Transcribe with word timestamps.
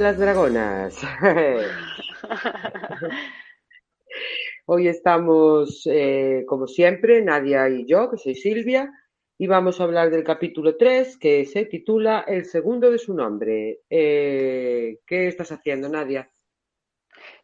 De 0.00 0.06
las 0.06 0.18
Dragonas. 0.18 0.98
Hoy 4.64 4.88
estamos, 4.88 5.82
eh, 5.84 6.44
como 6.46 6.66
siempre, 6.66 7.20
Nadia 7.20 7.68
y 7.68 7.84
yo, 7.84 8.10
que 8.10 8.16
soy 8.16 8.34
Silvia, 8.34 8.90
y 9.36 9.46
vamos 9.46 9.78
a 9.78 9.84
hablar 9.84 10.08
del 10.08 10.24
capítulo 10.24 10.78
3, 10.78 11.18
que 11.18 11.44
se 11.44 11.66
titula 11.66 12.24
El 12.26 12.46
segundo 12.46 12.90
de 12.90 12.96
su 12.96 13.12
nombre. 13.12 13.80
Eh, 13.90 15.00
¿Qué 15.06 15.28
estás 15.28 15.52
haciendo, 15.52 15.90
Nadia? 15.90 16.30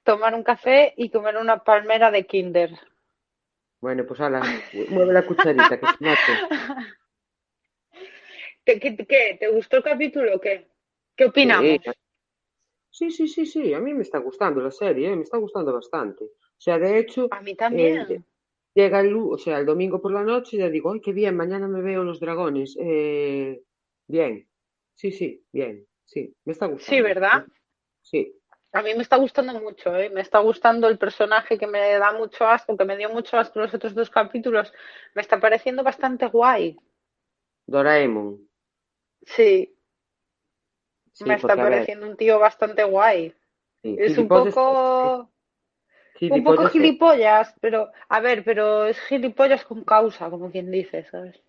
Tomar 0.02 0.34
un 0.34 0.42
café 0.42 0.94
y 0.96 1.10
comer 1.10 1.36
una 1.36 1.62
palmera 1.62 2.10
de 2.10 2.24
Kinder. 2.24 2.70
Bueno, 3.82 4.06
pues 4.06 4.18
ala, 4.20 4.40
mueve 4.88 5.12
la 5.12 5.26
cucharita, 5.26 5.78
que 5.78 5.86
se 5.86 6.04
mate. 6.04 6.32
¿Qué, 8.64 8.80
qué, 8.80 8.96
qué? 8.96 9.36
¿Te 9.38 9.48
gustó 9.48 9.76
el 9.76 9.82
capítulo 9.82 10.36
o 10.36 10.40
qué? 10.40 10.68
¿Qué 11.14 11.26
opinamos? 11.26 11.82
Sí, 11.84 11.90
sí, 13.10 13.28
sí, 13.28 13.46
sí, 13.46 13.74
a 13.74 13.80
mí 13.80 13.94
me 13.94 14.02
está 14.02 14.18
gustando 14.18 14.60
la 14.60 14.70
serie, 14.70 15.10
eh, 15.12 15.16
me 15.16 15.22
está 15.22 15.38
gustando 15.38 15.72
bastante. 15.72 16.24
O 16.24 16.60
sea, 16.60 16.78
de 16.78 16.98
hecho, 16.98 17.28
A 17.30 17.40
mí 17.42 17.54
también. 17.54 18.06
eh, 18.10 18.22
llega 18.74 19.00
el, 19.00 19.14
o 19.16 19.38
sea, 19.38 19.58
el 19.58 19.66
domingo 19.66 20.00
por 20.00 20.12
la 20.12 20.22
noche 20.22 20.56
y 20.56 20.60
ya 20.60 20.68
digo, 20.70 20.92
ay, 20.92 21.00
qué 21.00 21.12
bien, 21.12 21.36
mañana 21.36 21.68
me 21.68 21.82
veo 21.82 22.04
los 22.04 22.20
dragones. 22.20 22.76
Eh, 22.80 23.62
bien, 24.06 24.48
sí, 24.94 25.12
sí, 25.12 25.44
bien, 25.52 25.86
sí, 26.04 26.34
me 26.44 26.52
está 26.52 26.66
gustando. 26.66 26.96
Sí, 26.96 27.02
¿verdad? 27.02 27.46
Sí, 28.02 28.32
A 28.72 28.82
mí 28.82 28.94
me 28.94 29.02
está 29.02 29.16
gustando 29.16 29.60
mucho, 29.60 29.96
¿eh? 29.96 30.08
Me 30.10 30.20
está 30.20 30.38
gustando 30.38 30.88
el 30.88 30.98
personaje 30.98 31.58
que 31.58 31.66
me 31.66 31.98
da 31.98 32.12
mucho 32.12 32.46
asco, 32.46 32.76
que 32.76 32.84
me 32.84 32.96
dio 32.96 33.08
mucho 33.10 33.36
asco 33.38 33.58
los 33.60 33.74
otros 33.74 33.94
dos 33.94 34.10
capítulos. 34.10 34.72
Me 35.14 35.22
está 35.22 35.40
pareciendo 35.40 35.82
bastante 35.82 36.26
guay. 36.26 36.76
Doraemon. 37.72 38.28
Sí, 39.26 39.75
Sí, 41.16 41.24
me 41.24 41.34
está 41.36 41.56
pareciendo 41.56 42.06
un 42.06 42.16
tío 42.16 42.38
bastante 42.38 42.84
guay. 42.84 43.32
sí, 43.82 43.96
Es 43.98 44.18
un 44.18 44.28
poco, 44.28 45.30
un 46.30 46.44
poco 46.44 46.66
gilipollas, 46.68 47.54
pero, 47.60 47.90
a 48.08 48.20
ver, 48.20 48.44
pero 48.44 48.84
es 48.84 48.98
gilipollas 49.00 49.64
con 49.64 49.82
causa, 49.84 50.28
como 50.28 50.50
quien 50.50 50.70
dice, 50.70 51.04
¿sabes? 51.10 51.40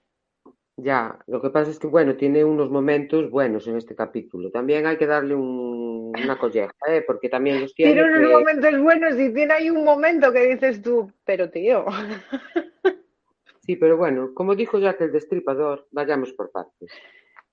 Ya, 0.77 1.19
lo 1.27 1.41
que 1.41 1.49
pasa 1.49 1.71
es 1.71 1.79
que, 1.79 1.87
bueno, 1.87 2.15
tiene 2.15 2.45
unos 2.45 2.69
momentos 2.69 3.29
buenos 3.29 3.67
en 3.67 3.75
este 3.75 3.93
capítulo. 3.95 4.51
También 4.51 4.85
hay 4.85 4.97
que 4.97 5.07
darle 5.07 5.35
un- 5.35 6.13
una 6.17 6.37
colleja, 6.37 6.71
¿eh? 6.87 7.01
Porque 7.05 7.27
también 7.27 7.59
los 7.59 7.73
tiene 7.73 7.93
Tiene 7.93 8.07
unos 8.07 8.21
que- 8.29 8.33
momentos 8.35 8.79
buenos 8.81 9.19
y 9.19 9.33
tiene 9.33 9.53
ahí 9.53 9.69
un 9.69 9.83
momento 9.83 10.31
que 10.31 10.47
dices 10.47 10.81
tú, 10.81 11.11
pero 11.25 11.49
tío. 11.49 11.85
Sí, 13.61 13.75
pero 13.75 13.97
bueno, 13.97 14.31
como 14.33 14.55
dijo 14.55 14.79
Jack 14.79 15.01
el 15.01 15.11
Destripador, 15.11 15.87
vayamos 15.91 16.31
por 16.31 16.51
partes. 16.51 16.89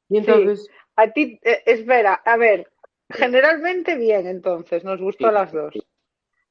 Y 0.09 0.19
entonces, 0.19 0.69
A 0.97 1.10
ti, 1.12 1.41
eh, 1.42 1.62
espera, 1.66 2.15
a 2.15 2.37
ver, 2.37 2.70
generalmente 3.10 3.97
bien, 3.97 4.27
entonces, 4.27 4.84
nos 4.84 5.01
gustó 5.01 5.28
Sí, 5.28 5.34
las 5.34 5.53
dos. 5.53 5.74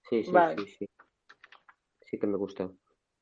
sí, 0.10 0.24
sí, 0.24 0.24
Vale. 0.32 0.56
sí, 0.56 0.68
sí. 0.80 0.88
Sí 2.06 2.20
que 2.20 2.28
me 2.28 2.38
gustó. 2.38 2.76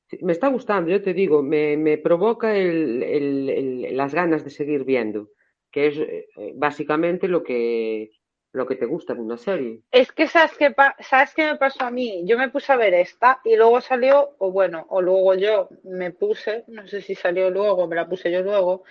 Sí, 0.08 0.18
me 0.22 0.34
está 0.34 0.48
gustando, 0.50 0.92
yo 0.92 1.02
te 1.02 1.14
digo, 1.14 1.42
me, 1.42 1.78
me 1.78 1.98
provoca 1.98 2.56
el, 2.58 3.02
el- 3.04 3.50
el- 3.50 3.98
las 3.98 4.14
ganas 4.14 4.44
de 4.44 4.50
seguir 4.50 4.84
viendo, 4.84 5.30
que 5.72 5.88
es 5.88 5.98
eh, 5.98 6.28
eh, 6.38 6.54
básicamente 6.56 7.28
lo 7.30 7.44
que, 7.44 8.12
lo 8.52 8.68
que 8.68 8.76
te 8.76 8.86
gusta 8.86 9.14
de 9.14 9.22
una 9.22 9.38
serie. 9.38 9.82
Es 9.92 10.12
que 10.12 10.28
sabes 10.28 10.54
pa- 10.76 10.96
¿sabes 11.00 11.34
qué 11.34 11.44
me 11.46 11.58
pasó 11.58 11.84
a 11.86 11.92
mí? 11.92 12.24
Yo 12.26 12.38
me 12.38 12.50
puse 12.50 12.72
a 12.72 12.78
ver 12.78 12.94
esta 12.94 13.42
y 13.46 13.56
luego 13.56 13.80
salió, 13.82 14.36
o 14.40 14.52
bueno, 14.52 14.86
o 14.90 15.02
luego 15.02 15.34
yo 15.36 15.70
me 15.84 16.12
puse, 16.12 16.64
no 16.68 16.88
sé 16.88 17.02
si 17.02 17.16
salió 17.16 17.50
luego, 17.50 17.88
me 17.88 17.96
la 17.96 18.08
puse 18.08 18.32
yo 18.32 18.42
luego, 18.42 18.84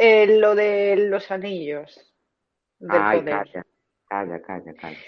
eh, 0.00 0.38
lo 0.38 0.54
de 0.54 0.96
los 0.96 1.30
anillos 1.30 2.14
del 2.78 3.02
Ay, 3.02 3.20
poder. 3.20 3.34
calla, 3.36 3.66
calla, 4.08 4.42
calla, 4.42 4.74
calla. 4.74 4.98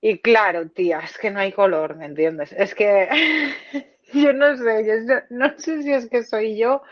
Y 0.00 0.18
claro, 0.18 0.68
tía, 0.70 1.00
es 1.00 1.16
que 1.18 1.30
no 1.30 1.38
hay 1.40 1.52
color, 1.52 1.96
¿me 1.96 2.06
entiendes? 2.06 2.52
Es 2.52 2.74
que 2.74 3.08
yo 4.12 4.32
no 4.32 4.56
sé, 4.56 4.84
yo 4.84 4.94
no, 5.04 5.46
no 5.48 5.58
sé 5.58 5.82
si 5.82 5.92
es 5.92 6.08
que 6.08 6.24
soy 6.24 6.56
yo, 6.58 6.82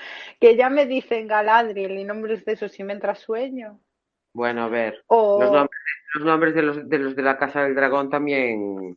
que 0.41 0.57
ya 0.57 0.71
me 0.71 0.87
dicen 0.87 1.27
Galadriel 1.27 1.99
y 1.99 2.05
nombres 2.05 2.45
de 2.45 2.53
esos 2.53 2.79
y 2.79 2.85
me 2.85 2.93
entra 2.93 3.15
sueño. 3.15 3.81
Bueno, 4.33 4.65
a 4.65 4.69
ver, 4.69 5.03
O 5.09 5.41
los 5.41 5.51
nombres 5.51 5.81
los 6.15 6.25
nombres 6.25 6.55
de 6.55 6.63
los, 6.63 6.89
de 6.89 6.99
los 6.99 7.17
de 7.17 7.23
la 7.23 7.39
Casa 7.39 7.63
del 7.63 7.75
Dragón 7.75 8.11
también 8.11 8.97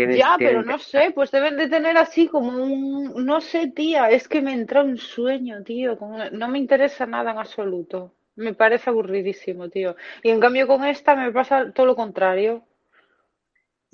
Ya, 0.00 0.38
pero 0.42 0.62
no 0.62 0.78
sé, 0.78 1.12
pues 1.14 1.30
deben 1.30 1.56
de 1.56 1.68
tener 1.68 1.96
así 1.96 2.28
como 2.28 2.50
un, 2.62 3.24
no 3.26 3.40
sé, 3.40 3.68
tía, 3.68 4.10
es 4.10 4.28
que 4.28 4.42
me 4.42 4.52
entra 4.52 4.82
un 4.82 4.96
sueño, 4.98 5.62
tío, 5.64 5.96
no 6.32 6.48
me 6.48 6.58
interesa 6.58 7.06
nada 7.06 7.30
en 7.32 7.38
absoluto, 7.38 8.12
me 8.36 8.54
parece 8.54 8.90
aburridísimo, 8.90 9.68
tío. 9.70 9.96
Y 10.22 10.30
en 10.30 10.40
cambio 10.40 10.66
con 10.66 10.84
esta 10.84 11.16
me 11.16 11.32
pasa 11.32 11.72
todo 11.72 11.86
lo 11.86 11.96
contrario. 11.96 12.64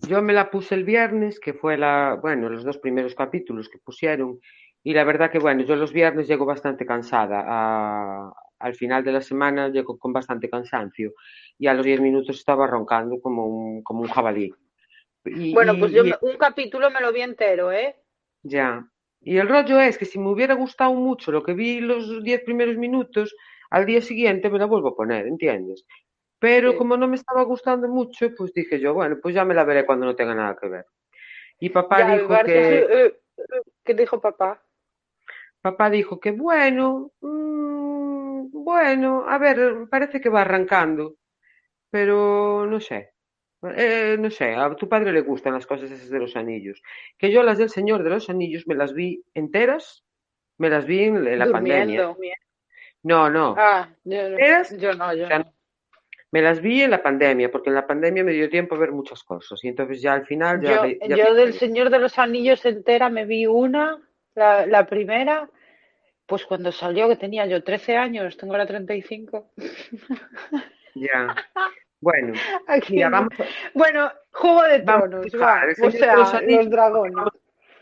Yo 0.09 0.23
me 0.23 0.33
la 0.33 0.50
puse 0.50 0.75
el 0.75 0.85
viernes, 0.85 1.41
que 1.41 1.55
fue 1.55 1.77
la, 1.77 2.19
bueno, 2.21 2.49
los 2.49 2.65
dos 2.65 2.79
primeros 2.79 3.15
capítulos 3.15 3.69
que 3.69 3.79
pusieron, 3.79 4.41
y 4.83 4.94
la 4.94 5.05
verdad 5.05 5.31
que, 5.31 5.39
bueno, 5.41 5.62
yo 5.65 5.77
los 5.77 5.93
viernes 5.93 6.29
llego 6.29 6.44
bastante 6.47 6.87
cansada. 6.87 7.44
a- 7.47 8.33
al 8.61 8.75
final 8.75 9.05
de 9.05 9.12
la 9.12 9.21
semana 9.21 9.69
llego 9.69 9.97
con 9.99 10.12
bastante 10.12 10.51
cansancio, 10.51 11.12
y 11.59 11.67
a 11.69 11.75
los 11.75 11.85
10 11.87 12.01
minutos 12.01 12.37
estaba 12.37 12.67
roncando 12.67 13.21
como 13.21 13.47
un, 13.47 13.83
como 13.85 14.01
un 14.03 14.09
jabalí. 14.09 14.53
Bueno, 15.25 15.79
pues 15.79 15.93
yo 15.93 16.03
Y, 16.05 16.12
un 16.23 16.37
capítulo 16.38 16.91
me 16.91 17.00
lo 17.00 17.12
vi 17.12 17.23
entero, 17.23 17.73
¿eh? 17.73 17.97
ya. 18.43 18.87
Y 19.20 19.38
el 19.38 19.49
rollo 19.49 19.81
es 19.81 19.99
que 19.99 20.05
si 20.05 20.19
me 20.19 20.31
hubiera 20.31 20.55
gustado 20.55 20.94
mucho 20.94 21.32
lo 21.32 21.43
que 21.43 21.55
vi 21.55 21.81
los 21.81 22.23
10 22.23 22.43
primeros 22.44 22.76
minutos, 22.76 23.35
al 23.70 23.85
día 23.87 24.00
siguiente 24.00 24.49
me 24.50 24.59
la 24.59 24.67
vuelvo 24.67 24.88
a 24.88 24.97
poner, 24.97 25.26
¿entiendes? 25.26 25.85
Pero 26.38 26.73
Sí. 26.73 26.79
como 26.79 26.97
no 26.97 27.09
me 27.09 27.17
estaba 27.17 27.43
gustando 27.44 27.88
mucho, 27.88 28.35
pues 28.37 28.53
dije 28.55 28.81
yo, 28.81 28.94
bueno, 28.94 29.19
pues 29.23 29.35
ya 29.35 29.44
me 29.44 29.55
la 29.55 29.65
veré 29.65 29.85
cuando 29.87 30.06
no 30.06 30.17
tenga 30.17 30.35
nada 30.35 30.56
que 30.61 30.69
ver. 30.69 30.87
Y 31.61 31.70
papá 31.70 32.00
Ya, 32.00 32.17
dijo 32.17 32.29
que, 32.44 32.79
eh, 32.91 33.20
¿qué 33.85 33.94
dijo 33.94 34.20
papá? 34.20 34.62
papá 35.61 35.91
dijo 35.91 36.19
que 36.20 36.32
bueno, 36.32 37.12
mm, 37.20 38.50
bueno, 38.53 39.25
a 39.29 39.38
ver, 39.38 39.87
parece 39.91 40.20
que 40.20 40.29
va 40.31 40.43
arrancando, 40.43 41.17
pero 41.91 42.67
no 42.67 42.81
sé. 42.81 43.12
Eh, 43.75 44.16
no 44.19 44.31
sé, 44.31 44.55
a 44.55 44.75
tu 44.76 44.88
padre 44.88 45.12
le 45.12 45.20
gustan 45.22 45.52
las 45.55 45.66
cosas 45.66 45.90
esas 45.90 46.10
de 46.10 46.19
los 46.20 46.37
anillos. 46.37 46.81
Que 47.19 47.32
yo 47.32 47.43
las 47.43 47.58
del 47.58 47.70
Señor 47.70 48.02
de 48.05 48.10
los 48.10 48.31
Anillos 48.31 48.66
me 48.69 48.75
las 48.76 48.94
vi 48.94 49.25
enteras, 49.34 50.05
me 50.58 50.70
las 50.70 50.87
vi 50.87 51.05
en, 51.05 51.38
la 51.38 51.46
pandemia. 51.50 52.14
No, 53.02 53.28
no, 53.31 53.55
Ah, 53.58 53.88
yo, 54.05 54.28
no- 54.31 54.38
yo 54.78 54.93
no, 54.94 55.08
o 55.08 55.12
yo 55.14 55.26
sea, 55.26 55.38
no. 55.40 55.52
me 56.31 56.43
las 56.43 56.60
vi 56.60 56.82
en 56.82 56.90
la 56.93 57.02
pandemia, 57.02 57.50
porque 57.50 57.70
en 57.70 57.75
la 57.75 57.87
pandemia 57.87 58.22
me 58.22 58.32
dio 58.32 58.49
tiempo 58.49 58.75
a 58.75 58.78
ver 58.78 58.93
muchas 58.93 59.22
cosas. 59.25 59.62
Y 59.64 59.69
entonces 59.69 60.00
ya 60.02 60.12
al 60.12 60.25
final 60.26 60.60
ya, 60.60 60.76
Yo, 60.76 60.82
ve- 60.82 60.99
ya 61.08 61.16
yo 61.16 61.34
del 61.34 61.52
Señor 61.55 61.90
de 61.90 61.99
los 61.99 62.19
Anillos 62.19 62.64
entera 62.64 63.08
me 63.08 63.25
vi 63.25 63.46
una, 63.46 64.00
la, 64.34 64.66
la 64.66 64.87
primera, 64.87 65.49
pues 66.26 66.44
cuando 66.44 66.70
salió, 66.70 67.08
que 67.08 67.16
tenía 67.16 67.46
yo 67.46 67.64
13 67.64 67.96
años, 67.96 68.37
tengo 68.37 68.52
ahora 68.52 68.66
35. 68.66 69.50
ya. 70.94 71.34
Bueno, 72.00 72.33
Aquí 72.69 72.95
mira, 72.95 73.09
vamos 73.11 73.33
a, 73.41 73.45
Bueno, 73.75 74.11
Juego 74.33 74.62
de 74.62 74.81
Tronos, 74.81 75.27
va. 75.41 75.62
O 75.83 75.91
sea, 75.91 76.17
los 76.17 76.71
dragones. 76.71 77.15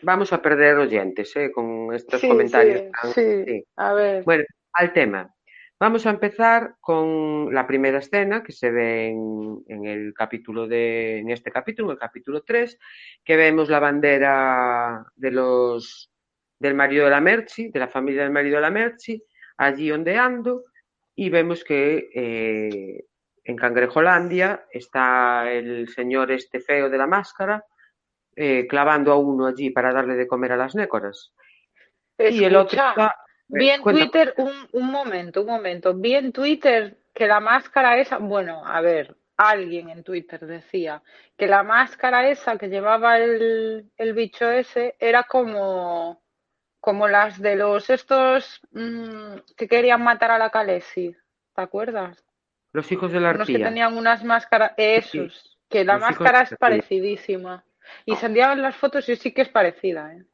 vamos, 0.03 0.33
a 0.33 0.41
perder 0.41 0.77
oyentes, 0.77 1.35
¿eh? 1.37 1.51
Con 1.53 1.93
estos 1.95 2.21
Sí, 2.21 2.29
comentarios 2.29 2.81
sí, 2.81 2.91
tan... 3.03 3.13
sí. 3.13 3.45
sí. 3.45 3.65
A 3.77 3.93
ver. 3.93 4.25
Bueno, 4.25 4.45
al 4.73 4.93
tema. 4.93 5.31
Vamos 5.79 6.07
a 6.07 6.11
empezar 6.11 6.77
con 6.81 7.53
la 7.53 7.67
primera 7.67 7.99
escena 7.99 8.43
que 8.43 8.53
se 8.53 8.71
ve 8.71 9.09
en, 9.09 9.63
en 9.69 9.85
el 9.85 10.15
capítulo 10.15 10.67
de, 10.67 11.19
en 11.19 11.29
este 11.31 11.51
capítulo, 11.53 11.89
en 11.89 11.93
el 11.93 11.99
capítulo 11.99 12.43
3, 12.43 12.79
que 13.23 13.37
vemos 13.37 13.69
la 13.69 13.79
bandera 13.79 15.05
de 15.15 15.31
los, 15.31 16.11
del 16.59 16.73
marido 16.75 17.05
de 17.05 17.11
la 17.11 17.21
Merchi, 17.21 17.69
de 17.71 17.79
la 17.79 17.89
familia 17.89 18.23
del 18.23 18.33
marido 18.33 18.57
de 18.57 18.63
la 18.63 18.71
Merchi, 18.71 19.23
allí 19.59 19.93
ondeando, 19.93 20.63
y 21.15 21.29
vemos 21.29 21.63
que 21.63 22.09
eh, 22.15 23.05
en 23.47 23.57
Cangrejolandia 23.57 24.67
está 24.71 25.51
el 25.51 25.89
señor 25.89 26.33
este 26.33 26.59
feo 26.59 26.91
de 26.91 26.99
la 26.99 27.07
máscara, 27.07 27.65
eh, 28.35 28.67
clavando 28.67 29.13
a 29.13 29.17
uno 29.17 29.47
allí 29.47 29.71
para 29.71 29.93
darle 29.93 30.17
de 30.17 30.27
comer 30.27 30.53
a 30.53 30.57
las 30.57 30.75
nécoras. 30.75 31.33
Y 32.19 32.43
el 32.43 32.57
otro 32.57 32.77
está... 32.77 33.15
vi 33.47 33.71
en 33.71 33.83
Cuenta, 33.83 34.03
Twitter, 34.03 34.35
un, 34.39 34.53
un 34.73 34.91
momento, 34.91 35.43
un 35.43 35.47
momento, 35.47 35.95
vi 35.95 36.17
en 36.17 36.33
Twitter 36.33 36.99
que 37.15 37.29
la 37.29 37.39
máscara 37.39 37.99
esa, 37.99 38.19
bueno, 38.19 38.67
a 38.67 38.81
ver, 38.81 39.17
alguien 39.37 39.91
en 39.91 40.03
Twitter 40.03 40.45
decía 40.45 41.03
que 41.37 41.47
la 41.47 41.63
máscara 41.63 42.29
esa 42.29 42.59
que 42.59 42.69
llevaba 42.69 43.19
el, 43.19 43.93
el 43.97 44.13
bicho 44.13 44.51
ese 44.51 44.97
era 44.99 45.23
como, 45.23 46.21
como 46.81 47.07
las 47.07 47.41
de 47.41 47.55
los 47.55 47.91
estos 47.91 48.61
mm, 48.73 49.37
que 49.57 49.69
querían 49.69 50.03
matar 50.03 50.33
a 50.33 50.39
la 50.39 50.51
Khaleesi, 50.51 51.15
¿te 51.55 51.63
acuerdas? 51.63 52.27
Los 52.77 52.93
hijos 52.93 53.11
de 53.13 53.21
la 53.21 53.31
Unos 53.31 53.47
que 53.49 53.53
arpía. 53.53 53.69
tenían 53.69 53.97
unas 53.97 54.23
máscaras, 54.23 54.73
Sí, 54.77 55.19
esos, 55.19 55.59
que 55.69 55.85
la 55.85 55.95
los 55.95 56.03
hijos 56.11 56.19
máscara 56.19 56.39
de 56.39 56.45
es 56.45 56.53
arpía. 56.53 56.59
parecidísima. 56.59 57.65
Y 58.05 58.17
se 58.17 58.27
enviaban 58.27 58.63
las 58.63 58.77
fotos 58.77 59.09
y 59.09 59.17
sí 59.17 59.33
que 59.33 59.43
es 59.43 59.49
parecida, 59.49 60.13
¿eh? 60.15 60.25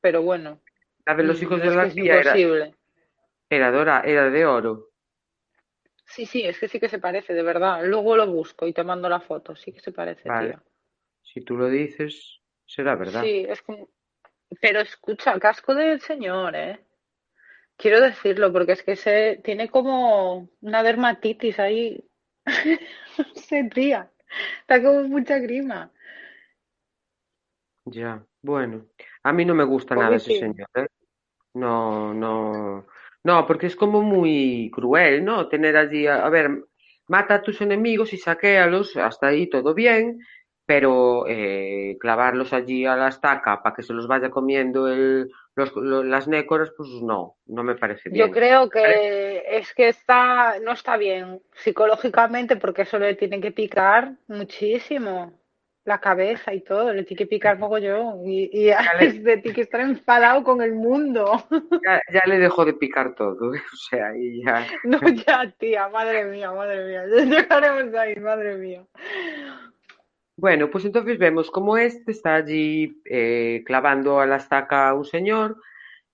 Pero 0.00 0.22
bueno, 0.22 0.60
La 1.06 1.14
de 1.14 1.22
los 1.22 1.40
hijos 1.42 1.58
mm, 1.58 1.62
de 1.62 1.68
es 1.68 1.74
la 1.76 1.82
arpía 1.82 2.14
era, 3.50 3.70
dora, 3.70 4.02
era 4.04 4.30
de 4.30 4.46
oro. 4.46 4.88
Sí, 6.06 6.26
sí, 6.26 6.42
es 6.44 6.58
que 6.58 6.68
sí 6.68 6.78
que 6.80 6.88
se 6.88 6.98
parece, 6.98 7.32
de 7.34 7.42
verdad. 7.42 7.84
Luego 7.84 8.16
lo 8.16 8.26
busco 8.26 8.66
y 8.66 8.72
te 8.72 8.84
mando 8.84 9.08
la 9.08 9.20
foto. 9.20 9.54
Sí 9.56 9.72
que 9.72 9.80
se 9.80 9.92
parece, 9.92 10.28
Vale, 10.28 10.50
tío. 10.52 10.62
si 11.22 11.40
tú 11.42 11.56
lo 11.56 11.68
dices, 11.68 12.40
será 12.66 12.94
verdad. 12.96 13.22
Sí, 13.22 13.46
es. 13.48 13.62
Pero 14.60 14.80
escucha, 14.80 15.38
casco 15.40 15.74
del 15.74 16.00
señor, 16.00 16.54
¿eh? 16.56 16.80
Quiero 17.82 18.00
decirlo 18.00 18.52
porque 18.52 18.72
es 18.72 18.82
que 18.84 18.94
se 18.94 19.40
tiene 19.42 19.68
como 19.68 20.48
una 20.60 20.84
dermatitis 20.84 21.58
ahí. 21.58 22.08
Sé, 23.34 23.68
tía. 23.74 24.08
Está 24.60 24.80
como 24.80 25.02
mucha 25.08 25.40
grima. 25.40 25.90
Ya, 27.86 28.24
bueno, 28.40 28.86
a 29.24 29.32
mí 29.32 29.44
no 29.44 29.56
me 29.56 29.64
gusta 29.64 29.96
nada 29.96 30.14
ese 30.14 30.38
señor, 30.38 30.68
¿eh? 30.76 30.86
No, 31.54 32.14
no, 32.14 32.86
no, 33.24 33.46
porque 33.48 33.66
es 33.66 33.74
como 33.74 34.00
muy 34.00 34.70
cruel, 34.72 35.24
¿no? 35.24 35.48
Tener 35.48 35.76
allí, 35.76 36.06
a, 36.06 36.24
a 36.24 36.30
ver, 36.30 36.64
mata 37.08 37.34
a 37.34 37.42
tus 37.42 37.60
enemigos 37.62 38.12
y 38.12 38.16
saquéalos, 38.16 38.96
hasta 38.96 39.26
ahí 39.26 39.50
todo 39.50 39.74
bien, 39.74 40.20
pero 40.66 41.26
eh, 41.28 41.96
clavarlos 42.00 42.52
allí 42.52 42.86
a 42.86 42.96
la 42.96 43.08
estaca 43.08 43.62
para 43.62 43.74
que 43.74 43.82
se 43.82 43.92
los 43.92 44.06
vaya 44.06 44.30
comiendo 44.30 44.88
el, 44.88 45.30
los, 45.54 45.74
lo- 45.76 46.04
las 46.04 46.28
nécoras, 46.28 46.72
pues 46.76 46.88
no, 47.02 47.36
no 47.46 47.64
me 47.64 47.74
parece 47.76 48.08
Yo 48.08 48.24
bien. 48.26 48.30
creo 48.30 48.68
¿Vale? 48.82 49.00
que 49.02 49.44
es 49.58 49.74
que 49.74 49.88
está, 49.88 50.58
no 50.60 50.72
está 50.72 50.96
bien 50.96 51.42
psicológicamente 51.54 52.56
porque 52.56 52.82
eso 52.82 52.98
le 52.98 53.14
tiene 53.14 53.40
que 53.40 53.52
picar 53.52 54.14
muchísimo 54.28 55.32
la 55.84 56.00
cabeza 56.00 56.54
y 56.54 56.60
todo, 56.60 56.92
le 56.92 57.02
tiene 57.04 57.18
que 57.18 57.26
picar 57.26 57.58
mogollón 57.58 58.26
y, 58.28 58.44
y 58.52 58.66
Ya 58.66 58.78
le, 59.00 59.06
es 59.06 59.22
de 59.24 59.42
que 59.42 59.62
estar 59.62 59.80
enfadado 59.80 60.44
con 60.44 60.62
el 60.62 60.74
mundo. 60.74 61.44
ya, 61.84 62.00
ya 62.12 62.20
le 62.26 62.38
dejó 62.38 62.64
de 62.64 62.74
picar 62.74 63.14
todo. 63.14 63.50
O 63.72 63.76
sea, 63.90 64.16
y 64.16 64.42
ya. 64.44 64.66
No, 64.84 64.98
ya, 65.08 65.50
tía, 65.58 65.88
madre 65.88 66.24
mía, 66.24 66.52
madre 66.52 66.84
mía, 66.86 67.02
ya 67.08 67.24
llegaremos 67.24 67.94
ahí, 67.94 68.16
madre 68.16 68.56
mía. 68.56 68.84
Bueno, 70.36 70.70
pues 70.70 70.84
entonces 70.84 71.18
vemos 71.18 71.50
como 71.50 71.76
este 71.76 72.12
está 72.12 72.36
allí 72.36 73.02
eh, 73.04 73.62
clavando 73.66 74.18
a 74.18 74.26
la 74.26 74.36
estaca 74.36 74.88
a 74.88 74.94
un 74.94 75.04
señor 75.04 75.56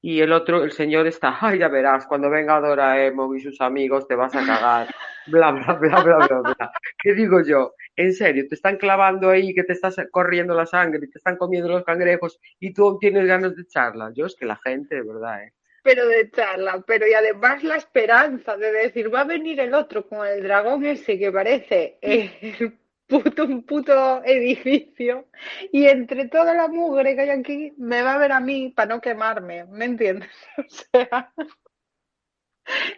y 0.00 0.20
el 0.20 0.32
otro, 0.32 0.64
el 0.64 0.72
señor 0.72 1.06
está, 1.06 1.36
ay, 1.40 1.58
ya 1.58 1.68
verás, 1.68 2.06
cuando 2.06 2.30
venga 2.30 2.60
Doraemon 2.60 3.36
y 3.36 3.40
sus 3.40 3.60
amigos 3.60 4.06
te 4.06 4.14
vas 4.14 4.34
a 4.34 4.44
cagar, 4.44 4.88
bla, 5.26 5.50
bla, 5.52 5.74
bla, 5.74 6.02
bla, 6.02 6.16
bla, 6.26 6.40
bla. 6.40 6.72
¿Qué 7.02 7.14
digo 7.14 7.42
yo? 7.42 7.74
En 7.96 8.12
serio, 8.12 8.46
te 8.48 8.54
están 8.54 8.76
clavando 8.76 9.30
ahí, 9.30 9.54
que 9.54 9.64
te 9.64 9.72
estás 9.72 9.96
corriendo 10.10 10.54
la 10.54 10.66
sangre 10.66 11.00
y 11.04 11.10
te 11.10 11.18
están 11.18 11.36
comiendo 11.36 11.68
los 11.68 11.84
cangrejos 11.84 12.38
y 12.60 12.72
tú 12.72 12.98
tienes 13.00 13.26
ganas 13.26 13.56
de 13.56 13.62
echarla. 13.62 14.12
Yo 14.14 14.26
es 14.26 14.36
que 14.36 14.46
la 14.46 14.56
gente, 14.56 14.96
de 14.96 15.02
verdad, 15.02 15.44
¿eh? 15.44 15.52
Pero 15.82 16.06
de 16.06 16.30
charla, 16.30 16.82
pero 16.86 17.06
y 17.06 17.14
además 17.14 17.62
la 17.64 17.76
esperanza 17.76 18.56
de 18.56 18.70
decir, 18.72 19.12
va 19.12 19.20
a 19.20 19.24
venir 19.24 19.58
el 19.60 19.74
otro 19.74 20.06
con 20.06 20.26
el 20.26 20.42
dragón 20.42 20.84
ese 20.84 21.18
que 21.18 21.32
parece 21.32 21.98
el 22.02 22.78
puto, 23.08 23.44
un 23.44 23.64
puto 23.64 24.22
edificio 24.24 25.26
y 25.72 25.86
entre 25.86 26.28
toda 26.28 26.54
la 26.54 26.68
mugre 26.68 27.14
que 27.16 27.22
hay 27.22 27.30
aquí 27.30 27.72
me 27.78 28.02
va 28.02 28.14
a 28.14 28.18
ver 28.18 28.32
a 28.32 28.40
mí 28.40 28.70
para 28.76 28.94
no 28.94 29.00
quemarme, 29.00 29.64
¿me 29.66 29.86
entiendes? 29.86 30.30
O 30.58 30.62
sea, 30.68 31.32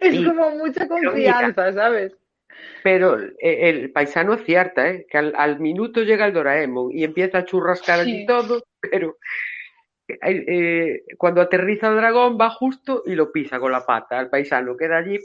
es 0.00 0.14
Y, 0.14 0.24
como 0.24 0.50
mucha 0.56 0.86
mira, 1.02 1.02
confianza, 1.02 1.72
¿sabes? 1.72 2.12
pero 2.82 3.16
el 3.38 3.92
paisano 3.92 4.32
acierta, 4.34 4.88
¿eh? 4.90 5.06
Que 5.10 5.18
al, 5.18 5.32
al 5.36 5.60
minuto 5.60 6.02
llega 6.02 6.26
el 6.26 6.32
Doraemon 6.32 6.90
y 6.92 7.04
empieza 7.04 7.38
a 7.38 7.44
churrascar 7.44 8.00
allí 8.00 8.20
Sí. 8.20 8.26
todo, 8.26 8.62
pero 8.80 9.16
eh, 10.08 10.18
eh, 10.48 11.02
cuando 11.18 11.40
aterriza 11.40 11.88
el 11.88 11.96
dragón 11.96 12.38
va 12.40 12.50
justo 12.50 13.02
y 13.06 13.14
lo 13.14 13.30
pisa 13.32 13.60
con 13.60 13.72
la 13.72 13.86
pata. 13.86 14.20
El 14.20 14.28
paisano 14.30 14.76
queda 14.76 14.98
allí, 14.98 15.18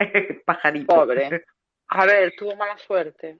pajarito. 0.46 0.94
Pobre. 0.94 1.44
A 1.88 2.06
ver, 2.06 2.32
tuvo 2.36 2.56
mala 2.56 2.76
suerte. 2.78 3.38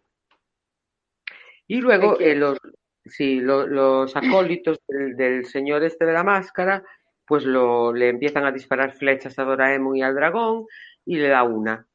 Y 1.67 1.77
¿Qué 1.77 1.81
luego 1.83 2.21
eh, 2.21 2.35
los, 2.35 2.59
sí, 3.05 3.41
lo- 3.41 3.67
los 3.67 4.15
acólitos 4.17 4.79
del, 4.89 5.17
del 5.17 5.45
señor 5.47 5.83
este 5.85 6.05
de 6.05 6.13
la 6.13 6.23
máscara, 6.25 6.83
pues 7.27 7.45
lo, 7.45 7.93
le 7.93 8.09
empiezan 8.09 8.45
a 8.45 8.53
disparar 8.53 8.93
flechas 8.93 9.39
a 9.39 9.45
Doraemon 9.45 9.97
y 9.97 10.03
al 10.03 10.15
dragón 10.15 10.67
y 11.07 11.17
le 11.17 11.29
da 11.29 11.43
una. 11.43 11.87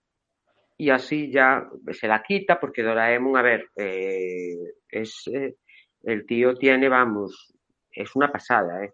y 0.77 0.89
así 0.91 1.29
ya 1.31 1.67
se 1.91 2.07
la 2.07 2.23
quita 2.23 2.59
porque 2.59 2.83
Doraemon, 2.83 3.35
a 3.37 3.41
ver, 3.41 3.69
eh, 3.75 4.55
es 4.89 5.23
eh, 5.33 5.55
el 6.03 6.25
tío 6.25 6.55
tiene, 6.55 6.87
vamos, 6.89 7.53
es 7.91 8.15
una 8.15 8.31
pasada, 8.31 8.85
¿eh? 8.85 8.93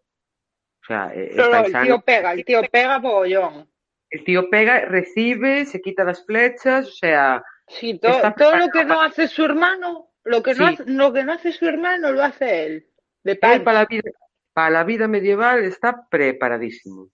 O 0.82 0.86
sea, 0.88 1.12
eh, 1.15 1.32
el, 1.36 1.74
tío 1.74 2.01
pega, 2.01 2.34
el 2.34 2.44
tío 2.46 2.62
pega 2.72 3.00
mogollón. 3.00 3.70
el 4.10 4.24
tío 4.24 4.50
pega, 4.50 4.82
recibe, 4.86 5.65
se 5.65 5.79
quita 5.82 6.03
las 6.03 6.25
flechas, 6.25 6.88
o 6.88 6.91
sea, 6.91 7.44
Sí, 7.67 7.98
to- 8.00 8.34
todo 8.38 8.58
lo 8.58 8.70
que 8.70 8.84
no 8.86 9.01
hace 9.01 9.27
su 9.27 9.44
hermano, 9.46 10.10
lo 10.25 10.44
que 10.44 10.53
no 10.55 10.67
Sí. 10.67 10.74
hace, 10.74 10.84
lo 10.91 11.13
que 11.13 11.24
no 11.24 11.34
hace 11.34 11.51
su 11.51 11.65
hermano 11.65 12.12
lo 12.12 12.24
hace 12.24 12.65
él. 12.65 12.88
De 13.24 13.32
él 13.41 13.63
para 13.63 13.79
la 13.79 13.86
vida, 13.86 14.12
para 14.53 14.70
la 14.70 14.84
vida 14.84 15.08
medieval 15.08 15.63
está 15.63 16.08
preparadísimo. 16.10 17.10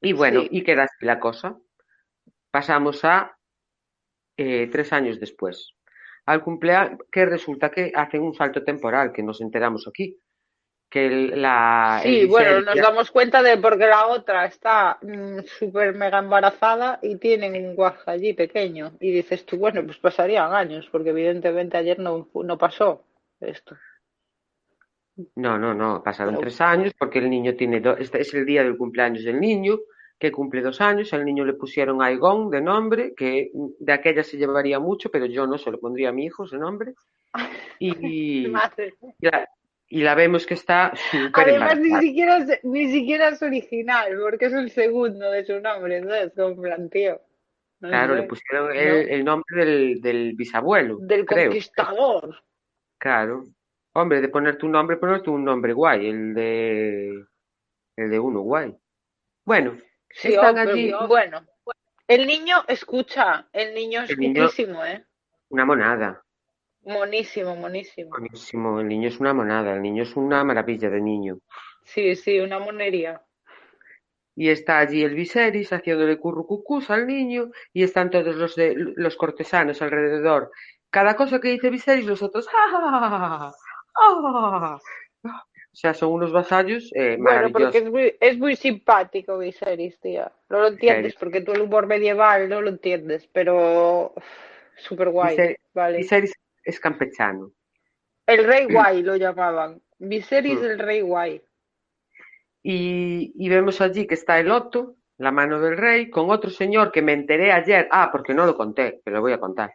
Y 0.00 0.12
bueno, 0.12 0.42
Sí. 0.42 0.48
y 0.52 0.62
queda 0.62 0.84
así 0.84 1.04
la 1.04 1.18
cosa. 1.18 1.58
Pasamos 2.50 3.04
a 3.04 3.34
eh, 4.36 4.68
tres 4.70 4.92
años 4.92 5.18
después. 5.18 5.74
Al 6.26 6.42
cumpleaños, 6.42 7.00
que 7.10 7.26
resulta 7.26 7.70
que 7.70 7.90
hacen 7.94 8.22
un 8.22 8.34
salto 8.34 8.62
temporal, 8.62 9.12
que 9.12 9.22
nos 9.22 9.40
enteramos 9.40 9.88
aquí. 9.88 10.16
Que 10.90 11.10
la. 11.10 12.00
Sí, 12.02 12.24
bueno, 12.24 12.62
nos 12.62 12.76
damos 12.76 13.10
cuenta 13.10 13.42
de 13.42 13.58
porque 13.58 13.86
la 13.86 14.06
otra 14.06 14.46
está 14.46 14.98
mm, 15.02 15.40
súper 15.58 15.94
mega 15.94 16.18
embarazada 16.18 16.98
y 17.02 17.16
tienen 17.16 17.54
un 17.54 17.74
guaje 17.74 18.10
allí 18.10 18.32
pequeño. 18.32 18.92
Y 18.98 19.12
dices 19.12 19.44
tú, 19.44 19.58
bueno, 19.58 19.84
pues 19.84 19.98
pasarían 19.98 20.54
años, 20.54 20.88
porque 20.90 21.10
evidentemente 21.10 21.76
ayer 21.76 21.98
no, 21.98 22.28
no 22.32 22.56
pasó 22.58 23.04
esto. 23.40 23.76
No, 25.34 25.58
no, 25.58 25.74
no, 25.74 26.02
pasaron 26.02 26.34
Pero- 26.34 26.42
tres 26.42 26.60
años 26.60 26.92
porque 26.98 27.18
el 27.18 27.28
niño 27.28 27.54
tiene 27.54 27.80
dos, 27.80 27.98
este 27.98 28.20
es 28.20 28.32
el 28.34 28.46
día 28.46 28.62
del 28.62 28.76
cumpleaños 28.76 29.24
del 29.24 29.40
niño, 29.40 29.78
que 30.18 30.32
cumple 30.32 30.62
dos 30.62 30.80
años, 30.80 31.12
al 31.12 31.24
niño 31.24 31.44
le 31.44 31.54
pusieron 31.54 32.02
Aigón 32.02 32.50
de 32.50 32.60
nombre, 32.60 33.14
que 33.14 33.50
de 33.52 33.92
aquella 33.92 34.22
se 34.22 34.36
llevaría 34.36 34.78
mucho, 34.78 35.10
pero 35.10 35.26
yo 35.26 35.46
no 35.46 35.58
se 35.58 35.70
lo 35.70 35.78
pondría 35.78 36.10
a 36.10 36.12
mi 36.12 36.24
hijo 36.24 36.44
ese 36.44 36.56
nombre. 36.58 36.94
Y, 37.80 37.94
y 38.04 38.46
la, 39.20 39.48
y 39.88 40.02
la 40.02 40.14
vemos 40.14 40.46
que 40.46 40.54
está 40.54 40.92
súper 41.10 41.48
Además, 41.50 41.78
ni 41.78 41.90
siquiera, 42.00 42.36
es, 42.38 42.64
ni 42.64 42.90
siquiera 42.92 43.28
es 43.28 43.42
original, 43.42 44.18
porque 44.20 44.46
es 44.46 44.52
el 44.52 44.70
segundo 44.70 45.30
de 45.30 45.44
su 45.44 45.60
nombre, 45.60 45.98
entonces, 45.98 46.32
como 46.36 46.60
plan, 46.62 46.88
tío. 46.90 47.20
no 47.80 47.88
Claro, 47.88 48.14
sé, 48.14 48.20
le 48.22 48.26
pusieron 48.28 48.76
el, 48.76 49.08
el 49.08 49.24
nombre 49.24 49.64
del, 49.64 50.00
del 50.00 50.32
bisabuelo, 50.34 50.98
del 51.00 51.24
creo. 51.24 51.50
conquistador. 51.50 52.42
Claro. 52.98 53.44
Hombre, 53.94 54.20
de 54.20 54.28
poner 54.28 54.56
tu 54.58 54.68
nombre, 54.68 54.96
ponerte 54.96 55.30
un 55.30 55.44
nombre 55.44 55.72
guay, 55.72 56.08
el 56.08 56.34
de 56.34 57.24
el 57.96 58.10
de 58.10 58.18
uno 58.20 58.40
guay. 58.40 58.74
Bueno, 59.44 59.76
Sí, 60.10 60.34
están 60.34 60.56
oh, 60.94 61.06
bueno. 61.08 61.44
El 62.06 62.26
niño, 62.26 62.64
escucha, 62.68 63.48
el 63.52 63.74
niño 63.74 64.02
es 64.02 64.10
El 64.10 64.18
niño- 64.18 64.48
¿eh? 64.86 65.04
una 65.50 65.64
monada. 65.64 66.22
Monísimo, 66.88 67.54
monísimo. 67.54 68.08
Buenísimo, 68.08 68.80
el 68.80 68.88
niño 68.88 69.08
es 69.08 69.20
una 69.20 69.34
monada, 69.34 69.74
el 69.74 69.82
niño 69.82 70.04
es 70.04 70.16
una 70.16 70.42
maravilla 70.42 70.88
de 70.88 71.02
niño. 71.02 71.38
Sí, 71.84 72.16
sí, 72.16 72.40
una 72.40 72.58
monería. 72.58 73.20
Y 74.34 74.48
está 74.48 74.78
allí 74.78 75.02
el 75.02 75.14
Viserys 75.14 75.70
haciéndole 75.70 76.16
currucucús 76.16 76.88
al 76.88 77.06
niño 77.06 77.50
y 77.74 77.82
están 77.82 78.08
todos 78.08 78.34
los, 78.36 78.56
de, 78.56 78.74
los 78.74 79.16
cortesanos 79.16 79.82
alrededor. 79.82 80.50
Cada 80.88 81.14
cosa 81.14 81.40
que 81.40 81.50
dice 81.50 81.68
Viserys, 81.68 82.06
los 82.06 82.22
otros 82.22 82.48
¡ja, 82.48 82.70
ja, 82.70 82.80
ja, 82.80 83.00
ja, 83.10 84.78
ja! 85.24 85.44
O 85.70 85.76
sea, 85.76 85.92
son 85.92 86.12
unos 86.12 86.32
vasallos 86.32 86.90
eh, 86.94 87.18
Bueno, 87.20 87.52
porque 87.52 87.78
es 87.78 87.90
muy, 87.90 88.16
es 88.18 88.38
muy 88.38 88.56
simpático 88.56 89.36
Viserys, 89.36 90.00
tía. 90.00 90.32
No 90.48 90.60
lo 90.60 90.68
entiendes 90.68 91.04
Viserys. 91.04 91.20
porque 91.20 91.40
tú 91.42 91.52
el 91.52 91.60
humor 91.60 91.86
medieval 91.86 92.48
no 92.48 92.62
lo 92.62 92.70
entiendes, 92.70 93.28
pero 93.30 94.14
súper 94.76 95.10
guay, 95.10 95.56
vale. 95.74 95.98
Viserys 95.98 96.32
es 96.64 96.80
campechano. 96.80 97.52
El 98.26 98.44
rey 98.44 98.66
guay 98.66 99.02
lo 99.02 99.16
llamaban. 99.16 99.80
Viserys 99.98 100.60
Mm. 100.60 100.64
el 100.64 100.78
rey 100.78 101.00
guay. 101.00 101.42
Y, 102.62 103.32
y 103.36 103.48
vemos 103.48 103.80
allí 103.80 104.06
que 104.06 104.14
está 104.14 104.38
el 104.38 104.50
Otto, 104.50 104.96
la 105.16 105.30
mano 105.30 105.60
del 105.60 105.76
rey, 105.76 106.10
con 106.10 106.30
otro 106.30 106.50
señor 106.50 106.92
que 106.92 107.02
me 107.02 107.12
enteré 107.12 107.52
ayer, 107.52 107.88
ah, 107.90 108.10
porque 108.12 108.34
no 108.34 108.46
lo 108.46 108.56
conté, 108.56 109.00
pero 109.04 109.16
lo 109.16 109.22
voy 109.22 109.32
a 109.32 109.40
contar, 109.40 109.72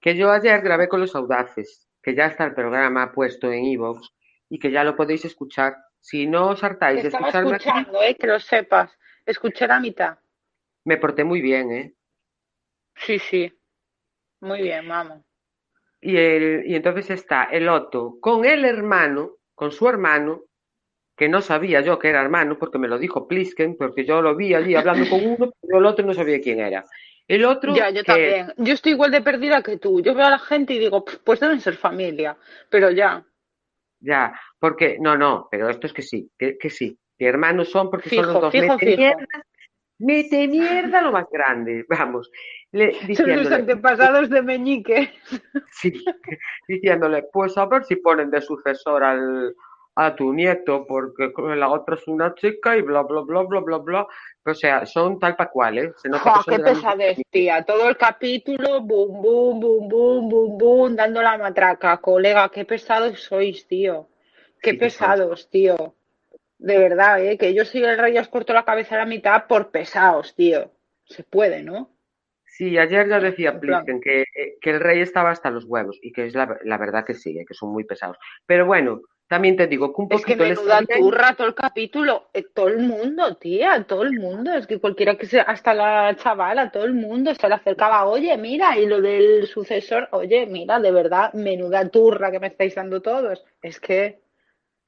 que 0.00 0.16
yo 0.16 0.30
ayer 0.30 0.60
grabé 0.60 0.88
con 0.88 1.00
los 1.00 1.14
audaces, 1.14 1.88
que 2.02 2.14
ya 2.14 2.26
está 2.26 2.44
el 2.44 2.54
programa 2.54 3.12
puesto 3.12 3.50
en 3.52 3.64
iVoox 3.64 4.08
y 4.48 4.58
que 4.58 4.70
ya 4.70 4.82
lo 4.84 4.96
podéis 4.96 5.24
escuchar. 5.24 5.76
Si 6.00 6.26
no 6.26 6.48
os 6.48 6.64
hartáis 6.64 7.02
de 7.02 7.08
escucharme 7.08 7.54
aquí, 7.54 7.68
escuchando, 7.68 8.02
eh, 8.02 8.16
que 8.16 8.26
lo 8.26 8.40
sepas. 8.40 8.90
Escuché 9.24 9.66
la 9.68 9.78
mitad. 9.78 10.18
me 10.84 10.96
porté 10.96 11.22
muy 11.22 11.40
bien, 11.40 11.70
¿eh? 11.70 11.94
Sí, 12.96 13.18
sí. 13.20 13.52
Muy 14.40 14.62
bien, 14.62 14.88
vamos. 14.88 15.22
Y, 16.04 16.16
el, 16.16 16.64
y 16.66 16.74
entonces 16.74 17.10
está 17.10 17.44
el 17.44 17.68
Otto 17.68 18.18
con 18.20 18.44
el 18.44 18.64
hermano, 18.64 19.36
con 19.54 19.70
su 19.70 19.88
hermano, 19.88 20.42
que 21.16 21.28
no 21.28 21.40
sabía 21.40 21.80
yo 21.80 21.98
que 21.98 22.08
era 22.08 22.20
hermano, 22.20 22.58
porque 22.58 22.78
me 22.78 22.88
lo 22.88 22.98
dijo 22.98 23.28
Plisken, 23.28 23.76
porque 23.76 24.04
yo 24.04 24.20
lo 24.20 24.34
vi 24.34 24.52
allí 24.52 24.74
hablando 24.74 25.08
con 25.08 25.24
uno, 25.24 25.52
pero 25.62 25.78
el 25.78 25.86
otro 25.86 26.04
no 26.04 26.12
sabía 26.12 26.40
quién 26.40 26.58
era. 26.58 26.84
El 27.28 27.44
otro 27.44 27.74
Ya, 27.74 27.90
yo 27.90 28.02
que, 28.02 28.12
también. 28.12 28.52
Yo 28.56 28.74
estoy 28.74 28.92
igual 28.92 29.12
de 29.12 29.22
perdida 29.22 29.62
que 29.62 29.78
tú. 29.78 30.00
Yo 30.02 30.12
veo 30.14 30.26
a 30.26 30.30
la 30.30 30.38
gente 30.40 30.74
y 30.74 30.80
digo, 30.80 31.04
"Pf, 31.04 31.20
pues 31.24 31.38
deben 31.38 31.60
ser 31.60 31.74
familia. 31.74 32.36
Pero 32.68 32.90
ya, 32.90 33.24
Ya, 34.00 34.34
porque, 34.58 34.98
no, 35.00 35.16
no, 35.16 35.46
pero 35.48 35.68
esto 35.68 35.86
es 35.86 35.92
que 35.92 36.02
sí, 36.02 36.28
que, 36.36 36.58
que 36.58 36.68
sí, 36.68 36.98
que 37.16 37.26
hermanos 37.26 37.70
son 37.70 37.88
porque 37.88 38.08
son 38.10 38.26
los 38.26 38.26
fijo, 38.26 38.40
dos 38.40 38.52
fijo, 38.52 38.72
mete 38.72 38.86
fijo. 38.86 38.96
mierda, 38.98 39.46
mete 40.00 40.48
mierda 40.48 41.02
lo 41.02 41.12
más 41.12 41.26
grande, 41.30 41.84
vamos, 41.88 42.28
le, 42.72 43.14
Son 43.14 43.36
los 43.36 43.52
antepasados 43.52 44.30
de 44.30 44.42
Meñique. 44.42 45.12
sí, 45.70 45.92
diciéndole, 46.66 47.24
pues 47.32 47.56
a 47.58 47.66
ver 47.66 47.84
si 47.84 47.96
ponen 47.96 48.30
de 48.30 48.40
sucesor 48.40 49.04
al, 49.04 49.54
a 49.94 50.14
tu 50.14 50.32
nieto, 50.32 50.86
porque 50.86 51.32
la 51.56 51.68
otra 51.68 51.96
es 51.96 52.08
una 52.08 52.34
chica 52.34 52.76
y 52.76 52.82
bla, 52.82 53.02
bla, 53.02 53.20
bla, 53.20 53.42
bla, 53.42 53.60
bla, 53.60 53.78
bla, 53.78 54.06
o 54.44 54.54
sea, 54.54 54.86
son 54.86 55.18
tal 55.18 55.36
pa' 55.36 55.50
cual, 55.50 55.78
¿eh? 55.78 55.92
Se 55.96 56.08
nota 56.08 56.30
¡Jo, 56.30 56.44
que 56.44 56.50
son 56.50 56.64
qué 56.64 56.70
pesadez, 56.70 57.18
tía! 57.30 57.62
Todo 57.62 57.88
el 57.88 57.96
capítulo, 57.96 58.80
bum, 58.80 59.20
bum, 59.20 59.60
bum, 59.60 59.88
bum, 59.88 60.28
bum, 60.28 60.58
bum, 60.58 60.96
dando 60.96 61.20
la 61.20 61.36
matraca. 61.36 61.98
Colega, 61.98 62.48
qué 62.48 62.64
pesados 62.64 63.20
sois, 63.22 63.66
tío. 63.68 64.08
Qué 64.60 64.70
Sí 64.70 64.76
pesados, 64.78 65.50
tío. 65.50 65.94
De 66.58 66.78
verdad, 66.78 67.22
¿eh? 67.22 67.36
Que 67.36 67.52
yo 67.52 67.64
soy 67.64 67.82
el 67.84 67.98
rey 67.98 68.16
os 68.16 68.28
corto 68.28 68.52
la 68.52 68.64
cabeza 68.64 68.94
a 68.94 68.98
la 68.98 69.06
mitad 69.06 69.46
por 69.46 69.70
pesados, 69.70 70.34
tío. 70.34 70.70
Se 71.04 71.22
puede, 71.22 71.62
¿no? 71.62 71.91
Sí, 72.62 72.78
ayer 72.78 73.08
ya 73.08 73.18
decía 73.18 73.58
Plisken 73.58 74.00
que, 74.00 74.20
eh, 74.20 74.56
que 74.60 74.70
el 74.70 74.78
rey 74.78 75.00
estaba 75.00 75.30
hasta 75.30 75.50
los 75.50 75.64
huevos 75.64 75.98
y 76.00 76.12
que 76.12 76.26
es 76.26 76.34
la, 76.36 76.60
la 76.62 76.78
verdad 76.78 77.04
que 77.04 77.14
sí, 77.14 77.36
eh, 77.36 77.44
que 77.44 77.54
son 77.54 77.72
muy 77.72 77.82
pesados. 77.82 78.18
Pero 78.46 78.66
bueno, 78.66 79.00
también 79.26 79.56
te 79.56 79.66
digo 79.66 79.92
que 79.92 80.02
un 80.02 80.06
Es 80.12 80.24
que 80.24 80.36
poquito 80.36 80.44
les 80.44 80.58
menuda 80.62 80.96
turra 80.96 81.34
todo 81.34 81.48
el 81.48 81.56
capítulo. 81.56 82.28
Eh, 82.32 82.44
todo 82.54 82.68
el 82.68 82.78
mundo, 82.78 83.36
tía, 83.36 83.82
todo 83.82 84.04
el 84.04 84.12
mundo. 84.12 84.52
Es 84.52 84.68
que 84.68 84.78
cualquiera 84.78 85.16
que 85.16 85.26
sea, 85.26 85.42
hasta 85.42 85.74
la 85.74 86.14
chavala, 86.14 86.70
todo 86.70 86.84
el 86.84 86.94
mundo 86.94 87.34
se 87.34 87.48
le 87.48 87.54
acercaba. 87.56 88.04
Oye, 88.04 88.38
mira, 88.38 88.78
y 88.78 88.86
lo 88.86 89.00
del 89.00 89.48
sucesor, 89.48 90.08
oye, 90.12 90.46
mira, 90.46 90.78
de 90.78 90.92
verdad, 90.92 91.32
menuda 91.32 91.88
turra 91.88 92.30
que 92.30 92.38
me 92.38 92.46
estáis 92.46 92.76
dando 92.76 93.02
todos. 93.02 93.44
Es 93.60 93.80
que, 93.80 94.20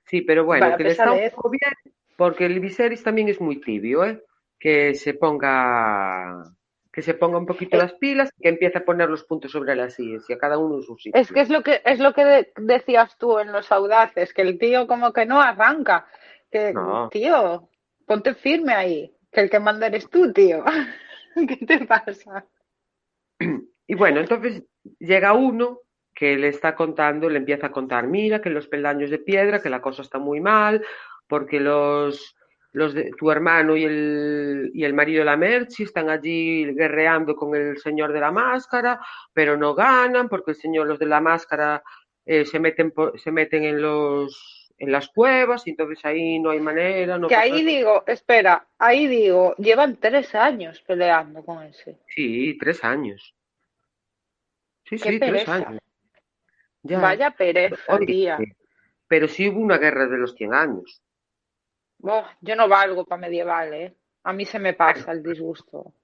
Sí, 0.06 0.20
pero 0.20 0.44
bueno, 0.44 0.76
que 0.76 0.84
le 0.84 0.90
está 0.90 1.10
un 1.10 1.30
poco 1.30 1.50
bien, 1.50 1.94
porque 2.16 2.46
el 2.46 2.60
Viserys 2.60 3.02
también 3.02 3.28
es 3.28 3.40
muy 3.40 3.60
tibio, 3.60 4.04
¿eh? 4.04 4.22
Que 4.60 4.94
se 4.94 5.14
ponga, 5.14 6.44
que 6.94 7.02
se 7.02 7.14
ponga 7.14 7.38
un 7.38 7.46
poquito 7.46 7.76
Eh. 7.76 7.80
las 7.80 7.92
pilas 7.94 8.30
y 8.38 8.42
que 8.42 8.48
empiece 8.50 8.78
a 8.78 8.84
poner 8.84 9.10
los 9.10 9.24
puntos 9.24 9.50
sobre 9.50 9.74
las 9.74 9.94
sillas 9.94 10.24
y 10.30 10.32
a 10.32 10.38
cada 10.38 10.58
uno 10.58 10.76
en 10.76 10.82
su 10.82 10.96
sitio. 10.96 11.20
es 11.20 11.32
que 11.32 11.40
es 11.40 11.50
lo 11.50 11.62
que 11.62 11.82
es 11.84 11.98
lo 11.98 12.12
que 12.14 12.24
de- 12.24 12.52
decías 12.56 13.18
tú 13.18 13.38
en 13.40 13.50
los 13.50 13.72
audaces, 13.72 14.32
que 14.32 14.42
el 14.42 14.58
tío 14.58 14.86
como 14.86 15.12
que 15.12 15.26
no 15.26 15.40
arranca. 15.40 16.06
Que, 16.50 16.72
No. 16.72 17.08
tío, 17.10 17.68
ponte 18.06 18.34
firme 18.34 18.74
ahí, 18.74 19.12
que 19.32 19.40
el 19.40 19.50
que 19.50 19.58
manda 19.58 19.88
eres 19.88 20.08
tú, 20.08 20.32
tío. 20.32 20.62
¿Qué 21.48 21.56
te 21.66 21.84
pasa? 21.84 22.46
Y 23.86 23.94
bueno, 23.96 24.20
entonces 24.20 24.62
llega 25.00 25.32
uno 25.32 25.80
que 26.14 26.36
le 26.36 26.46
está 26.48 26.76
contando, 26.76 27.28
le 27.28 27.38
empieza 27.38 27.66
a 27.66 27.72
contar, 27.72 28.06
mira, 28.06 28.40
que 28.40 28.50
los 28.50 28.68
peldaños 28.68 29.10
de 29.10 29.18
piedra, 29.18 29.60
que 29.60 29.68
la 29.68 29.80
cosa 29.82 30.02
está 30.02 30.18
muy 30.18 30.40
mal, 30.40 30.84
porque 31.26 31.58
los, 31.58 32.36
los 32.74 32.92
de, 32.92 33.12
tu 33.16 33.30
hermano 33.30 33.76
y 33.76 33.84
el, 33.84 34.70
y 34.74 34.84
el 34.84 34.94
marido 34.94 35.20
de 35.20 35.26
la 35.26 35.36
Merchi 35.36 35.84
están 35.84 36.10
allí 36.10 36.64
guerreando 36.74 37.36
con 37.36 37.54
el 37.54 37.78
señor 37.78 38.12
de 38.12 38.18
la 38.18 38.32
máscara, 38.32 39.00
pero 39.32 39.56
no 39.56 39.74
ganan, 39.74 40.28
porque 40.28 40.50
el 40.50 40.56
señor, 40.56 40.88
los 40.88 40.98
de 40.98 41.06
la 41.06 41.20
máscara, 41.20 41.82
eh, 42.26 42.44
se 42.44 42.58
meten 42.58 42.92
se 43.16 43.30
meten 43.30 43.62
en 43.64 43.80
los 43.80 44.72
en 44.78 44.90
las 44.90 45.08
cuevas 45.08 45.64
y 45.68 45.70
entonces 45.70 46.04
ahí 46.04 46.40
no 46.40 46.50
hay 46.50 46.58
manera, 46.58 47.16
no 47.16 47.28
Que 47.28 47.36
ahí 47.36 47.62
digo, 47.62 48.02
espera, 48.08 48.66
ahí 48.76 49.06
digo, 49.06 49.54
llevan 49.56 49.96
tres 49.96 50.34
años 50.34 50.82
peleando 50.82 51.44
con 51.44 51.62
ese. 51.62 52.00
Sí, 52.08 52.58
tres 52.58 52.82
años. 52.82 53.36
Sí, 54.84 54.98
Qué 54.98 55.12
sí, 55.12 55.20
tres 55.20 55.48
años. 55.48 55.80
Ya. 56.82 56.98
Vaya 56.98 57.30
pereza, 57.30 57.94
Oye, 57.94 58.06
tía. 58.06 58.38
Pero 59.06 59.28
sí 59.28 59.48
hubo 59.48 59.60
una 59.60 59.78
guerra 59.78 60.08
de 60.08 60.18
los 60.18 60.34
100 60.34 60.54
años. 60.54 61.03
Buah, 62.04 62.36
yo 62.42 62.54
no 62.54 62.68
valgo 62.68 63.06
para 63.06 63.22
medieval, 63.22 63.72
¿eh? 63.72 63.94
A 64.24 64.34
mí 64.34 64.44
se 64.44 64.58
me 64.58 64.74
pasa 64.74 65.10
el 65.12 65.22
disgusto. 65.22 65.94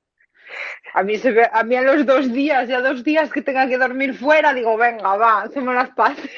A 0.95 1.03
mí, 1.03 1.19
se 1.19 1.31
ve, 1.31 1.47
a 1.53 1.63
mí 1.63 1.77
a 1.77 1.83
los 1.83 2.07
dos 2.07 2.33
días, 2.33 2.67
ya 2.67 2.81
dos 2.81 3.05
días 3.05 3.31
que 3.31 3.43
tenga 3.43 3.69
que 3.69 3.77
dormir 3.77 4.15
fuera, 4.15 4.55
digo, 4.55 4.79
venga, 4.79 5.15
va, 5.17 5.43
hacemos 5.43 5.75
las 5.75 5.91
paces. 5.91 6.31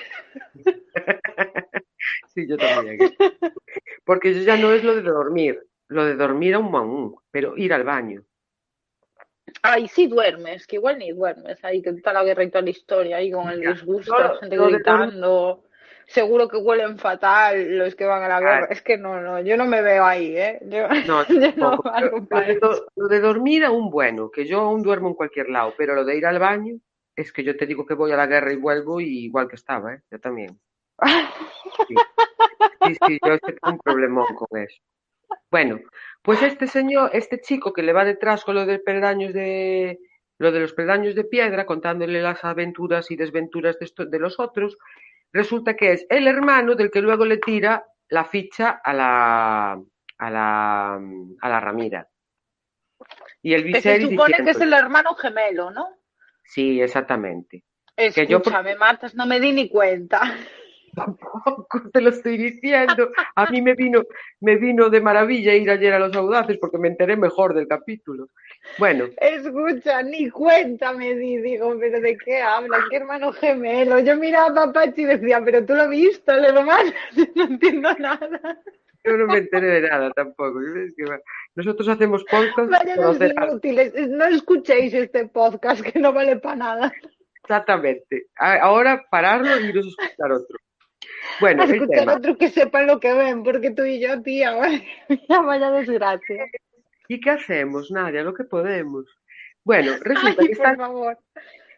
sí, 2.34 2.48
yo 2.48 2.56
también. 2.56 2.98
Porque 4.04 4.30
eso 4.30 4.40
ya 4.40 4.56
no 4.56 4.72
es 4.72 4.82
lo 4.82 4.96
de 4.96 5.02
dormir, 5.02 5.60
lo 5.86 6.06
de 6.06 6.16
dormir 6.16 6.54
a 6.54 6.58
un 6.58 6.72
maún, 6.72 7.14
pero 7.30 7.56
ir 7.56 7.72
al 7.72 7.84
baño. 7.84 8.24
Ay, 9.62 9.86
sí 9.86 10.08
duermes, 10.08 10.66
que 10.66 10.76
igual 10.76 10.98
ni 10.98 11.12
duermes, 11.12 11.64
ahí 11.64 11.82
que 11.82 11.90
está 11.90 12.12
la 12.12 12.24
guerra 12.24 12.42
y 12.42 12.50
toda 12.50 12.62
la 12.62 12.70
historia, 12.70 13.16
ahí 13.18 13.30
con 13.30 13.48
el 13.48 13.60
disgusto, 13.60 14.18
la 14.18 14.38
gente 14.38 14.56
gritando, 14.56 15.62
seguro 16.06 16.48
que 16.48 16.56
huelen 16.56 16.98
fatal 16.98 17.78
los 17.78 17.94
que 17.94 18.04
van 18.04 18.22
a 18.22 18.28
la 18.28 18.40
guerra, 18.40 18.58
Claro. 18.58 18.72
es 18.72 18.82
que 18.82 18.98
no, 18.98 19.20
no, 19.20 19.40
yo 19.40 19.56
no 19.56 19.64
me 19.66 19.82
veo 19.82 20.04
ahí, 20.04 20.36
¿eh? 20.36 20.58
Yo, 20.66 20.88
No, 21.06 21.26
yo 21.28 21.52
no 21.56 21.82
lo, 22.30 22.40
de, 22.40 22.58
do- 22.60 22.86
lo 22.96 23.08
de 23.08 23.20
dormir 23.20 23.64
aún 23.64 23.90
bueno, 23.90 24.30
que 24.30 24.46
yo 24.46 24.60
aún 24.60 24.82
duermo 24.82 25.08
en 25.08 25.14
cualquier 25.14 25.48
lado, 25.48 25.74
pero 25.76 25.94
lo 25.94 26.04
de 26.04 26.16
ir 26.16 26.26
al 26.26 26.38
baño, 26.38 26.74
es 27.16 27.32
que 27.32 27.44
yo 27.44 27.56
te 27.56 27.66
digo 27.66 27.84
que 27.86 27.94
voy 27.94 28.12
a 28.12 28.16
la 28.16 28.26
guerra 28.26 28.52
y 28.52 28.56
vuelvo 28.56 29.00
y 29.00 29.24
igual 29.26 29.48
que 29.48 29.56
estaba, 29.56 29.94
¿eh? 29.94 30.00
Yo 30.10 30.18
también. 30.20 30.58
Sí, 31.88 31.94
sí, 32.84 32.96
sí, 33.06 33.18
yo 33.24 33.38
tengo 33.38 33.58
un 33.72 33.78
problemón 33.78 34.26
con 34.34 34.58
eso. 34.60 34.76
Bueno, 35.50 35.80
pues 36.22 36.42
este 36.42 36.66
señor, 36.66 37.10
este 37.12 37.40
chico 37.40 37.72
que 37.72 37.82
le 37.82 37.92
va 37.92 38.04
detrás 38.04 38.44
con 38.44 38.54
lo 38.54 38.64
de 38.66 38.78
peldaños 38.78 39.32
de, 39.34 39.98
lo 40.38 40.52
de 40.52 40.60
los 40.60 40.72
peldaños 40.72 41.14
de 41.14 41.24
piedra, 41.24 41.66
contándole 41.66 42.22
las 42.22 42.44
aventuras 42.44 43.10
y 43.10 43.16
desventuras 43.16 43.78
de, 43.78 43.84
esto- 43.86 44.06
de 44.06 44.18
los 44.18 44.38
otros, 44.40 44.78
resulta 45.32 45.74
que 45.74 45.92
es 45.92 46.06
el 46.08 46.26
hermano 46.26 46.74
del 46.74 46.90
que 46.90 47.00
luego 47.00 47.24
le 47.24 47.38
tira 47.38 47.84
la 48.08 48.24
ficha 48.24 48.80
a 48.84 48.92
la, 48.92 49.82
a 50.18 50.30
la, 50.30 50.94
a 50.94 51.48
la 51.48 51.60
Ramira. 51.60 52.08
Y 53.42 53.54
el 53.54 53.64
Que 53.64 53.80
se 53.80 53.98
Viserys 53.98 54.10
supone 54.10 54.36
que 54.36 54.42
es 54.42 54.46
diciendo, 54.46 54.76
el 54.76 54.82
hermano 54.84 55.14
gemelo, 55.14 55.70
¿no? 55.70 55.88
sí, 56.44 56.80
exactamente. 56.80 57.64
Que 57.96 58.26
yo 58.26 58.38
Escúchame, 58.38 58.76
Martas, 58.76 59.14
no 59.14 59.26
me 59.26 59.40
di 59.40 59.52
ni 59.52 59.68
cuenta. 59.68 60.20
Tampoco 60.94 61.90
te 61.90 62.00
lo 62.00 62.10
estoy 62.10 62.36
diciendo. 62.36 63.10
A 63.34 63.46
mí 63.46 63.62
me 63.62 63.74
vino, 63.74 64.02
me 64.40 64.56
vino 64.56 64.90
de 64.90 65.00
maravilla 65.00 65.54
ir 65.54 65.70
ayer 65.70 65.94
a 65.94 65.98
los 65.98 66.14
audaces 66.14 66.58
porque 66.60 66.78
me 66.78 66.88
enteré 66.88 67.16
mejor 67.16 67.54
del 67.54 67.66
capítulo. 67.66 68.28
Bueno, 68.78 69.06
Escucha, 69.20 70.02
ni 70.02 70.30
cuenta 70.30 70.92
me 70.92 71.14
di, 71.16 71.36
digo, 71.38 71.76
pero 71.78 72.00
¿de 72.00 72.16
qué 72.16 72.40
hablan? 72.40 72.80
¿Qué 72.90 72.96
hermano 72.96 73.32
gemelo? 73.32 73.98
Yo 74.00 74.16
miraba 74.16 74.48
a 74.48 74.54
Papachi 74.72 75.02
y 75.02 75.06
decía, 75.06 75.42
pero 75.44 75.64
tú 75.66 75.74
lo 75.74 75.82
has 75.82 75.90
visto, 75.90 76.32
el 76.32 76.44
hermano, 76.44 76.92
Yo 77.16 77.24
no 77.34 77.44
entiendo 77.44 77.92
nada. 77.98 78.40
yo 79.04 79.16
no 79.16 79.26
me 79.26 79.38
enteré 79.38 79.80
de 79.80 79.88
nada 79.88 80.10
tampoco. 80.12 80.60
Nosotros 81.56 81.88
hacemos 81.88 82.24
podcast 82.24 82.70
Vaya 82.70 82.96
los 82.96 83.20
inútiles, 83.20 83.92
no 84.08 84.24
escuchéis 84.26 84.94
este 84.94 85.26
podcast 85.26 85.82
que 85.82 85.98
no 85.98 86.12
vale 86.12 86.36
para 86.36 86.56
nada. 86.56 86.92
Exactamente. 87.42 88.26
Ahora 88.36 89.04
pararlo 89.10 89.58
y 89.60 89.66
iros 89.70 89.86
a 89.98 90.04
escuchar 90.04 90.32
otro. 90.32 90.58
Bueno, 91.40 91.62
A 91.62 91.66
el 91.66 91.72
escuchar 91.74 91.98
tema. 91.98 92.14
otro 92.14 92.38
que 92.38 92.48
sepan 92.50 92.86
lo 92.86 93.00
que 93.00 93.12
ven, 93.12 93.42
porque 93.42 93.72
tú 93.72 93.82
y 93.84 94.00
yo, 94.00 94.22
tía, 94.22 94.52
vaya, 94.54 94.80
vaya 95.44 95.70
desgracia. 95.72 96.46
¿Y 97.12 97.20
qué 97.20 97.30
hacemos, 97.30 97.90
Nadia? 97.90 98.22
Lo 98.22 98.32
que 98.32 98.44
podemos. 98.44 99.04
Bueno, 99.64 99.92
resulta 100.00 100.40
Ay, 100.40 100.46
que 100.46 100.52
está 100.52 100.76
favor. 100.76 101.18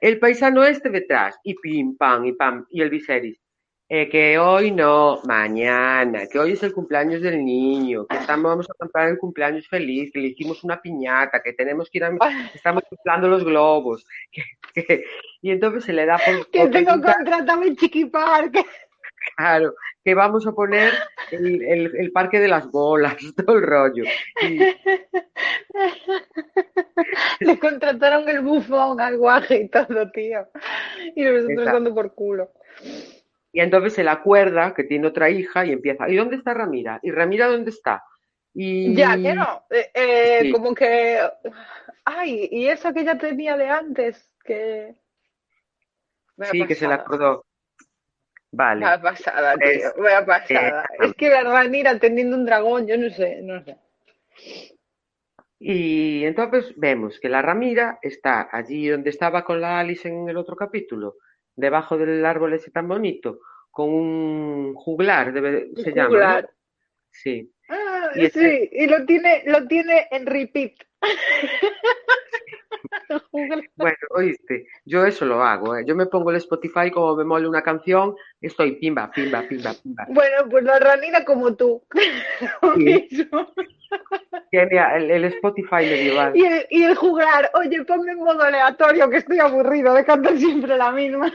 el 0.01 0.19
paisano 0.21 0.63
este 0.65 0.91
detrás, 0.91 1.37
y 1.43 1.55
pim, 1.55 1.97
pam, 1.97 2.25
y 2.27 2.33
pam, 2.33 2.67
y 2.71 2.83
el 2.83 2.91
Viserys. 2.91 3.41
Eh, 3.89 4.09
que 4.09 4.39
hoy 4.39 4.71
no, 4.71 5.21
mañana, 5.25 6.27
que 6.27 6.39
hoy 6.39 6.53
es 6.53 6.63
el 6.63 6.73
cumpleaños 6.73 7.21
del 7.21 7.45
niño, 7.45 8.07
que 8.07 8.17
estamos, 8.17 8.45
vamos 8.51 8.71
a 8.71 8.75
comprar 8.79 9.09
el 9.11 9.19
cumpleaños 9.19 9.69
feliz, 9.69 10.11
que 10.11 10.21
le 10.21 10.29
hicimos 10.29 10.65
una 10.65 10.81
piñata, 10.81 11.43
que 11.43 11.53
tenemos 11.53 11.91
que 11.91 11.99
ir 11.99 12.05
a, 12.05 12.11
que 12.13 12.57
estamos 12.57 12.83
inflando 12.91 13.29
los 13.29 13.45
globos, 13.45 14.07
que, 14.33 14.43
que- 14.87 15.05
y 15.43 15.51
entonces 15.51 15.85
se 15.85 15.93
le 15.93 16.07
da 16.07 16.17
por, 16.17 16.49
Que 16.51 16.61
por 16.61 16.71
tengo 16.71 16.93
contratado 16.93 17.63
en 17.63 17.77
Chiqui 17.77 18.07
Park. 18.07 18.57
Claro, 19.37 19.75
que 20.05 20.15
vamos 20.15 20.47
a 20.47 20.53
poner 20.53 20.93
el, 21.31 21.63
el- 21.63 21.97
el 21.97 22.13
parque 22.13 22.39
de 22.41 22.49
las 22.49 22.71
bolas, 22.71 23.17
todo 23.47 23.57
el 23.57 23.63
rollo. 23.63 24.05
Y, 24.43 24.59
Le 27.41 27.59
contrataron 27.59 28.29
el 28.29 28.41
bufón 28.41 29.01
al 29.01 29.17
guaje 29.19 29.57
y 29.63 29.69
todo, 29.69 30.11
tío. 30.13 30.47
Y 31.15 31.23
nosotros 31.25 31.65
dando 31.65 31.95
por 31.95 32.15
culo. 32.15 32.51
y 33.53 33.61
entonces 33.61 33.95
se 33.95 34.05
le 34.05 34.11
acuerda 34.11 34.75
que 34.75 34.85
tiene 34.85 35.07
otra 35.07 35.31
hija 35.31 35.65
y 35.65 35.73
empieza, 35.73 36.09
¿y 36.09 36.17
dónde 36.17 36.37
está 36.37 36.55
Ramira? 36.55 37.01
¿Y 37.03 37.11
Ramira 37.11 37.47
dónde 37.49 37.71
está? 37.71 38.03
Y 38.53 38.95
Ya, 38.95 39.17
que 39.17 39.35
no. 39.35 39.65
Eh, 39.71 39.91
eh, 39.95 40.39
Sí. 40.43 40.53
Como 40.53 40.75
que. 40.75 41.19
Ay, 42.05 42.49
y 42.53 42.69
esa 42.69 42.93
que 42.93 43.05
ya 43.05 43.19
tenía 43.19 43.57
de 43.57 43.69
antes, 43.69 44.31
que. 44.45 44.95
Vaya 46.37 46.53
sí, 46.53 46.67
que 46.67 46.75
se 46.75 46.85
pasada. 46.87 47.03
acordó. 47.03 47.45
Vale. 48.57 48.87
Pasada, 49.03 49.55
Es- 49.61 49.81
tío. 49.95 50.03
Vaya 50.03 50.25
pasada. 50.25 50.85
eh, 51.01 51.07
Es 51.07 51.15
que 51.15 51.29
la 51.29 51.43
Ranira 51.43 51.99
teniendo 51.99 52.37
un 52.37 52.45
dragón, 52.47 52.87
yo 52.87 52.97
no 52.97 53.11
sé, 53.11 53.41
no 53.43 53.63
sé. 53.65 53.77
Y 55.59 56.25
entonces 56.25 56.73
vemos 56.77 57.19
que 57.21 57.29
la 57.29 57.41
Ramira 57.43 57.99
está 58.03 58.49
allí 58.53 58.89
donde 58.89 59.11
estaba 59.11 59.45
con 59.45 59.61
la 59.61 59.79
Alice 59.81 60.07
en 60.09 60.29
el 60.29 60.37
otro 60.37 60.57
capítulo, 60.57 61.17
debajo 61.57 61.97
del 61.97 62.25
árbol 62.27 62.53
ese 62.55 62.71
tan 62.71 62.87
bonito, 62.89 63.41
con 63.71 63.89
un 63.89 64.75
juglar, 64.75 65.33
debe, 65.33 65.71
se 65.77 65.93
llama, 65.93 66.43
¿no? 66.43 66.49
Sí. 67.11 67.51
Ah, 67.69 68.11
Y 68.15 68.27
este- 68.27 68.41
sí, 68.41 68.69
y 68.73 68.87
lo 68.89 69.07
tiene, 69.07 69.43
lo 69.47 69.67
tiene 69.67 70.07
en 70.11 70.27
repeat. 70.27 70.73
Bueno, 73.77 73.97
oíste, 74.11 74.67
yo 74.85 75.05
eso 75.05 75.25
lo 75.25 75.43
hago, 75.43 75.77
¿eh? 75.77 75.85
Yo 75.87 75.95
me 75.95 76.07
pongo 76.07 76.31
el 76.31 76.37
Spotify 76.37 76.91
como 76.91 77.17
me 77.17 77.25
mole 77.25 77.49
una 77.49 77.63
canción, 77.63 78.15
estoy 78.41 78.73
pimba, 78.77 79.11
pimba, 79.11 79.43
pimba, 79.49 79.75
pimba. 79.83 80.07
Bueno, 80.09 80.49
pues 80.51 80.65
la 80.65 80.79
ranina 80.79 81.25
como 81.25 81.55
tú. 81.55 81.83
Sí. 82.77 83.09
Tiene 84.51 84.97
el, 84.97 85.11
el 85.11 85.25
Spotify 85.27 85.77
medieval. 85.77 86.37
Y 86.37 86.45
el, 86.45 86.67
y 86.71 86.83
el 86.83 86.95
jugar, 86.97 87.51
oye, 87.55 87.85
ponme 87.85 88.13
en 88.13 88.19
modo 88.19 88.43
aleatorio 88.43 89.09
que 89.09 89.19
estoy 89.19 89.39
aburrido 89.39 89.95
de 89.95 90.05
cantar 90.05 90.37
siempre 90.37 90.77
la 90.77 90.91
misma. 90.91 91.33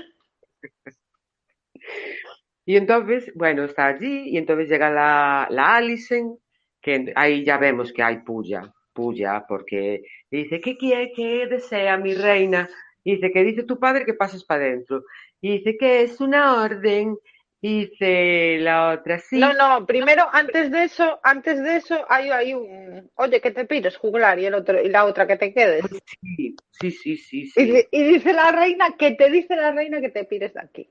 Y 2.66 2.76
entonces, 2.76 3.32
bueno, 3.36 3.64
está 3.64 3.88
allí 3.88 4.30
y 4.30 4.38
entonces 4.38 4.68
llega 4.70 4.90
la, 4.90 5.48
la 5.50 5.76
Alison, 5.78 6.38
que 6.82 7.14
ahí 7.16 7.46
ya 7.46 7.58
vemos 7.58 7.94
que 7.94 8.04
hay 8.04 8.20
puya, 8.20 8.74
puya, 9.00 9.46
porque 9.48 10.02
dice, 10.32 10.60
¿qué 10.62 10.78
quiere, 10.78 11.12
qué 11.16 11.48
desea 11.48 11.98
mi 11.98 12.14
reina? 12.14 12.70
Y 13.04 13.16
dice, 13.16 13.32
que 13.32 13.44
dice 13.44 13.64
tu 13.64 13.80
padre 13.80 14.06
que 14.06 14.14
pases 14.14 14.44
para 14.44 14.66
adentro. 14.66 15.04
Y 15.42 15.58
dice 15.60 15.78
que 15.78 16.02
es 16.04 16.20
una 16.22 16.62
orden. 16.64 17.18
Y 17.62 17.88
dice 17.88 18.58
la 18.60 18.92
otra, 18.92 19.20
sí. 19.20 19.40
No, 19.40 19.54
no, 19.54 19.86
primero, 19.86 20.28
antes 20.32 20.72
de 20.72 20.84
eso, 20.86 21.20
antes 21.24 21.62
de 21.62 21.76
eso, 21.78 22.06
hay, 22.10 22.30
hay 22.30 22.54
un, 22.54 23.10
oye, 23.16 23.42
que 23.42 23.52
te 23.52 23.66
pires, 23.66 23.98
juglar, 23.98 24.40
y 24.40 24.46
el 24.46 24.54
otro, 24.54 24.82
y 24.82 24.90
la 24.90 25.06
otra 25.06 25.28
que 25.28 25.36
te 25.38 25.54
quedes. 25.54 25.84
Sí, 25.92 26.56
sí, 26.72 26.92
sí, 26.92 27.18
sí, 27.18 27.46
Y, 27.56 27.66
sí. 27.66 27.72
di- 27.72 27.88
y 27.92 28.04
dice 28.14 28.34
la 28.34 28.52
reina, 28.52 28.96
que 28.98 29.12
te 29.12 29.30
dice 29.30 29.56
la 29.56 29.72
reina 29.72 30.02
que 30.02 30.10
te 30.10 30.24
pires 30.26 30.54
de 30.54 30.62
aquí. 30.62 30.90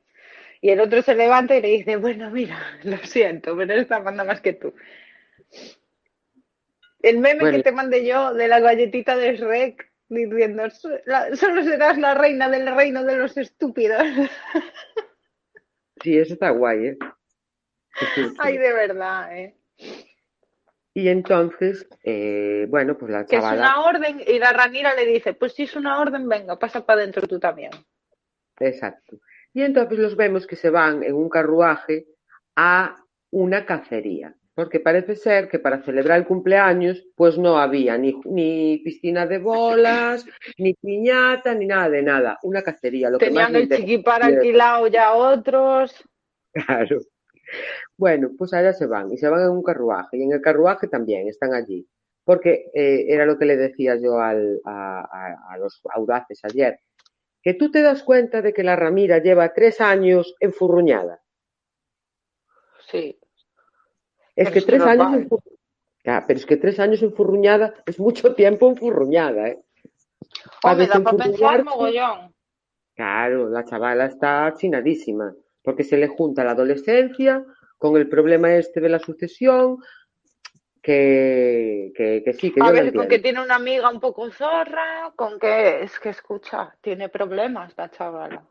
Y 0.60 0.70
el 0.70 0.80
otro 0.80 1.02
se 1.02 1.14
levanta 1.14 1.56
y 1.56 1.62
le 1.62 1.68
dice, 1.68 1.96
bueno, 1.96 2.30
mira, 2.30 2.58
lo 2.84 2.98
siento, 2.98 3.56
pero 3.56 3.74
esta 3.74 4.00
manda 4.00 4.24
más 4.24 4.40
que 4.40 4.54
tú. 4.54 4.74
El 7.02 7.18
meme 7.18 7.40
Bueno. 7.40 7.56
que 7.58 7.62
te 7.62 7.72
mandé 7.72 8.04
yo 8.06 8.34
de 8.34 8.48
la 8.48 8.60
galletita 8.60 9.16
de 9.16 9.36
Shrek 9.36 9.90
diciendo, 10.08 10.68
"So- 10.70 10.90
la- 11.06 11.34
solo 11.36 11.62
serás 11.62 11.98
la 11.98 12.14
reina 12.14 12.48
del 12.48 12.74
reino 12.74 13.04
de 13.04 13.16
los 13.16 13.36
estúpidos. 13.36 13.98
Sí, 16.00 16.16
eso 16.16 16.34
está 16.34 16.50
guay, 16.50 16.86
¿eh? 16.86 16.98
Ay, 18.38 18.56
de 18.56 18.72
verdad, 18.72 19.36
¿eh? 19.36 19.56
Y 20.94 21.08
entonces, 21.08 21.88
eh, 22.04 22.66
bueno, 22.68 22.96
pues 22.96 23.10
la 23.10 23.26
Que 23.26 23.34
es 23.36 23.42
chavala, 23.42 23.60
una 23.62 23.80
orden 23.84 24.22
y 24.24 24.38
la 24.38 24.52
ranira 24.52 24.94
le 24.94 25.04
dice, 25.06 25.34
pues 25.34 25.54
si 25.54 25.64
es 25.64 25.74
una 25.74 26.00
orden, 26.00 26.28
venga, 26.28 26.56
pasa 26.56 26.86
para 26.86 27.00
adentro 27.00 27.26
tú 27.26 27.40
también. 27.40 27.72
exacto. 28.60 29.18
Y 29.52 29.62
entonces 29.62 29.98
los 29.98 30.14
vemos 30.16 30.46
que 30.46 30.54
se 30.54 30.70
van 30.70 31.02
en 31.02 31.14
un 31.14 31.28
carruaje 31.28 32.06
a 32.54 33.02
una 33.30 33.66
cacería, 33.66 34.36
porque 34.58 34.80
parece 34.80 35.14
ser 35.14 35.48
que 35.48 35.60
para 35.60 35.84
celebrar 35.84 36.18
el 36.18 36.26
cumpleaños, 36.26 37.06
pues 37.14 37.38
no 37.38 37.58
había 37.58 37.96
ni, 37.96 38.20
ni 38.24 38.78
piscina 38.78 39.24
de 39.24 39.38
bolas, 39.38 40.26
ni 40.58 40.74
piñata, 40.74 41.54
ni 41.54 41.64
nada 41.66 41.88
de 41.88 42.02
nada, 42.02 42.38
una 42.42 42.62
cacería, 42.62 43.08
lo 43.08 43.18
que 43.18 43.30
más 43.30 43.46
Tenían 43.46 43.62
el 43.62 43.68
chiquipar 43.78 44.20
alquilado 44.24 44.88
ya 44.88 45.12
otros. 45.14 45.94
Claro. 46.52 46.98
Bueno, 47.96 48.30
pues 48.36 48.52
allá 48.52 48.72
se 48.72 48.86
van, 48.86 49.12
y 49.12 49.16
se 49.16 49.28
van 49.28 49.42
en 49.42 49.50
un 49.50 49.62
carruaje, 49.62 50.16
y 50.16 50.24
en 50.24 50.32
el 50.32 50.40
carruaje 50.40 50.88
también 50.88 51.28
están 51.28 51.54
allí, 51.54 51.86
porque 52.24 52.64
eh, 52.74 53.04
era 53.06 53.26
lo 53.26 53.38
que 53.38 53.44
le 53.44 53.56
decía 53.56 53.94
yo 53.94 54.18
al, 54.18 54.60
a, 54.64 55.02
a- 55.02 55.54
a 55.54 55.58
los 55.58 55.80
audaces 55.94 56.40
ayer, 56.42 56.80
que 57.44 57.54
tú 57.54 57.70
te 57.70 57.80
das 57.80 58.02
cuenta 58.02 58.42
de 58.42 58.52
que 58.52 58.64
la 58.64 58.74
Ramira 58.74 59.18
lleva 59.18 59.54
tres 59.54 59.80
años 59.80 60.34
enfurruñada. 60.40 61.22
Sí. 62.90 63.17
Es 64.38 64.50
que 64.50 64.60
es 64.60 64.64
que 64.64 64.70
tres 64.70 64.82
años 64.82 65.14
enfurruñada, 65.14 66.26
pero 66.26 66.38
es 66.38 66.46
que 66.46 66.56
tres 66.56 66.78
años 66.78 67.02
enfurruñada 67.02 67.74
es 67.86 67.98
mucho 67.98 68.34
tiempo 68.36 68.68
enfurruñada, 68.70 69.48
¿eh? 69.48 69.58
O 70.62 70.74
me 70.76 70.86
da 70.86 71.00
para 71.00 71.16
pensar 71.16 71.64
mogollón. 71.64 72.32
Claro, 72.94 73.48
la 73.48 73.64
chavala 73.64 74.06
está 74.06 74.54
chinadísima, 74.56 75.34
porque 75.62 75.82
se 75.82 75.96
le 75.96 76.06
junta 76.06 76.44
la 76.44 76.52
adolescencia 76.52 77.44
con 77.78 77.96
el 77.96 78.08
problema 78.08 78.54
este 78.54 78.80
de 78.80 78.88
la 78.88 79.00
sucesión, 79.00 79.78
que, 80.80 81.92
que, 81.96 82.22
que 82.24 82.32
sí, 82.32 82.52
que 82.52 82.60
A 82.62 82.68
yo 82.68 82.72
ver, 82.72 82.94
con 82.94 83.08
que 83.08 83.18
tiene 83.18 83.42
una 83.42 83.56
amiga 83.56 83.90
un 83.90 83.98
poco 83.98 84.30
zorra, 84.30 85.12
con 85.16 85.38
que 85.40 85.82
es 85.82 85.98
que 85.98 86.10
escucha, 86.10 86.76
tiene 86.80 87.08
problemas 87.08 87.76
la 87.76 87.90
chavala. 87.90 88.44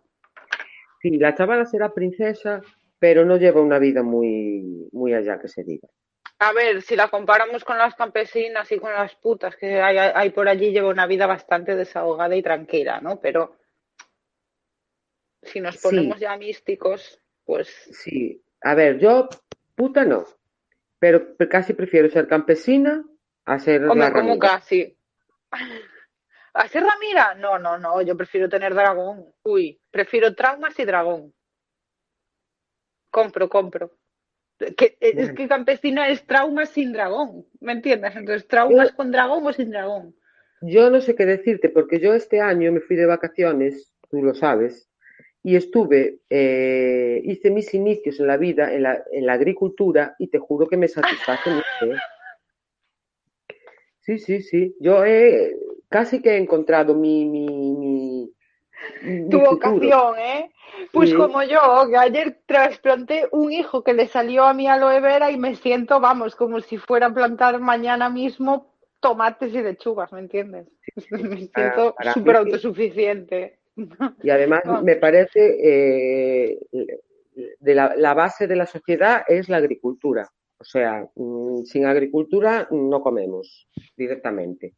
Sí, 1.02 1.12
la 1.18 1.34
chavala 1.34 1.66
será 1.66 1.94
princesa, 1.94 2.62
pero 3.00 3.26
no 3.26 3.38
lleva 3.38 3.62
una 3.62 3.80
vida 3.80 4.04
muy, 4.04 4.90
muy 4.92 5.14
allá 5.14 5.40
que 5.40 5.48
se 5.48 5.64
diga. 5.64 5.88
A 6.40 6.54
ver, 6.54 6.82
si 6.82 6.96
la 6.96 7.08
comparamos 7.08 7.64
con 7.64 7.78
las 7.78 7.96
campesinas 7.96 8.72
y 8.72 8.80
con 8.80 8.94
las 8.94 9.16
putas 9.16 9.56
que 9.56 9.82
hay, 9.82 9.98
hay 9.98 10.30
por 10.30 10.48
allí, 10.48 10.72
lleva 10.72 10.90
una 10.90 11.08
vida 11.08 11.26
bastante 11.26 11.76
desahogada 11.76 12.36
y 12.36 12.44
tranquila, 12.44 13.02
¿no? 13.02 13.20
Pero 13.20 13.56
si 15.42 15.60
nos 15.60 15.76
Sí. 15.76 15.82
ponemos 15.82 16.20
ya 16.20 16.38
místicos, 16.38 17.20
pues 17.46 17.68
Sí, 17.92 18.44
a 18.62 18.76
ver, 18.76 19.00
yo 19.00 19.30
puta 19.76 20.06
no, 20.06 20.26
pero 21.00 21.36
casi 21.50 21.74
prefiero 21.74 22.10
ser 22.10 22.28
campesina 22.28 23.04
a 23.46 23.60
ser 23.60 23.82
la 23.82 24.12
como 24.12 24.38
casi. 24.38 24.96
¿Hacer 26.54 26.84
Ramira? 26.84 27.36
No, 27.36 27.60
no, 27.60 27.78
no, 27.78 28.02
yo 28.02 28.18
prefiero 28.18 28.50
tener 28.50 28.74
dragón. 28.74 29.32
Uy, 29.44 29.80
prefiero 29.92 30.34
traumas 30.34 30.78
y 30.80 30.86
dragón. 30.86 31.34
Compro, 33.12 33.50
compro. 33.50 33.92
Que, 34.76 34.98
es 35.00 35.16
Bueno. 35.16 35.36
que 35.36 35.48
campesina 35.48 36.10
es 36.10 36.26
traumas 36.26 36.70
sin 36.70 36.92
dragón, 36.92 37.46
¿me 37.60 37.74
entiendes? 37.74 38.16
Entonces, 38.16 38.48
traumas 38.48 38.90
Yo, 38.90 38.96
con 38.96 39.12
dragón 39.12 39.46
o 39.46 39.54
sin 39.54 39.70
dragón. 39.70 40.16
yo 40.62 40.90
no 40.90 41.00
sé 41.00 41.16
qué 41.16 41.26
decirte, 41.28 41.70
porque 41.70 42.00
yo 42.00 42.14
este 42.16 42.42
año 42.42 42.72
me 42.72 42.80
fui 42.80 42.96
de 42.96 43.06
vacaciones, 43.06 43.94
tú 44.10 44.24
lo 44.24 44.34
sabes, 44.34 44.90
y 45.44 45.56
estuve, 45.56 46.22
eh, 46.32 47.22
hice 47.24 47.52
mis 47.52 47.72
inicios 47.76 48.20
en 48.20 48.28
la 48.28 48.38
vida, 48.38 48.74
en 48.74 48.82
la, 48.84 49.04
en 49.12 49.28
la 49.28 49.34
agricultura, 49.34 50.16
y 50.18 50.28
te 50.28 50.40
juro 50.40 50.68
que 50.68 50.78
me 50.78 50.88
satisface 50.88 51.50
mucho. 51.52 51.94
¿eh? 51.94 52.00
Sí, 54.02 54.18
sí, 54.20 54.42
sí. 54.42 54.76
Yo 54.80 55.06
he 55.06 55.56
casi 55.90 56.22
que 56.22 56.32
he 56.32 56.38
encontrado 56.38 56.96
mi, 56.96 57.26
mi, 57.26 57.46
mi 57.48 58.34
Tu 59.32 59.40
vocación, 59.40 60.20
¿eh? 60.20 60.52
Pues 60.92 61.10
Sí. 61.10 61.16
como 61.16 61.42
yo, 61.44 61.88
que 61.90 61.98
ayer 61.98 62.40
trasplanté 62.46 63.28
un 63.32 63.52
hijo 63.52 63.84
que 63.84 63.94
le 63.94 64.08
salió 64.08 64.44
a 64.44 64.54
mi 64.54 64.68
aloe 64.68 65.00
vera 65.02 65.32
y 65.32 65.38
me 65.38 65.56
siento, 65.56 66.00
vamos, 66.00 66.36
como 66.36 66.60
si 66.62 66.78
fuera 66.78 67.08
a 67.08 67.14
plantar 67.14 67.60
mañana 67.60 68.10
mismo 68.10 68.74
tomates 69.00 69.54
y 69.54 69.62
lechugas, 69.62 70.12
¿me 70.12 70.20
entiendes? 70.20 70.68
Me 71.12 71.48
Para, 71.48 71.74
siento 71.74 71.96
súper 72.14 72.36
autosuficiente. 72.38 73.60
y 74.24 74.30
además 74.30 74.62
No, 74.66 74.82
me 74.82 74.96
parece 74.96 75.58
eh, 75.64 76.60
de 77.60 77.76
la, 77.76 77.96
la 77.96 78.14
base 78.14 78.48
de 78.48 78.56
la 78.56 78.66
sociedad 78.66 79.24
es 79.28 79.50
la 79.50 79.58
agricultura. 79.58 80.28
O 80.60 80.64
sea, 80.64 81.08
mm, 81.16 81.64
sin 81.66 81.86
agricultura 81.86 82.68
no 82.72 83.02
comemos 83.02 83.68
directamente. 83.96 84.74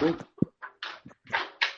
Mm. 0.00 0.12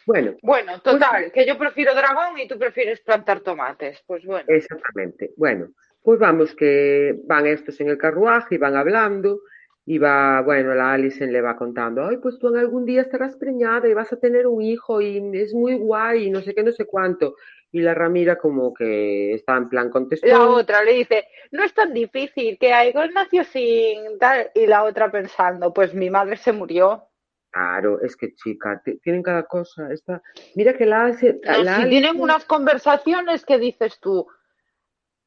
Bueno, 0.07 0.37
Bueno, 0.41 0.73
pues 0.83 0.95
total, 0.95 1.33
que 1.33 1.45
yo 1.45 1.59
prefiero 1.59 1.95
dragón 1.95 2.39
y 2.39 2.47
tú 2.47 2.59
prefieres 2.59 3.01
plantar 3.01 3.41
tomates. 3.41 4.03
Pues 4.07 4.25
bueno, 4.25 4.45
exactamente. 4.49 5.33
Bueno, 5.37 5.71
pues 6.03 6.21
vamos 6.21 6.55
que 6.55 7.17
van 7.25 7.47
estos 7.47 7.81
en 7.81 7.89
el 7.89 7.99
carruaje 7.99 8.55
y 8.55 8.59
van 8.59 8.77
hablando 8.77 9.41
y 9.85 9.99
va, 9.99 10.43
bueno, 10.43 10.75
la 10.75 10.93
Alison 10.93 11.33
le 11.33 11.41
va 11.41 11.57
contando, 11.57 12.07
ay, 12.07 12.17
pues 12.17 12.39
tú 12.39 12.49
en 12.49 12.59
algún 12.59 12.85
día 12.85 13.03
estarás 13.03 13.37
preñada 13.37 13.89
y 13.89 13.95
vas 13.95 14.13
a 14.13 14.19
tener 14.19 14.47
un 14.47 14.61
hijo 14.63 15.01
y 15.01 15.19
es 15.35 15.55
muy 15.55 15.75
guay 15.75 16.27
y 16.27 16.31
no 16.31 16.41
sé 16.41 16.55
qué, 16.55 16.65
no 16.65 16.73
sé 16.73 16.87
cuánto. 16.87 17.37
Y 17.71 17.81
la 17.81 17.95
Ramira 17.95 18.37
como 18.37 18.75
que 18.75 19.35
está 19.35 19.57
en 19.57 19.69
plan 19.69 19.87
la 19.87 19.91
contestón. 19.91 20.31
otra 20.33 20.83
le 20.83 20.93
dice, 20.95 21.27
no 21.53 21.63
es 21.63 21.75
tan 21.75 21.93
difícil, 21.93 22.59
que 22.59 22.73
Aegon 22.73 23.13
nació 23.13 23.45
sin 23.45 24.19
tal. 24.19 24.51
Y 24.55 24.67
la 24.67 24.85
otra 24.85 25.11
pensando, 25.11 25.73
pues 25.73 25.95
mi 25.95 26.11
madre 26.11 26.37
se 26.37 26.53
murió. 26.53 27.09
Claro, 27.57 28.03
es 28.03 28.17
que 28.17 28.35
chica, 28.35 28.83
ti- 28.85 28.99
tienen 28.99 29.23
cada 29.23 29.45
cosa. 29.45 29.91
Esta... 29.91 30.21
Mira 30.55 30.77
que 30.77 30.85
la, 30.85 31.07
No, 31.09 31.65
la 31.65 31.83
si 31.83 31.89
tienen 31.89 32.21
unas 32.21 32.45
conversaciones 32.45 33.47
que 33.47 33.59
dices 33.59 33.99
tú, 33.99 34.27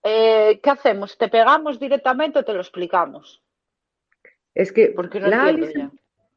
eh, 0.03 0.59
¿qué 0.61 0.69
hacemos? 0.69 1.17
¿Te 1.17 1.27
pegamos 1.27 1.79
directamente 1.79 2.37
o 2.39 2.45
te 2.45 2.53
lo 2.53 2.59
explicamos? 2.61 3.41
es 4.53 4.71
que 4.71 4.89
Porque 4.89 5.19
no 5.19 5.27
la 5.27 5.51
ya. 5.73 5.91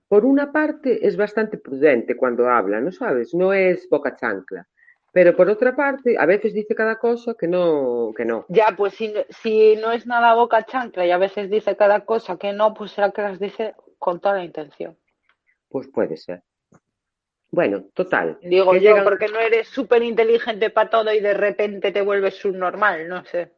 por 0.08 0.24
una 0.24 0.50
parte, 0.50 1.06
es 1.06 1.16
bastante 1.16 1.58
prudente 1.58 2.16
cuando 2.16 2.48
habla, 2.48 2.80
¿no 2.80 2.90
sabes? 2.90 3.34
No 3.34 3.52
es 3.52 3.86
boca 3.90 4.16
chancla. 4.16 4.66
Pero 5.12 5.36
por 5.36 5.50
otra 5.50 5.76
parte, 5.76 6.16
a 6.18 6.24
veces 6.24 6.54
dice 6.54 6.74
cada 6.74 6.96
cosa 6.96 7.34
que 7.34 7.46
no, 7.48 8.12
que 8.16 8.24
no. 8.24 8.46
Ya, 8.48 8.74
pues 8.76 8.94
si, 8.94 9.12
si 9.42 9.76
no 9.76 9.92
es 9.92 10.06
nada 10.06 10.34
boca 10.34 10.64
chancla 10.64 11.04
y 11.04 11.10
a 11.10 11.18
veces 11.18 11.50
dice 11.50 11.76
cada 11.76 12.06
cosa 12.06 12.38
que 12.38 12.54
no, 12.54 12.72
pues 12.72 12.92
será 12.92 13.10
que 13.10 13.20
las 13.20 13.38
dice 13.38 13.74
con 13.98 14.20
toda 14.20 14.36
la 14.36 14.44
intención. 14.44 14.96
Pues 15.72 15.88
puede 15.88 16.16
ser. 16.16 16.42
Bueno, 17.50 17.84
total, 17.94 18.38
Digo 18.42 18.72
yo, 18.74 18.80
llegan, 18.80 19.04
porque 19.04 19.28
no 19.28 19.38
eres 19.38 19.68
súper 19.68 20.02
inteligente 20.02 20.70
para 20.70 20.88
todo 20.90 21.12
y 21.12 21.20
de 21.20 21.34
repente 21.34 21.92
te 21.92 22.00
vuelves 22.00 22.36
subnormal, 22.36 23.08
no 23.08 23.24
sé. 23.24 23.52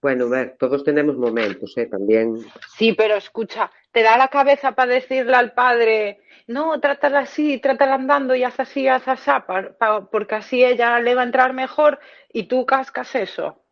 bueno, 0.00 0.28
ver, 0.28 0.56
todos 0.58 0.84
tenemos 0.84 1.16
momentos, 1.16 1.76
¿eh? 1.78 1.86
También, 1.86 2.36
Sí, 2.76 2.92
pero 2.92 3.14
escucha, 3.14 3.70
te 3.92 4.02
da 4.02 4.16
la 4.18 4.28
cabeza 4.28 4.72
para 4.72 4.94
decirle 4.94 5.34
al 5.34 5.52
padre, 5.52 6.20
no, 6.48 6.78
trátala 6.80 7.20
así, 7.20 7.58
trátala 7.58 7.94
andando 7.94 8.34
y 8.34 8.44
haz 8.44 8.58
así, 8.60 8.86
haz 8.88 9.06
así, 9.08 9.30
pa- 9.46 9.72
pa- 9.78 10.08
porque 10.10 10.36
así 10.36 10.64
ella 10.64 10.98
le 11.00 11.14
va 11.14 11.22
a 11.22 11.24
entrar 11.24 11.52
mejor 11.52 11.98
y 12.32 12.44
tú 12.44 12.66
cascas 12.66 13.14
eso, 13.14 13.64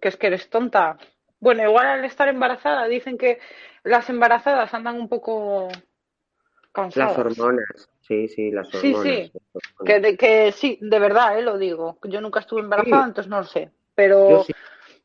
que 0.00 0.08
es 0.08 0.16
que 0.16 0.28
eres 0.28 0.48
tonta. 0.50 0.96
Bueno, 1.40 1.62
igual 1.64 1.86
al 1.86 2.04
estar 2.04 2.28
embarazada, 2.28 2.86
dicen 2.86 3.18
que 3.18 3.38
las 3.82 4.08
embarazadas 4.10 4.74
andan 4.74 4.96
un 4.96 5.08
poco 5.08 5.68
las 6.74 7.18
hormonas, 7.18 7.90
sí, 8.00 8.28
sí, 8.28 8.50
las 8.50 8.68
Sí, 8.70 8.94
hormonas. 8.94 9.02
sí, 9.02 9.32
las 9.54 9.62
que, 9.84 9.92
hormonas. 9.94 10.16
que 10.18 10.52
sí, 10.52 10.78
de 10.80 10.98
verdad, 10.98 11.38
eh, 11.38 11.42
lo 11.42 11.58
digo. 11.58 11.98
Yo 12.04 12.20
nunca 12.20 12.40
estuve 12.40 12.60
embarazada, 12.60 13.04
Sí, 13.04 13.08
entonces 13.08 13.30
no 13.30 13.38
lo 13.38 13.44
sé. 13.46 13.70
Pero 13.94 14.44
sí. 14.44 14.52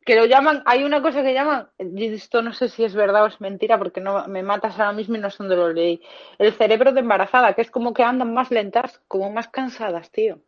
que 0.06 0.16
lo 0.16 0.26
llaman, 0.26 0.62
hay 0.66 0.84
una 0.84 1.02
cosa 1.02 1.24
que 1.24 1.34
llaman, 1.34 1.68
y 1.80 2.14
esto 2.14 2.42
no 2.42 2.54
sé 2.54 2.70
si 2.70 2.84
es 2.84 2.94
verdad 2.96 3.24
o 3.24 3.28
es 3.28 3.42
mentira, 3.42 3.78
porque 3.78 4.02
no 4.02 4.28
me 4.28 4.44
matas 4.44 4.80
ahora 4.80 4.94
mismo 4.94 5.16
y 5.16 5.20
no 5.20 5.30
sé 5.30 5.38
dónde 5.40 5.56
lo 5.56 5.74
leí. 5.74 6.02
El 6.38 6.54
cerebro 6.54 6.92
de 6.94 7.00
embarazada, 7.00 7.54
que 7.54 7.62
es 7.62 7.72
como 7.72 7.94
que 7.94 8.04
andan 8.04 8.34
más 8.34 8.52
lentas, 8.52 9.02
como 9.08 9.32
más 9.32 9.48
cansadas, 9.50 10.12
tío. 10.12 10.40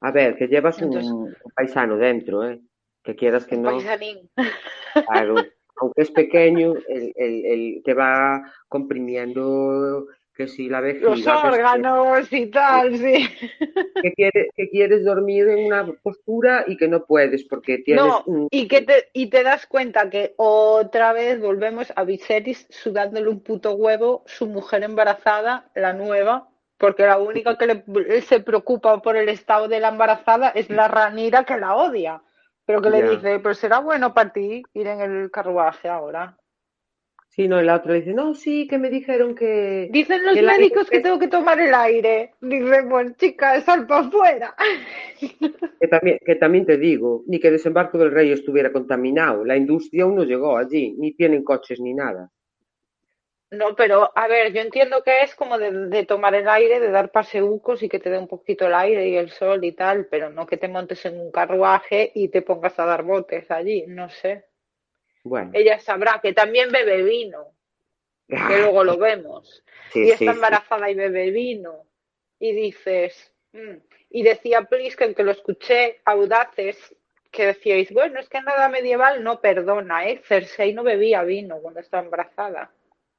A 0.00 0.10
ver, 0.10 0.36
que 0.36 0.46
llevas 0.48 0.80
Entonces, 0.82 1.10
un, 1.10 1.34
un 1.42 1.52
paisano 1.54 1.96
dentro, 1.96 2.44
¿eh? 2.44 2.60
Que 3.02 3.14
quieras 3.14 3.46
que 3.46 3.56
no, 3.56 3.70
paisanín. 3.70 4.28
claro, 5.06 5.36
aunque 5.76 6.02
es 6.02 6.10
pequeño, 6.10 6.74
el, 6.88 7.12
el, 7.16 7.46
el 7.46 7.82
te 7.84 7.94
va 7.94 8.42
comprimiendo 8.68 10.06
que 10.36 10.48
si 10.48 10.68
la 10.68 10.80
Los 10.80 10.92
vejiga, 10.92 11.14
que 11.14 11.22
si 11.22 11.28
órganos 11.28 12.32
y 12.32 12.46
tal, 12.46 12.96
sí. 12.96 13.26
que 14.02 14.12
quieres, 14.12 14.48
que 14.54 14.68
quieres 14.68 15.04
dormir 15.04 15.48
en 15.48 15.66
una 15.66 15.86
postura 16.02 16.64
y 16.66 16.76
que 16.76 16.88
no 16.88 17.04
puedes 17.06 17.44
porque 17.44 17.78
tienes 17.78 18.04
No, 18.04 18.22
un... 18.26 18.48
y 18.50 18.68
que 18.68 18.82
te, 18.82 19.08
y 19.14 19.30
te 19.30 19.42
das 19.42 19.66
cuenta 19.66 20.10
que 20.10 20.34
otra 20.36 21.12
vez 21.14 21.40
volvemos 21.40 21.92
a 21.96 22.04
Viserys 22.04 22.66
sudándole 22.68 23.28
un 23.28 23.40
puto 23.40 23.72
huevo, 23.72 24.24
su 24.26 24.46
mujer 24.46 24.82
embarazada, 24.82 25.70
la 25.74 25.94
nueva, 25.94 26.48
porque 26.76 27.04
la 27.04 27.16
única 27.16 27.56
que 27.56 27.66
le, 27.66 28.20
se 28.20 28.40
preocupa 28.40 29.00
por 29.00 29.16
el 29.16 29.30
estado 29.30 29.68
de 29.68 29.80
la 29.80 29.88
embarazada 29.88 30.50
es 30.50 30.68
la 30.68 30.88
ranira 30.88 31.44
que 31.44 31.56
la 31.56 31.76
odia, 31.76 32.22
pero 32.66 32.82
que 32.82 32.90
le 32.90 33.08
dice, 33.08 33.38
pues 33.38 33.58
será 33.58 33.78
bueno 33.78 34.12
para 34.12 34.32
ti 34.32 34.62
ir 34.74 34.86
en 34.88 35.00
el 35.00 35.30
carruaje 35.30 35.88
ahora. 35.88 36.36
Sí, 37.28 37.48
no, 37.48 37.60
y 37.60 37.64
la 37.64 37.76
otra 37.76 37.92
dice, 37.94 38.14
no, 38.14 38.34
sí, 38.34 38.66
que 38.66 38.78
me 38.78 38.88
dijeron 38.88 39.34
que, 39.34 39.88
Dicen 39.92 40.24
los 40.24 40.34
que 40.34 40.40
el 40.40 40.46
médicos 40.46 40.88
que 40.88 41.00
tengo 41.00 41.18
que 41.18 41.28
tomar 41.28 41.60
el 41.60 41.74
aire. 41.74 42.32
Dice, 42.40 42.82
bueno, 42.82 43.14
chica, 43.18 43.60
sal 43.60 43.86
para 43.86 44.06
afuera. 44.06 44.54
que 45.80 45.88
también, 45.88 46.18
que 46.24 46.34
también 46.36 46.64
te 46.64 46.78
digo, 46.78 47.24
ni 47.26 47.38
que 47.38 47.50
Desembarco 47.50 47.98
del 47.98 48.10
Rey 48.10 48.32
estuviera 48.32 48.72
contaminado. 48.72 49.44
La 49.44 49.56
industria 49.56 50.04
aún 50.04 50.16
no 50.16 50.24
llegó 50.24 50.56
allí, 50.56 50.96
ni 50.98 51.12
tienen 51.12 51.44
coches 51.44 51.78
ni 51.78 51.92
nada. 51.92 52.30
No, 53.50 53.76
pero 53.76 54.10
a 54.16 54.26
ver, 54.26 54.52
yo 54.52 54.60
entiendo 54.60 55.02
que 55.04 55.22
es 55.22 55.34
como 55.36 55.56
de, 55.56 55.70
de 55.70 56.04
tomar 56.04 56.34
el 56.34 56.48
aire, 56.48 56.80
de 56.80 56.90
dar 56.90 57.12
paseucos 57.12 57.82
y 57.82 57.88
que 57.88 58.00
te 58.00 58.10
dé 58.10 58.18
un 58.18 58.26
poquito 58.26 58.66
el 58.66 58.74
aire 58.74 59.08
y 59.08 59.16
el 59.16 59.30
sol 59.30 59.64
y 59.64 59.72
tal, 59.72 60.06
pero 60.06 60.30
no 60.30 60.46
que 60.46 60.56
te 60.56 60.66
montes 60.66 61.04
en 61.04 61.20
un 61.20 61.30
carruaje 61.30 62.10
y 62.14 62.28
te 62.28 62.42
pongas 62.42 62.76
a 62.78 62.86
dar 62.86 63.04
botes 63.04 63.48
allí, 63.50 63.84
no 63.86 64.08
sé. 64.08 64.46
Bueno, 65.22 65.52
Ella 65.54 65.78
sabrá 65.78 66.20
que 66.20 66.32
también 66.32 66.72
bebe 66.72 67.02
vino, 67.04 67.52
que 68.26 68.58
luego 68.58 68.82
lo 68.82 68.96
vemos, 68.98 69.62
sí, 69.92 70.00
y 70.00 70.04
sí, 70.06 70.10
está 70.10 70.32
sí. 70.32 70.36
embarazada 70.36 70.90
y 70.90 70.94
bebe 70.94 71.30
vino, 71.30 71.84
y 72.40 72.52
dices, 72.52 73.32
mm. 73.52 73.76
y 74.10 74.22
decía 74.24 74.62
Plisken 74.62 75.14
que 75.14 75.22
lo 75.22 75.30
escuché 75.30 76.00
audaces, 76.04 76.76
que 77.30 77.46
decíais, 77.46 77.92
bueno, 77.92 78.18
es 78.18 78.28
que 78.28 78.40
nada 78.40 78.68
medieval 78.68 79.22
no 79.22 79.40
perdona, 79.40 80.08
¿eh? 80.08 80.20
Cersei 80.24 80.72
no 80.72 80.82
bebía 80.82 81.22
vino 81.22 81.58
cuando 81.58 81.80
estaba 81.80 82.02
embarazada. 82.02 82.72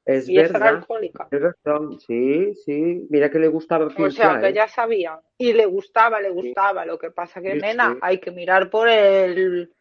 Es 0.08 0.28
y 0.30 0.40
esa 0.40 0.50
era 0.52 0.60
verdad. 0.60 0.80
alcohólica. 0.80 1.28
Es 1.30 1.42
razón. 1.42 2.00
Sí, 2.00 2.54
sí. 2.66 3.06
Mira 3.10 3.30
que 3.30 3.40
le 3.40 3.48
gustaba 3.50 3.86
O 3.88 4.10
sea, 4.10 4.40
que 4.40 4.48
¿eh? 4.48 4.54
ya 4.54 4.68
sabían. 4.68 5.20
Y 5.38 5.52
le 5.54 5.66
gustaba, 5.66 6.22
le 6.22 6.30
gustaba. 6.30 6.86
Lo 6.86 6.98
que 6.98 7.12
pasa 7.12 7.42
que, 7.42 7.54
Sí, 7.54 7.60
nena, 7.60 7.92
sí. 7.94 8.00
hay 8.02 8.20
que 8.20 8.32
mirar 8.32 8.70
por 8.70 8.88
el, 8.88 9.74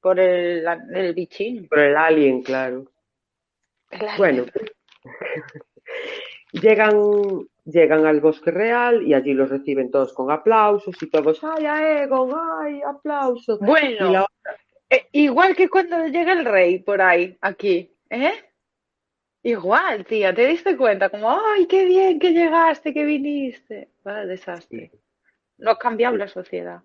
por 0.00 0.20
el, 0.20 0.66
el 0.94 1.14
bichín. 1.14 1.68
Por 1.68 1.78
el 1.78 1.96
alien, 1.96 2.42
claro. 2.42 2.84
El 3.90 4.00
Bueno, 4.18 4.44
llegan, 6.52 7.46
llegan 7.64 8.06
al 8.06 8.20
bosque 8.20 8.50
real 8.50 9.02
y 9.02 9.14
allí 9.14 9.32
los 9.34 9.48
reciben 9.50 9.90
todos 9.90 10.12
con 10.12 10.30
aplausos 10.30 10.94
y 11.02 11.10
todos, 11.10 11.42
¡ay, 11.44 11.66
a 11.66 12.02
Egon! 12.02 12.30
¡ay, 12.34 12.82
aplauso! 12.82 13.58
Bueno, 13.58 14.10
la- 14.12 14.26
eh, 14.90 15.06
igual 15.12 15.56
que 15.56 15.68
cuando 15.68 16.06
llega 16.08 16.32
el 16.32 16.44
rey 16.44 16.78
por 16.80 17.00
ahí, 17.00 17.36
aquí, 17.40 17.90
¿eh? 18.10 18.32
Igual, 19.44 20.04
tía, 20.06 20.32
¿te 20.34 20.46
diste 20.46 20.76
cuenta? 20.76 21.08
Como, 21.08 21.30
¡ay, 21.30 21.66
qué 21.66 21.84
bien 21.84 22.18
que 22.20 22.30
llegaste, 22.32 22.94
que 22.94 23.04
viniste! 23.04 23.88
Vaya 24.04 24.24
desastre. 24.26 24.92
No 25.58 25.72
ha 25.72 25.78
cambiado 25.78 26.16
la 26.16 26.28
sociedad. 26.28 26.80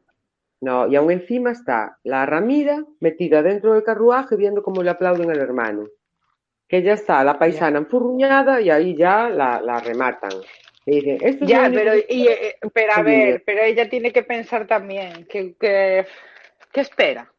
No, 0.61 0.87
y 0.87 0.95
aún 0.95 1.11
encima 1.11 1.51
está 1.51 1.99
la 2.03 2.25
Ramira 2.25 2.83
metida 2.99 3.43
dentro 3.43 3.73
del 3.73 3.83
carruaje 3.83 4.35
viendo 4.35 4.63
cómo 4.63 4.81
le 4.81 4.89
aplauden 4.89 5.29
al 5.29 5.39
hermano. 5.39 5.87
Que 6.67 6.81
ya 6.81 6.93
está 6.93 7.23
la 7.23 7.37
paisana 7.37 7.77
enfurruñada 7.77 8.59
y 8.59 8.71
ahí 8.71 8.95
ya 8.97 9.29
la, 9.29 9.61
la 9.61 9.79
rematan. 9.79 10.31
Le 10.85 10.95
dicen, 10.95 11.17
esto 11.21 11.45
es 11.45 11.49
Ya, 11.51 11.69
pero, 11.71 11.91
que- 11.93 12.05
y, 12.09 12.27
eh, 12.27 12.57
pero 12.73 12.93
a 12.93 13.01
ver, 13.03 13.43
pero 13.45 13.61
ella 13.61 13.87
tiene 13.87 14.11
que 14.11 14.23
pensar 14.23 14.65
también 14.65 15.25
que, 15.25 15.53
que, 15.55 16.07
¿qué 16.71 16.81
espera? 16.81 17.31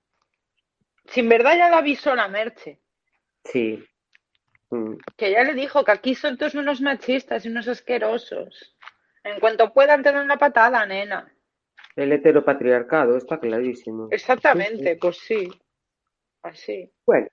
Si 1.06 1.20
en 1.20 1.28
verdad 1.28 1.56
ya 1.56 1.68
la 1.68 1.78
avisó 1.78 2.14
la 2.14 2.28
Merche, 2.28 2.78
Sí. 3.44 3.84
Mm. 4.70 4.96
que 5.16 5.30
ya 5.30 5.44
le 5.44 5.54
dijo 5.54 5.82
que 5.84 5.92
aquí 5.92 6.14
son 6.14 6.36
todos 6.36 6.54
unos 6.54 6.80
machistas 6.80 7.44
y 7.44 7.48
unos 7.48 7.68
asquerosos. 7.68 8.76
En 9.24 9.40
cuanto 9.40 9.72
puedan 9.72 10.02
te 10.02 10.12
dan 10.12 10.24
una 10.24 10.38
patada, 10.38 10.84
nena. 10.86 11.32
El 11.96 12.12
heteropatriarcado, 12.12 13.16
está 13.16 13.40
clarísimo. 13.40 14.08
Exactamente, 14.10 14.96
pues 14.96 15.18
sí. 15.18 15.48
Así. 16.42 16.92
Bueno, 17.04 17.28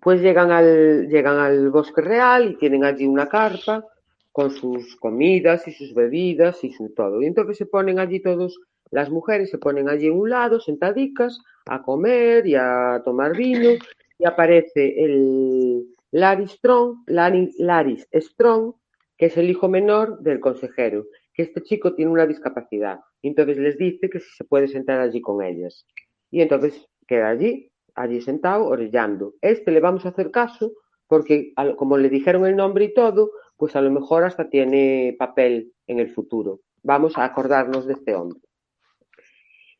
pues 0.00 0.20
llegan 0.20 0.52
al, 0.52 1.08
llegan 1.08 1.38
al 1.38 1.70
bosque 1.70 2.00
real 2.00 2.50
y 2.50 2.56
tienen 2.56 2.84
allí 2.84 3.06
una 3.06 3.28
carpa 3.28 3.84
con 4.30 4.50
sus 4.50 4.96
comidas 4.96 5.66
y 5.66 5.72
sus 5.72 5.94
bebidas 5.94 6.62
y 6.62 6.72
su 6.72 6.92
todo. 6.94 7.22
Y 7.22 7.26
entonces 7.26 7.56
se 7.56 7.66
ponen 7.66 7.98
allí 7.98 8.20
todos, 8.20 8.60
las 8.90 9.10
mujeres 9.10 9.50
se 9.50 9.58
ponen 9.58 9.88
allí 9.88 10.06
en 10.06 10.12
un 10.12 10.30
lado, 10.30 10.60
sentadicas, 10.60 11.40
a 11.66 11.82
comer 11.82 12.46
y 12.46 12.54
a 12.54 13.00
tomar 13.04 13.34
vino, 13.36 13.70
y 14.18 14.26
aparece 14.26 15.02
el 15.02 15.86
Larry 16.16 16.48
Strong, 16.48 17.04
Larry- 17.08 17.52
Laris 17.58 18.08
Strong, 18.10 18.72
que 19.18 19.26
es 19.26 19.36
el 19.36 19.50
hijo 19.50 19.68
menor 19.68 20.18
del 20.20 20.40
consejero, 20.40 21.04
que 21.34 21.42
este 21.42 21.62
chico 21.62 21.94
tiene 21.94 22.10
una 22.10 22.26
discapacidad. 22.26 23.00
Y 23.20 23.28
entonces 23.28 23.58
les 23.58 23.76
dice 23.76 24.08
que 24.08 24.20
si 24.20 24.30
se 24.34 24.44
puede 24.44 24.66
sentar 24.66 24.98
allí 24.98 25.20
con 25.20 25.42
ellas. 25.44 25.86
Y 26.30 26.40
entonces 26.40 26.88
queda 27.06 27.28
allí, 27.28 27.70
allí 27.94 28.22
sentado, 28.22 28.64
orillando. 28.64 29.34
Este 29.42 29.70
le 29.70 29.80
vamos 29.80 30.06
a 30.06 30.08
hacer 30.08 30.30
caso 30.30 30.72
porque 31.06 31.52
como 31.76 31.98
le 31.98 32.08
dijeron 32.08 32.46
el 32.46 32.56
nombre 32.56 32.86
y 32.86 32.94
todo, 32.94 33.30
pues 33.58 33.76
a 33.76 33.82
lo 33.82 33.90
mejor 33.90 34.24
hasta 34.24 34.48
tiene 34.48 35.14
papel 35.18 35.74
en 35.86 36.00
el 36.00 36.14
futuro. 36.14 36.60
Vamos 36.82 37.18
a 37.18 37.24
acordarnos 37.24 37.86
de 37.86 37.92
este 37.92 38.14
hombre. 38.14 38.40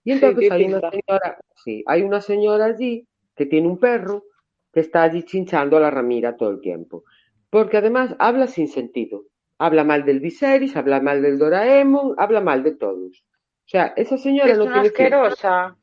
Y 0.04 0.12
entonces 0.12 0.50
hay 0.52 0.66
una 0.66 0.90
señora, 0.90 1.38
sí, 1.64 1.82
hay 1.86 2.02
una 2.02 2.20
señora 2.20 2.66
allí 2.66 3.08
que 3.34 3.46
tiene 3.46 3.68
un 3.68 3.78
perro 3.78 4.22
que 4.76 4.80
está 4.80 5.04
allí 5.04 5.22
chinchando 5.22 5.78
a 5.78 5.80
la 5.80 5.90
Ramira 5.90 6.36
todo 6.36 6.50
el 6.50 6.60
tiempo. 6.60 7.04
Porque 7.48 7.78
además 7.78 8.14
habla 8.18 8.46
sin 8.46 8.68
sentido. 8.68 9.24
Habla 9.56 9.84
mal 9.84 10.04
del 10.04 10.20
Viserys, 10.20 10.76
habla 10.76 11.00
mal 11.00 11.22
del 11.22 11.38
Doraemon, 11.38 12.14
habla 12.18 12.42
mal 12.42 12.62
de 12.62 12.72
todos. 12.72 13.24
O 13.24 13.68
sea, 13.68 13.94
esa 13.96 14.18
señora 14.18 14.52
Es 14.52 14.58
no 14.58 14.64
una 14.64 14.74
tiene 14.74 14.88
asquerosa. 14.88 15.78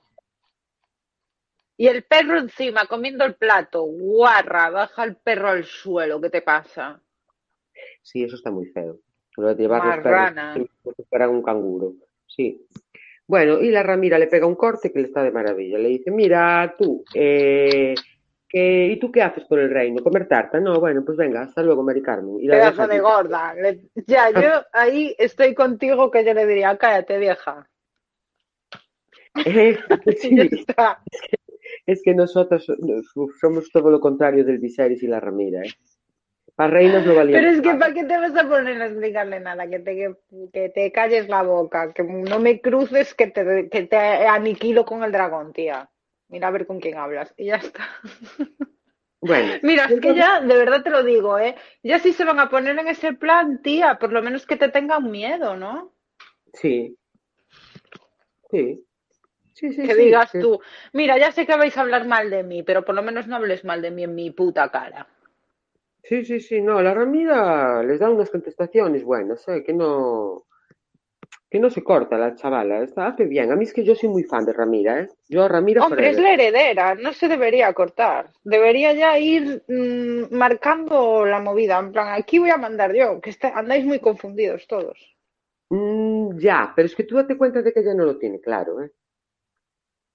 Y 1.76 1.88
el 1.88 2.04
perro 2.04 2.38
encima, 2.38 2.86
comiendo 2.86 3.26
el 3.26 3.34
plato. 3.34 3.82
Guarra, 3.82 4.70
baja 4.70 5.06
el 5.06 5.16
perro 5.16 5.50
al 5.50 5.64
suelo. 5.64 6.22
¿Qué 6.22 6.30
te 6.30 6.44
pasa? 6.44 7.02
Sí, 8.04 8.24
eso 8.24 8.36
está 8.36 8.52
muy 8.52 8.68
feo. 8.68 9.00
Lo 9.38 9.48
de 9.48 9.56
llevar 9.56 9.84
los 9.84 10.06
Marrana. 10.06 10.54
perros 10.54 10.70
como 10.84 10.94
si 10.96 11.04
fueran 11.06 11.32
un 11.32 11.42
canguro. 11.42 11.94
Sí. 12.28 12.64
Bueno, 13.26 13.60
y 13.60 13.72
la 13.72 13.82
Ramira 13.82 14.20
le 14.20 14.28
pega 14.28 14.46
un 14.46 14.54
corte 14.54 14.94
que 14.94 15.00
le 15.00 15.08
está 15.08 15.24
de 15.24 15.32
maravilla. 15.32 15.80
Le 15.80 15.90
dice, 15.90 16.12
mira, 16.12 16.76
tú, 16.78 17.04
eh, 17.16 17.96
que, 18.54 18.86
¿y 18.86 19.00
tú 19.00 19.12
qué 19.12 19.24
haces 19.24 19.44
por 19.46 19.58
el 19.58 19.72
reino? 19.72 20.04
¿Comer 20.04 20.28
tarta? 20.28 20.60
No, 20.60 20.80
bueno, 20.80 21.04
pues 21.04 21.18
venga, 21.18 21.42
hasta 21.42 21.64
luego, 21.64 21.82
Mari 21.82 22.04
Carmen. 22.04 22.40
Y 22.40 22.46
la 22.46 22.54
Pedazo 22.54 22.88
de 22.88 23.00
gorda. 23.00 23.56
Ya, 24.06 24.30
yo 24.30 24.64
ahí 24.72 25.16
estoy 25.18 25.56
contigo 25.56 26.12
que 26.12 26.24
yo 26.24 26.36
le 26.36 26.46
diría, 26.46 26.78
cállate, 26.78 27.18
vieja. 27.18 27.68
Eh, 29.44 29.76
sí, 30.20 30.38
está. 30.40 31.02
es 31.88 32.04
que 32.04 32.14
nosotros 32.14 32.68
somos 33.42 33.72
todo 33.72 33.90
lo 33.90 34.00
contrario 34.00 34.46
del 34.46 34.60
Viserys 34.60 35.02
y 35.02 35.08
la 35.08 35.20
Ramira, 35.20 35.64
¿eh? 35.64 35.72
Para 36.56 36.70
reinos 36.70 37.04
no 37.08 37.16
valía 37.16 37.40
Pero 37.40 37.50
es 37.50 37.62
que. 37.62 37.74
¿para 37.74 37.92
qué 37.92 38.04
te 38.04 38.16
vas 38.20 38.36
a 38.36 38.48
poner 38.48 38.80
a 38.80 38.86
explicarle 38.86 39.40
nada? 39.40 39.68
Que 39.68 39.80
te, 39.80 39.96
que, 39.96 40.16
que 40.54 40.70
te 40.70 40.92
calles 40.92 41.28
la 41.28 41.42
boca, 41.42 41.92
que 41.92 42.04
no 42.04 42.40
me 42.40 42.62
cruces, 42.62 43.16
que 43.16 43.26
te, 43.26 43.70
que 43.70 43.88
te 43.88 43.98
aniquilo 43.98 44.86
con 44.86 45.04
el 45.04 45.12
dragón, 45.12 45.52
tía. 45.54 45.90
Mira 46.34 46.48
a 46.48 46.52
ver 46.52 46.66
con 46.66 46.80
quién 46.80 46.98
hablas. 46.98 47.32
Y 47.38 47.46
ya 47.46 47.58
está. 47.58 47.88
Bueno, 49.26 49.54
Mira, 49.62 49.86
es 49.86 50.02
que 50.02 50.16
ya, 50.16 50.42
de 50.42 50.58
verdad 50.58 50.84
te 50.84 50.90
lo 50.90 51.02
digo, 51.02 51.40
¿eh? 51.40 51.56
Ya 51.82 51.98
si 52.00 52.12
se 52.12 52.26
van 52.26 52.42
a 52.42 52.50
poner 52.50 52.78
en 52.78 52.90
ese 52.90 53.14
plan, 53.14 53.62
tía, 53.62 53.98
por 53.98 54.12
lo 54.12 54.22
menos 54.22 54.46
que 54.46 54.58
te 54.58 54.68
tengan 54.68 55.10
miedo, 55.10 55.56
¿no? 55.56 55.94
Sí. 56.52 56.98
Sí. 58.52 58.86
Sí, 59.54 59.72
sí, 59.72 59.84
Que 59.84 59.94
sí, 59.94 60.02
digas 60.02 60.30
sí. 60.30 60.42
tú, 60.42 60.60
mira, 60.92 61.18
ya 61.18 61.32
sé 61.32 61.46
que 61.46 61.56
vais 61.56 61.78
a 61.78 61.82
hablar 61.82 62.06
mal 62.06 62.30
de 62.30 62.44
mí, 62.44 62.64
pero 62.64 62.84
por 62.84 62.96
lo 62.96 63.02
menos 63.02 63.26
no 63.26 63.38
hables 63.38 63.64
mal 63.64 63.82
de 63.82 63.92
mí 63.92 64.04
en 64.04 64.14
mi 64.14 64.30
puta 64.32 64.70
cara. 64.70 65.08
Sí, 66.04 66.26
sí, 66.26 66.42
sí, 66.42 66.60
no, 66.60 66.82
la 66.82 66.94
Ramira 66.94 67.82
les 67.82 68.02
da 68.02 68.10
unas 68.10 68.30
contestaciones 68.30 69.06
buenas, 69.06 69.48
¿eh? 69.48 69.64
que 69.64 69.72
no, 69.72 70.48
que 71.54 71.60
no 71.60 71.70
se 71.70 71.84
corta 71.84 72.18
la 72.18 72.34
chavala, 72.34 72.82
está, 72.82 73.06
hace 73.06 73.26
bien. 73.26 73.52
A 73.52 73.56
mí 73.56 73.66
es 73.66 73.74
que 73.74 73.84
yo 73.84 73.94
soy 73.94 74.10
muy 74.10 74.24
fan 74.24 74.44
de 74.44 74.54
Ramira, 74.54 75.02
¿eh? 75.02 75.08
Yo 75.30 75.44
a 75.44 75.48
Ramira 75.48 75.86
Hombre, 75.86 76.10
es 76.10 76.18
la 76.18 76.34
heredera, 76.34 76.96
no 76.96 77.14
se 77.14 77.28
debería 77.28 77.72
cortar. 77.74 78.32
Debería 78.44 78.92
ya 78.94 79.20
ir 79.20 79.64
mm, 79.68 80.36
marcando 80.36 81.28
la 81.28 81.40
movida. 81.40 81.78
En 81.78 81.92
plan, 81.92 82.08
aquí 82.20 82.40
voy 82.40 82.50
a 82.50 82.58
mandar 82.58 82.96
yo, 82.96 83.22
que 83.22 83.30
está- 83.30 83.56
andáis 83.56 83.86
muy 83.86 84.00
confundidos 84.00 84.66
todos. 84.66 84.98
Mm, 85.70 86.40
ya, 86.40 86.74
pero 86.76 86.88
es 86.88 86.96
que 86.96 87.04
tú 87.04 87.18
date 87.18 87.38
cuenta 87.38 87.62
de 87.62 87.72
que 87.72 87.82
ella 87.82 87.94
no 87.94 88.06
lo 88.06 88.18
tiene 88.18 88.42
claro, 88.42 88.82
¿eh? 88.82 88.92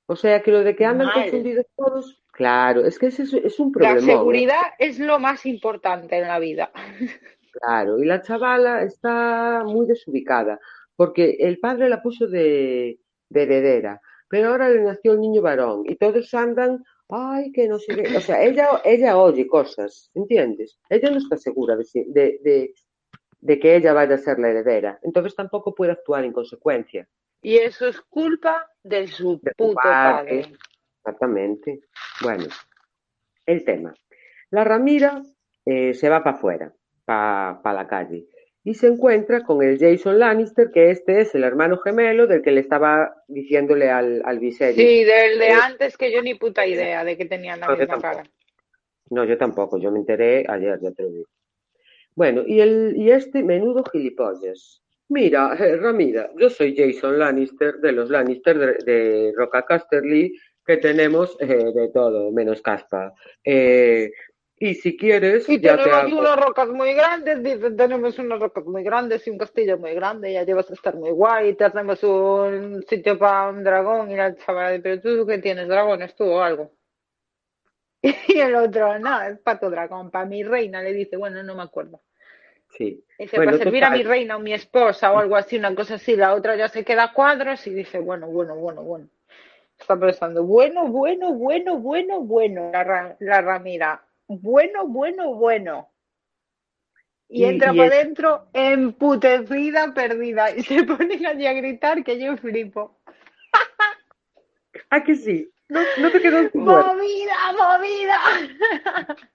O 0.06 0.16
sea, 0.16 0.42
que 0.42 0.50
lo 0.50 0.64
de 0.64 0.74
que 0.74 0.86
andan 0.86 1.06
Mal. 1.06 1.22
confundidos 1.22 1.66
todos, 1.76 2.20
claro, 2.32 2.84
es 2.84 2.98
que 2.98 3.06
ese 3.06 3.22
es, 3.22 3.32
es 3.32 3.60
un 3.60 3.68
La 3.76 3.90
problemón, 3.90 4.10
¿eh? 4.10 4.12
seguridad 4.12 4.62
es 4.80 4.98
lo 4.98 5.20
más 5.20 5.46
importante 5.46 6.18
en 6.18 6.26
la 6.26 6.40
vida. 6.40 6.72
Claro, 7.50 7.98
y 7.98 8.04
la 8.04 8.20
chavala 8.22 8.82
está 8.82 9.64
muy 9.64 9.86
desubicada, 9.86 10.60
porque 10.98 11.36
el 11.38 11.60
padre 11.60 11.88
la 11.88 12.02
puso 12.02 12.26
de, 12.26 12.98
de 13.28 13.42
heredera, 13.44 14.00
pero 14.28 14.48
ahora 14.48 14.68
le 14.68 14.82
nació 14.82 15.12
el 15.12 15.20
niño 15.20 15.40
varón 15.42 15.84
y 15.86 15.94
todos 15.94 16.34
andan, 16.34 16.82
ay, 17.08 17.52
que 17.52 17.68
no 17.68 17.78
sé 17.78 17.94
qué. 17.94 18.16
O 18.16 18.20
sea, 18.20 18.42
ella, 18.42 18.68
ella 18.84 19.16
oye 19.16 19.46
cosas, 19.46 20.10
¿entiendes? 20.14 20.76
Ella 20.90 21.10
no 21.12 21.18
está 21.18 21.36
segura 21.36 21.76
de, 21.76 21.84
si- 21.84 22.04
de, 22.12 22.40
de, 22.42 22.74
de 23.40 23.58
que 23.60 23.76
ella 23.76 23.92
vaya 23.92 24.16
a 24.16 24.18
ser 24.18 24.40
la 24.40 24.50
heredera, 24.50 24.98
entonces 25.02 25.36
tampoco 25.36 25.72
puede 25.72 25.92
actuar 25.92 26.24
en 26.24 26.32
consecuencia. 26.32 27.08
Y 27.42 27.58
eso 27.58 27.86
es 27.86 28.00
culpa 28.00 28.66
de 28.82 29.06
su 29.06 29.38
De 29.40 29.52
puto 29.56 29.74
padre. 29.74 30.42
padre. 30.42 30.56
Exactamente. 31.04 31.80
Bueno, 32.22 32.46
el 33.46 33.64
tema. 33.64 33.94
La 34.50 34.64
Ramira 34.64 35.22
eh, 35.64 35.94
se 35.94 36.08
va 36.08 36.24
para 36.24 36.36
afuera, 36.36 36.74
para 37.04 37.72
la 37.72 37.86
calle, 37.86 38.26
y 38.68 38.74
se 38.74 38.86
encuentra 38.86 39.44
con 39.44 39.62
el 39.62 39.78
Jason 39.78 40.18
Lannister, 40.18 40.70
que 40.70 40.90
este 40.90 41.22
es 41.22 41.34
el 41.34 41.42
hermano 41.42 41.78
gemelo 41.78 42.26
del 42.26 42.42
que 42.42 42.50
le 42.50 42.60
estaba 42.60 43.14
diciéndole 43.26 43.88
al, 43.88 44.20
al 44.26 44.38
Viserys. 44.38 44.76
Sí, 44.76 45.04
del 45.04 45.38
de 45.38 45.48
antes 45.48 45.96
que 45.96 46.12
yo 46.12 46.20
ni 46.20 46.34
puta 46.34 46.66
idea 46.66 47.02
de 47.02 47.16
que 47.16 47.24
tenían 47.24 47.60
la 47.60 47.68
No, 47.68 47.76
misma 47.78 47.98
cara. 47.98 48.24
No, 49.08 49.24
yo 49.24 49.38
tampoco, 49.38 49.78
yo 49.78 49.90
me 49.90 50.00
enteré 50.00 50.44
ayer, 50.46 50.78
ya 50.82 50.90
te 50.90 51.02
lo 51.02 51.08
digo. 51.08 51.24
Bueno, 52.14 52.42
y, 52.46 52.60
el, 52.60 52.92
y 52.94 53.10
este 53.10 53.42
menudo 53.42 53.82
gilipollas. 53.90 54.82
Mira, 55.08 55.56
eh, 55.58 55.76
Ramira, 55.76 56.30
yo 56.36 56.50
soy 56.50 56.76
Jason 56.76 57.18
Lannister, 57.18 57.76
de 57.76 57.92
los 57.92 58.10
Lannister 58.10 58.58
de, 58.58 58.92
de 58.92 59.32
Roca 59.34 59.64
Casterly, 59.64 60.38
que 60.66 60.76
tenemos 60.76 61.38
eh, 61.40 61.72
de 61.74 61.88
todo, 61.94 62.30
menos 62.32 62.60
caspa. 62.60 63.14
Eh, 63.42 64.12
y 64.60 64.74
si 64.74 64.96
quieres, 64.96 65.48
Y 65.48 65.60
ya 65.60 65.76
te 65.76 65.84
tenemos 65.84 66.12
hago... 66.12 66.20
unas 66.20 66.36
rocas 66.36 66.68
muy 66.68 66.92
grandes, 66.94 67.42
dicen, 67.42 67.76
tenemos 67.76 68.18
unas 68.18 68.40
rocas 68.40 68.64
muy 68.64 68.82
grandes 68.82 69.26
y 69.26 69.30
un 69.30 69.38
castillo 69.38 69.78
muy 69.78 69.94
grande, 69.94 70.32
ya 70.32 70.42
llevas 70.44 70.70
a 70.70 70.74
estar 70.74 70.94
muy 70.96 71.10
guay, 71.10 71.54
te 71.54 71.64
hacemos 71.64 72.02
un 72.02 72.82
sitio 72.88 73.18
para 73.18 73.48
un 73.50 73.62
dragón 73.64 74.10
y 74.10 74.16
la 74.16 74.34
chavala, 74.36 74.78
pero 74.82 75.00
tú 75.00 75.26
qué 75.26 75.38
tienes, 75.38 75.68
dragones 75.68 76.14
tú 76.14 76.24
o 76.24 76.40
algo. 76.40 76.72
Y 78.28 78.38
el 78.40 78.54
otro, 78.54 78.98
no, 78.98 79.22
es 79.22 79.38
para 79.40 79.58
tu 79.60 79.70
dragón, 79.70 80.10
para 80.10 80.24
mi 80.24 80.42
reina, 80.42 80.82
le 80.82 80.92
dice, 80.92 81.16
bueno, 81.16 81.42
no 81.42 81.54
me 81.54 81.62
acuerdo. 81.62 82.00
Sí. 82.76 83.04
Dice, 83.18 83.36
Bueno, 83.36 83.52
para 83.52 83.58
servir 83.64 83.84
a 83.84 83.90
mi 83.90 84.02
reina 84.02 84.36
o 84.36 84.40
mi 84.40 84.52
esposa 84.54 85.12
o 85.12 85.18
algo 85.18 85.36
así, 85.36 85.56
una 85.58 85.74
cosa 85.74 85.94
así. 85.94 86.14
La 86.16 86.34
otra 86.34 86.54
ya 86.56 86.68
se 86.68 86.84
queda 86.84 87.04
a 87.04 87.12
cuadros 87.12 87.66
y 87.66 87.74
dice, 87.74 87.98
bueno, 87.98 88.28
bueno, 88.28 88.54
bueno, 88.56 88.82
bueno. 88.82 89.08
Está 89.78 89.98
pensando, 89.98 90.44
bueno, 90.44 90.86
bueno, 90.88 91.32
bueno, 91.34 91.78
bueno, 91.78 92.20
bueno, 92.20 92.70
la, 92.72 92.84
Ra- 92.84 93.16
la 93.20 93.40
Ramira. 93.40 94.04
Bueno, 94.28 94.86
bueno, 94.86 95.34
bueno. 95.34 95.88
Y, 97.28 97.42
Y- 97.42 97.44
entra 97.46 97.72
para 97.72 97.86
es- 97.86 97.92
adentro 97.92 98.46
emputecida, 98.52 99.92
perdida. 99.94 100.50
Y 100.54 100.62
se 100.62 100.84
ponen 100.84 101.26
allí 101.26 101.46
a 101.46 101.52
gritar 101.54 102.04
que 102.04 102.18
yo 102.20 102.36
flipo. 102.36 103.00
Ah, 104.90 105.02
que 105.02 105.16
sí. 105.16 105.50
No, 105.68 105.80
no 106.00 106.10
te 106.10 106.20
quedó. 106.20 106.50
¡Movida, 106.54 107.52
movida! 107.52 108.20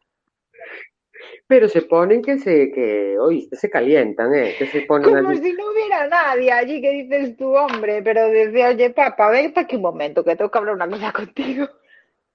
Pero 1.48 1.70
se 1.70 1.82
ponen 1.84 2.22
que 2.22 2.38
se, 2.40 2.72
que, 2.72 3.18
oíste, 3.20 3.56
se 3.56 3.70
calientan, 3.70 4.34
¿eh? 4.34 4.56
Que 4.58 4.66
se 4.68 4.82
ponen 4.82 5.14
Como 5.16 5.30
allí. 5.30 5.42
si 5.42 5.54
no 5.54 5.72
hubiera 5.72 6.08
nadie 6.08 6.52
allí 6.52 6.82
que 6.82 6.90
dices 6.92 7.38
tu 7.38 7.56
hombre, 7.56 8.02
pero 8.02 8.28
desde, 8.30 8.66
oye, 8.66 8.90
papá, 8.90 9.30
vete 9.30 9.60
aquí 9.62 9.76
un 9.76 9.84
momento, 9.84 10.24
que 10.24 10.36
tengo 10.36 10.50
que 10.52 10.58
hablar 10.58 10.76
una 10.76 10.90
cosa 10.90 11.12
contigo. 11.14 11.68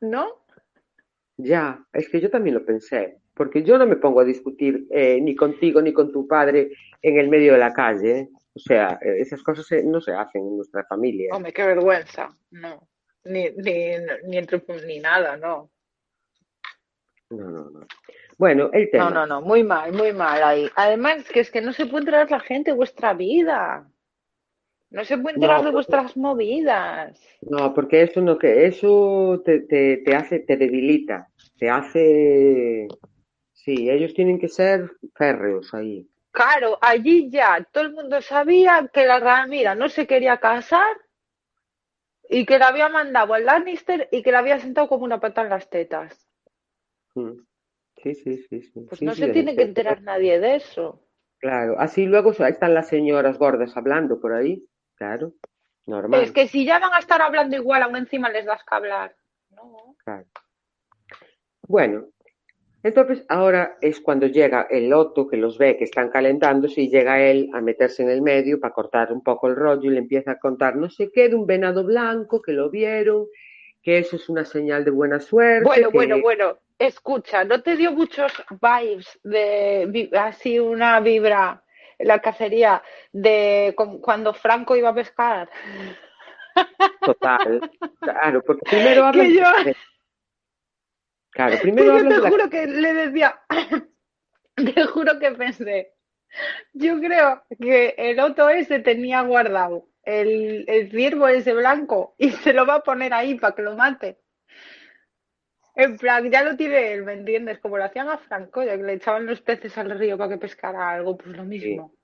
¿No? 0.01 0.29
Ya, 1.41 1.85
es 1.93 2.09
que 2.09 2.21
yo 2.21 2.31
también 2.31 2.55
lo 2.57 2.65
pensé, 2.65 3.21
porque 3.33 3.63
yo 3.63 3.79
no 3.79 3.87
me 3.87 3.95
pongo 3.97 4.21
a 4.21 4.25
discutir 4.25 4.87
eh, 4.91 5.21
ni 5.21 5.37
contigo 5.37 5.81
ni 5.81 5.93
con 5.93 6.11
tu 6.13 6.27
padre 6.27 6.73
en 7.01 7.17
el 7.19 7.29
medio 7.29 7.53
de 7.53 7.59
la 7.59 7.73
calle, 7.73 8.19
¿eh? 8.19 8.29
O 8.55 8.59
sea, 8.59 8.99
eh, 9.01 9.21
esas 9.21 9.41
cosas 9.45 9.65
se- 9.67 9.85
no 9.85 10.01
se 10.01 10.13
hacen 10.13 10.43
en 10.43 10.57
nuestra 10.57 10.85
familia. 10.87 11.33
Hombre, 11.33 11.53
qué 11.53 11.65
vergüenza. 11.65 12.29
No. 12.51 12.89
Ni, 13.25 13.51
ni, 13.51 13.93
ni 14.25 14.37
entre 14.37 14.61
ni 14.85 14.99
nada, 14.99 15.37
no. 15.37 15.71
No, 17.31 17.51
no, 17.51 17.71
no. 17.71 17.87
Bueno, 18.37 18.71
el 18.73 18.85
No, 18.87 18.91
tema. 18.91 19.11
no, 19.11 19.27
no, 19.27 19.41
muy 19.43 19.63
mal, 19.63 19.93
muy 19.93 20.13
mal 20.13 20.43
ahí. 20.43 20.69
Además, 20.75 21.25
que 21.29 21.41
es 21.41 21.51
que 21.53 21.61
no 21.61 21.73
se 21.73 21.87
puede 21.87 22.01
enterar 22.03 22.31
la 22.31 22.41
gente 22.41 22.73
vuestra 22.73 23.13
vida. 23.15 23.89
No 24.91 25.05
se 25.05 25.19
puede 25.19 25.37
enterar 25.37 25.59
No, 25.59 25.67
de 25.67 25.71
vuestras 25.73 26.17
movidas. 26.17 27.21
No, 27.43 27.75
porque 27.75 28.03
eso 28.03 28.21
no 28.21 28.39
que 28.39 28.67
eso 28.67 29.43
te, 29.45 29.61
te, 29.61 29.99
te 29.99 30.15
hace, 30.17 30.41
te 30.41 30.57
debilita, 30.57 31.29
te 31.59 31.69
hace, 31.71 32.89
sí, 33.53 33.91
ellos 33.91 34.15
tienen 34.15 34.39
que 34.39 34.49
ser 34.49 34.91
férreos 35.15 35.73
ahí. 35.75 36.09
Claro, 36.33 36.79
allí 36.81 37.31
ya 37.31 37.67
todo 37.73 37.85
el 37.85 37.93
mundo 37.93 38.21
sabía 38.23 38.89
que 38.93 39.07
la 39.07 39.19
Ramira 39.19 39.75
no 39.75 39.89
se 39.89 40.07
quería 40.07 40.39
casar 40.39 40.97
y 42.31 42.45
que 42.47 42.59
la 42.59 42.69
había 42.69 42.89
mandado 42.89 43.35
al 43.35 43.45
Lannister 43.45 44.09
y 44.13 44.23
que 44.23 44.33
la 44.33 44.41
había 44.41 44.59
sentado 44.59 44.89
como 44.89 45.05
una 45.05 45.21
pata 45.21 45.43
en 45.43 45.51
las 45.51 45.69
tetas. 45.69 46.29
Mm. 47.15 47.41
Sí, 48.03 48.15
sí, 48.15 48.37
sí, 48.49 48.63
sí. 48.63 48.81
Pues 48.89 49.01
Sí, 49.01 49.07
no 49.07 49.15
sí, 49.15 49.23
se 49.23 49.29
tiene 49.29 49.57
que 49.57 49.63
enterar 49.63 50.03
nadie 50.03 50.39
de 50.39 50.57
eso. 50.57 51.01
Claro, 51.41 51.79
así 51.79 52.07
luego 52.07 52.33
están 52.33 52.75
las 52.75 52.89
señoras 52.89 53.39
gordas 53.39 53.77
hablando 53.77 54.21
por 54.21 54.33
ahí, 54.33 54.65
claro, 54.99 55.33
normal. 55.87 56.23
Es 56.23 56.33
que 56.33 56.49
si 56.49 56.65
ya 56.67 56.79
van 56.79 56.93
a 56.93 56.99
estar 56.99 57.23
hablando 57.23 57.57
igual, 57.57 57.83
aún 57.83 57.97
encima 57.97 58.29
les 58.31 58.45
das 58.45 58.63
que 58.65 58.75
hablar. 58.75 59.15
No. 59.51 59.95
Claro. 60.05 60.27
Bueno, 61.67 62.07
entonces 62.83 63.25
ahora 63.29 63.77
es 63.81 64.01
cuando 64.01 64.27
llega 64.27 64.67
el 64.71 64.89
loto 64.89 65.29
que 65.29 65.37
los 65.37 65.59
ve 65.59 65.77
que 65.77 65.85
están 65.85 66.11
calentándose 66.11 66.83
y 66.83 66.89
llega 66.91 67.21
él 67.21 67.51
a 67.53 67.61
meterse 67.61 68.03
en 68.03 68.11
el 68.11 68.23
medio 68.23 68.61
para 68.61 68.73
cortar 68.75 69.13
un 69.13 69.23
poco 69.23 69.49
el 69.49 69.57
rollo 69.57 69.91
y 69.91 69.95
le 69.95 69.99
empieza 69.99 70.33
a 70.33 70.39
contar 70.39 70.77
no 70.77 70.89
sé 70.89 71.11
qué 71.13 71.29
de 71.29 71.35
un 71.35 71.47
venado 71.47 71.85
blanco 71.85 72.41
que 72.41 72.53
lo 72.53 72.71
vieron, 72.71 73.27
que 73.83 73.99
eso 73.99 74.17
es 74.17 74.29
una 74.29 74.45
señal 74.45 74.85
de 74.85 74.91
buena 74.91 75.21
suerte. 75.21 75.65
Bueno, 75.65 75.91
que- 75.91 75.97
bueno, 75.97 76.21
bueno. 76.21 76.59
Escucha, 76.79 77.43
¿no 77.43 77.61
te 77.61 77.77
dio 77.77 77.91
muchos 77.91 78.33
vibes 78.63 79.19
de 79.25 80.09
así 80.17 80.61
una 80.61 81.01
vibra 81.01 81.65
la 81.99 82.21
cacería 82.21 82.83
de 83.13 83.75
cu- 83.77 84.01
cuando 84.01 84.33
Franco 84.35 84.77
iba 84.77 84.91
a 84.91 84.95
pescar? 84.95 85.49
Total, 87.01 87.71
claro, 88.01 88.43
porque 88.43 88.67
primero 88.69 89.05
hablan 89.07 89.31
yo- 89.33 89.65
de- 89.65 89.77
Claro, 91.31 91.57
primero 91.63 91.97
yo 91.97 92.09
te 92.09 92.15
de 92.15 92.21
la- 92.21 92.31
juro 92.31 92.51
que 92.51 92.67
le 92.67 92.95
decía, 92.95 93.41
te 94.57 94.85
juro 94.87 95.19
que 95.19 95.31
pensé, 95.33 95.95
yo 96.73 96.99
creo 97.01 97.43
que 97.61 97.95
el 97.97 98.19
Otto 98.21 98.49
ese 98.49 98.81
tenía 98.81 99.23
guardado 99.23 99.89
el, 100.03 100.65
el 100.69 100.91
ciervo 100.91 101.29
ese 101.29 101.53
blanco 101.53 102.15
y 102.19 102.31
se 102.31 102.53
lo 102.53 102.67
va 102.67 102.77
a 102.77 102.83
poner 102.83 103.13
ahí 103.13 103.35
para 103.37 103.55
que 103.55 103.63
lo 103.63 103.77
mate. 103.77 104.19
En 105.79 105.97
plan, 105.97 106.29
ya 106.29 106.43
lo 106.43 106.57
tiene 106.57 106.93
él, 106.93 107.05
¿me 107.05 107.13
entiendes? 107.13 107.61
Como 107.61 107.79
lo 107.79 107.85
hacían 107.85 108.09
a 108.09 108.19
Franco, 108.19 108.65
ya 108.65 108.77
que 108.77 108.83
le 108.83 108.95
echaban 108.95 109.27
los 109.27 109.41
peces 109.41 109.79
al 109.79 109.97
río 109.97 110.19
para 110.19 110.31
que 110.31 110.39
pescara 110.39 110.91
algo, 110.91 111.17
pues 111.17 111.37
lo 111.37 111.45
mismo. 111.45 111.95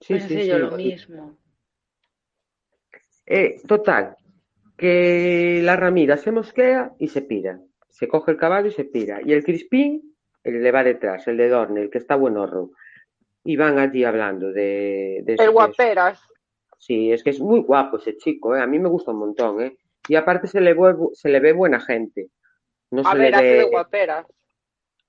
Sí, 0.00 0.14
Pensé 0.14 0.42
sí, 0.42 0.48
yo 0.48 0.56
sí. 0.56 0.60
lo 0.62 0.76
mismo. 0.76 1.38
Eh, 3.24 3.60
total, 3.68 4.16
que 4.76 5.60
la 5.62 5.76
Ramira 5.76 6.16
se 6.16 6.32
mosquea 6.32 6.92
y 6.98 7.06
se 7.06 7.22
pira. 7.22 7.60
Se 7.88 8.08
coge 8.08 8.32
el 8.32 8.36
caballo 8.36 8.66
y 8.66 8.72
se 8.72 8.84
pira. 8.84 9.20
Y 9.24 9.32
el 9.32 9.44
Crispín 9.44 10.16
el 10.42 10.60
le 10.60 10.72
va 10.72 10.82
detrás, 10.82 11.28
el 11.28 11.36
de 11.36 11.48
Dorne, 11.48 11.82
el 11.82 11.90
que 11.90 11.98
está 11.98 12.16
buenorro. 12.16 12.70
Y 13.44 13.56
van 13.56 13.78
allí 13.78 14.02
hablando 14.02 14.48
de, 14.52 15.20
de, 15.24 15.32
El 15.34 15.38
de- 15.38 15.48
guaperas. 15.48 16.20
Sí, 16.78 17.12
es 17.12 17.22
que 17.22 17.30
es 17.30 17.38
muy 17.38 17.60
guapo 17.60 17.98
ese 17.98 18.16
chico, 18.16 18.56
¿eh? 18.56 18.60
A 18.60 18.66
mí 18.66 18.80
me 18.80 18.88
gusta 18.88 19.12
un 19.12 19.18
montón, 19.18 19.62
¿eh? 19.62 19.76
Y 20.08 20.16
aparte 20.16 20.48
se 20.48 20.60
le, 20.60 20.74
ve, 20.74 20.94
se 21.12 21.28
le 21.28 21.38
ve 21.38 21.52
buena 21.52 21.78
gente. 21.78 22.30
No 22.90 23.02
A 23.06 23.14
ver, 23.14 23.34
hace 23.34 23.44
de 23.44 23.64
guaperas. 23.64 24.26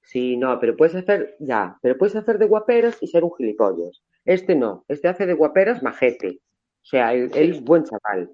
Sí, 0.01 0.37
no, 0.37 0.59
pero 0.59 0.75
puedes 0.75 0.95
hacer, 0.95 1.35
ya, 1.39 1.77
pero 1.81 1.97
puedes 1.97 2.15
hacer 2.15 2.39
de 2.39 2.45
guaperas 2.45 2.97
y 3.01 3.07
ser 3.07 3.23
un 3.23 3.35
gilipollas. 3.37 4.01
Este 4.25 4.55
no, 4.55 4.83
este 4.87 5.07
hace 5.07 5.25
de 5.25 5.33
guaperas 5.33 5.83
majete. 5.83 6.39
O 6.81 6.85
sea, 6.85 7.13
él, 7.13 7.29
él 7.35 7.51
es 7.51 7.63
buen 7.63 7.83
chaval. 7.83 8.31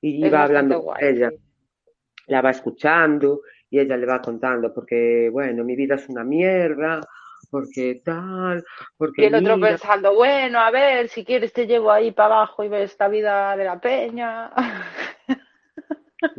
Y 0.00 0.24
Es 0.24 0.32
va 0.32 0.44
hablando 0.44 0.76
con 0.76 0.84
guay, 0.84 1.04
ella, 1.04 1.30
sí. 1.30 1.36
la 2.28 2.40
va 2.40 2.50
escuchando 2.50 3.40
y 3.70 3.80
ella 3.80 3.96
le 3.96 4.06
va 4.06 4.22
contando 4.22 4.72
porque, 4.72 5.28
bueno, 5.32 5.64
mi 5.64 5.74
vida 5.74 5.96
es 5.96 6.08
una 6.08 6.22
mierda, 6.22 7.00
porque 7.50 8.00
tal, 8.04 8.64
porque 8.96 9.22
Y 9.22 9.24
el 9.26 9.34
otro 9.34 9.58
pensando, 9.58 10.14
bueno, 10.14 10.60
a 10.60 10.70
ver, 10.70 11.08
si 11.08 11.24
quieres 11.24 11.52
te 11.52 11.66
llevo 11.66 11.90
ahí 11.90 12.12
para 12.12 12.36
abajo 12.36 12.64
y 12.64 12.68
ves 12.68 12.96
la 12.98 13.08
vida 13.08 13.56
de 13.56 13.64
la 13.64 13.80
peña. 13.80 14.52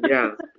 ya. 0.09 0.35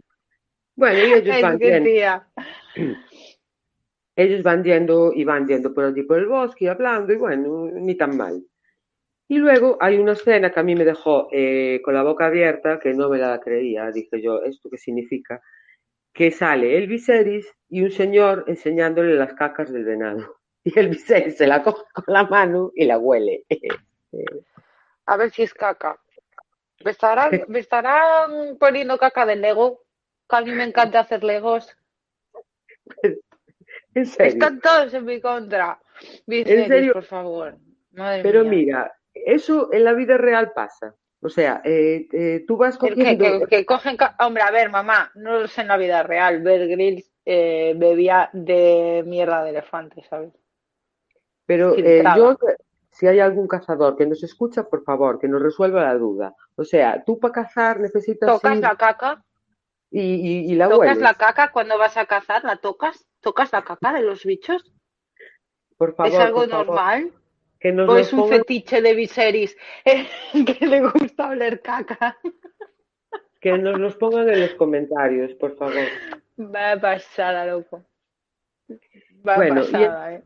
Bueno, 0.81 0.99
ellos 0.99 1.43
van 1.43 1.59
tía. 1.59 2.27
ellos 4.17 4.43
van 4.43 4.65
yendo 4.65 5.13
y 5.15 5.25
van 5.25 5.47
yendo 5.47 5.75
por 5.75 5.85
allí 5.85 6.05
por 6.05 6.19
el 6.19 6.27
bosque 6.27 6.65
y 6.65 6.69
hablando 6.69 7.13
y 7.13 7.17
bueno, 7.17 7.67
ni 7.71 7.95
tan 7.97 8.17
mal. 8.17 8.43
Y 9.29 9.37
luego 9.37 9.77
hay 9.79 9.99
una 9.99 10.13
escena 10.13 10.51
que 10.51 10.59
a 10.59 10.63
mí 10.63 10.75
me 10.75 10.87
dejó 10.87 11.29
eh, 11.33 11.83
con 11.85 11.93
la 11.93 12.03
boca 12.03 12.27
abierta, 12.27 12.81
que 12.81 12.95
no 12.95 13.11
me 13.11 13.19
la 13.19 13.39
creía, 13.41 13.91
dije 13.91 14.23
yo, 14.23 14.43
¿esto 14.43 14.71
qué 14.71 14.79
significa? 14.79 15.43
Que 16.15 16.31
sale 16.31 16.79
el 16.79 16.87
Viserys 16.87 17.47
y 17.69 17.83
un 17.83 17.91
señor 17.91 18.45
enseñándole 18.47 19.17
las 19.17 19.35
cacas 19.35 19.71
del 19.71 19.85
venado. 19.85 20.37
Y 20.65 20.79
el 20.79 20.89
Viserys 20.89 21.37
se 21.37 21.47
la 21.47 21.63
coge 21.63 21.85
con 21.93 22.05
la 22.07 22.25
mano 22.25 22.71
y 22.75 22.87
la 22.87 22.99
huele. 22.99 23.45
A 25.07 25.17
ver 25.17 25.31
si 25.31 25.43
es 25.43 25.53
caca. 25.53 25.99
¿Me 26.85 26.91
estarán, 26.91 27.45
me 27.49 27.59
estarán 27.59 28.57
poniendo 28.59 28.97
caca 28.97 29.27
de 29.27 29.37
Lego? 29.37 29.81
Que 30.31 30.37
a 30.37 30.41
mí 30.43 30.53
me 30.53 30.65
encanta 30.65 31.01
hacer 31.01 31.23
Legos. 31.25 31.77
En 33.93 34.07
serio. 34.07 34.33
Están 34.33 34.61
todos 34.61 34.95
en 34.95 35.05
mi 35.05 35.21
contra. 35.21 35.81
Viserys, 36.27 36.69
serio? 36.69 36.93
por 36.93 37.03
favor. 37.03 37.57
Madre 37.93 38.23
Pero 38.23 38.43
mía. 38.43 38.51
mira, 38.51 38.93
eso 39.13 39.73
en 39.73 39.83
la 39.83 39.95
vida 39.95 40.17
real 40.17 40.53
pasa. 40.55 40.95
O 41.21 41.29
sea, 41.29 41.61
eh, 41.65 42.07
eh, 42.13 42.45
tú 42.47 42.57
vas 42.57 42.79
que, 42.79 42.91
cogiendo... 42.91 43.25
que- 43.41 43.47
que 43.49 43.67
cogen. 43.67 43.97
Hombre, 44.21 44.45
a 44.45 44.53
ver, 44.53 44.71
mamá, 44.71 45.11
no 45.17 45.41
lo 45.41 45.49
sé 45.49 45.63
en 45.63 45.69
la 45.69 45.77
vida 45.77 46.05
real. 46.05 46.41
Bear 46.41 46.69
Grylls 46.69 47.11
eh, 47.25 47.75
bebía 47.77 48.31
de 48.33 49.03
mierda 49.07 49.43
de 49.43 49.51
elefante, 49.51 50.05
¿sabes? 50.09 50.33
Pero 51.47 51.75
eh, 51.77 52.05
yo, 52.17 52.39
si 52.91 53.09
hay 53.09 53.19
algún 53.19 53.49
cazador 53.49 53.97
que 53.97 54.07
nos 54.07 54.23
escucha, 54.23 54.69
por 54.69 54.85
favor, 54.85 55.19
que 55.19 55.27
nos 55.27 55.43
resuelva 55.43 55.83
la 55.83 55.95
duda. 55.95 56.35
O 56.55 56.63
sea, 56.65 57.03
tú 57.05 57.19
para 57.19 57.33
cazar 57.35 57.81
necesitas 57.81 58.31
¿Tocas 58.31 58.57
ir 58.57 58.63
la 58.63 58.77
caca? 58.77 59.25
Y, 59.91 60.01
y- 60.01 60.53
y 60.53 60.55
la 60.55 60.69
¿Tocas 60.69 60.79
hueles. 60.79 60.99
la 60.99 61.15
caca 61.15 61.51
cuando 61.53 61.79
vas 61.79 61.97
a 61.97 62.07
cazar? 62.07 62.45
¿La 62.45 62.57
tocas? 62.57 63.07
¿Tocas 63.21 63.53
la 63.53 63.63
caca 63.63 63.93
de 63.93 64.03
los 64.03 64.25
bichos? 64.25 64.73
Por 65.77 65.95
favor, 65.95 66.13
¿Es 66.13 66.19
algo 66.19 66.47
normal? 66.47 67.13
que 67.59 67.73
nos 67.73 67.89
¿O 67.89 67.97
es 67.97 68.13
un 68.13 68.21
pongan- 68.21 68.39
fetiche 68.39 68.81
de 68.81 68.95
Viserys 68.95 69.57
que 69.85 70.67
le 70.67 70.81
gusta 70.83 71.29
oler 71.29 71.61
caca? 71.61 72.17
que 73.41 73.57
nos 73.59 73.79
los 73.79 73.97
pongan 73.97 74.29
en 74.29 74.41
los 74.41 74.55
comentarios, 74.55 75.33
por 75.35 75.57
favor. 75.57 75.85
Va 76.39 76.79
pasada, 76.81 77.45
loco. 77.47 77.85
Va 79.27 79.37
Bueno, 79.37 79.63
y- 79.63 79.73
pasada, 79.73 80.15
eh. 80.15 80.23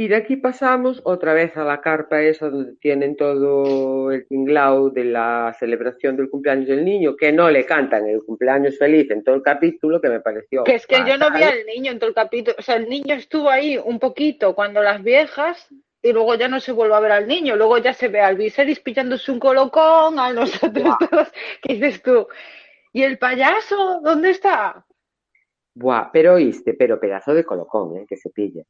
Y 0.00 0.08
de 0.08 0.16
aquí 0.16 0.36
pasamos 0.36 1.02
otra 1.04 1.34
vez 1.34 1.54
a 1.58 1.62
la 1.62 1.82
carpa 1.82 2.22
esa 2.22 2.48
donde 2.48 2.72
tienen 2.76 3.16
todo 3.16 4.10
el 4.10 4.26
tinglao 4.26 4.88
de 4.88 5.04
la 5.04 5.54
celebración 5.58 6.16
del 6.16 6.30
cumpleaños 6.30 6.68
del 6.68 6.86
niño, 6.86 7.16
que 7.16 7.32
no 7.32 7.50
le 7.50 7.66
cantan 7.66 8.08
el 8.08 8.24
cumpleaños 8.24 8.78
feliz 8.78 9.10
en 9.10 9.22
todo 9.22 9.34
el 9.34 9.42
capítulo, 9.42 10.00
que 10.00 10.08
me 10.08 10.20
pareció. 10.20 10.64
Que 10.64 10.76
es 10.76 10.86
que 10.86 11.04
yo 11.06 11.18
no 11.18 11.30
vi 11.30 11.42
al 11.42 11.66
niño 11.66 11.92
en 11.92 11.98
todo 11.98 12.08
el 12.08 12.14
capítulo. 12.14 12.56
O 12.58 12.62
sea, 12.62 12.76
el 12.76 12.88
niño 12.88 13.14
estuvo 13.14 13.50
ahí 13.50 13.76
un 13.76 13.98
poquito 13.98 14.54
cuando 14.54 14.82
las 14.82 15.02
viejas 15.02 15.68
y 16.00 16.14
luego 16.14 16.34
ya 16.34 16.48
no 16.48 16.60
se 16.60 16.72
vuelve 16.72 16.94
a 16.94 17.00
ver 17.00 17.12
al 17.12 17.28
niño. 17.28 17.54
Luego 17.56 17.76
ya 17.76 17.92
se 17.92 18.08
ve 18.08 18.22
al 18.22 18.36
Viserys 18.36 18.80
pillándose 18.80 19.30
un 19.30 19.38
colocón, 19.38 20.18
a 20.18 20.32
nosotros 20.32 20.94
todos. 21.10 21.30
¿Qué 21.60 21.74
dices 21.74 22.02
tú? 22.02 22.26
¿Y 22.94 23.02
el 23.02 23.18
payaso? 23.18 24.00
¿Dónde 24.02 24.30
está? 24.30 24.82
Buah, 25.74 26.10
pero 26.10 26.36
oíste, 26.36 26.72
pero 26.72 26.98
pedazo 26.98 27.34
de 27.34 27.44
colocón, 27.44 27.98
¿eh? 27.98 28.06
que 28.08 28.16
se 28.16 28.30
pilla. 28.30 28.64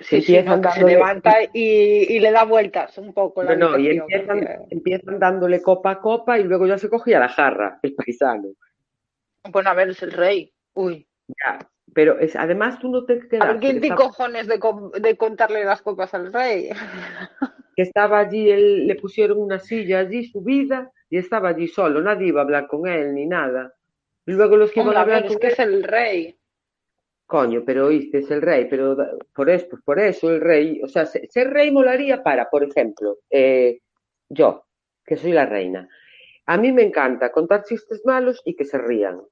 Sí, 0.00 0.22
sí, 0.22 0.42
no, 0.42 0.62
se 0.72 0.84
levanta 0.84 1.42
y, 1.52 2.16
y, 2.16 2.18
le 2.18 2.30
da 2.32 2.44
vueltas 2.44 2.96
un 2.96 3.12
poco. 3.12 3.42
La 3.42 3.54
no, 3.54 3.78
y 3.78 3.90
empiezan, 3.90 4.48
empiezan, 4.70 5.18
dándole 5.18 5.60
copa 5.60 5.90
a 5.90 6.00
copa 6.00 6.38
y 6.38 6.44
luego 6.44 6.66
ya 6.66 6.78
se 6.78 6.88
cogía 6.88 7.18
la 7.18 7.28
jarra, 7.28 7.78
el 7.82 7.94
paisano. 7.94 8.48
Bueno, 9.50 9.68
a 9.68 9.74
ver, 9.74 9.90
es 9.90 10.02
el 10.02 10.12
rey. 10.12 10.50
Uy. 10.72 11.06
Ya, 11.28 11.58
pero 11.94 12.18
es, 12.18 12.36
además 12.36 12.78
tú 12.78 12.90
no 12.90 13.04
te 13.04 13.28
quedas. 13.28 13.56
A 13.56 13.58
¿quién 13.58 13.80
tiene 13.80 13.94
cojones 13.94 14.46
de, 14.46 14.58
de, 15.00 15.16
contarle 15.16 15.64
las 15.64 15.82
copas 15.82 16.14
al 16.14 16.32
rey? 16.32 16.70
Que 17.74 17.84
estaba 17.84 18.18
allí, 18.18 18.50
él, 18.50 18.86
le 18.86 18.96
pusieron 18.96 19.38
una 19.38 19.58
silla 19.58 20.00
allí 20.00 20.26
subida 20.26 20.92
y 21.08 21.16
estaba 21.16 21.48
allí 21.48 21.68
solo, 21.68 22.02
nadie 22.02 22.28
iba 22.28 22.42
a 22.42 22.44
hablar 22.44 22.66
con 22.66 22.86
él 22.86 23.14
ni 23.14 23.24
nada. 23.24 23.72
Y 24.26 24.32
luego 24.32 24.58
los 24.58 24.70
que 24.70 24.82
iban 24.82 24.94
a 24.94 25.00
hablar 25.00 25.24
es 25.24 25.38
que 25.38 25.46
es 25.46 25.58
el 25.58 25.82
rey. 25.82 26.36
Coño, 27.32 27.62
pero 27.64 27.86
oíste, 27.86 28.18
es 28.18 28.30
el 28.30 28.42
rey, 28.42 28.66
pero 28.68 28.94
por 29.34 29.48
eso, 29.48 29.66
pues 29.70 29.82
por 29.82 29.98
eso 29.98 30.30
el 30.30 30.38
rey, 30.42 30.82
o 30.82 30.86
sea, 30.86 31.06
ser 31.06 31.48
rey 31.48 31.70
molaría 31.70 32.22
para, 32.22 32.50
por 32.50 32.62
ejemplo, 32.62 33.20
eh, 33.30 33.80
yo, 34.28 34.66
que 35.02 35.16
soy 35.16 35.32
la 35.32 35.46
reina. 35.46 35.88
A 36.44 36.58
mí 36.58 36.72
me 36.72 36.82
encanta 36.82 37.32
contar 37.32 37.64
chistes 37.64 38.02
malos 38.04 38.42
y 38.44 38.54
que 38.54 38.66
se 38.66 38.76
rían. 38.76 39.22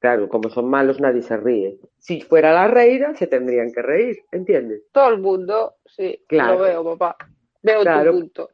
Claro, 0.00 0.28
como 0.28 0.50
son 0.50 0.68
malos 0.68 1.00
nadie 1.00 1.22
se 1.22 1.36
ríe. 1.36 1.78
Si 2.00 2.20
fuera 2.20 2.52
la 2.52 2.66
reina, 2.66 3.14
se 3.14 3.28
tendrían 3.28 3.70
que 3.70 3.82
reír, 3.82 4.18
¿entiendes? 4.32 4.82
Todo 4.90 5.10
el 5.10 5.20
mundo, 5.20 5.76
sí, 5.86 6.24
claro. 6.26 6.54
lo 6.54 6.64
veo, 6.64 6.98
papá. 6.98 7.16
Veo 7.62 7.84
tu 7.84 8.10
punto. 8.10 8.50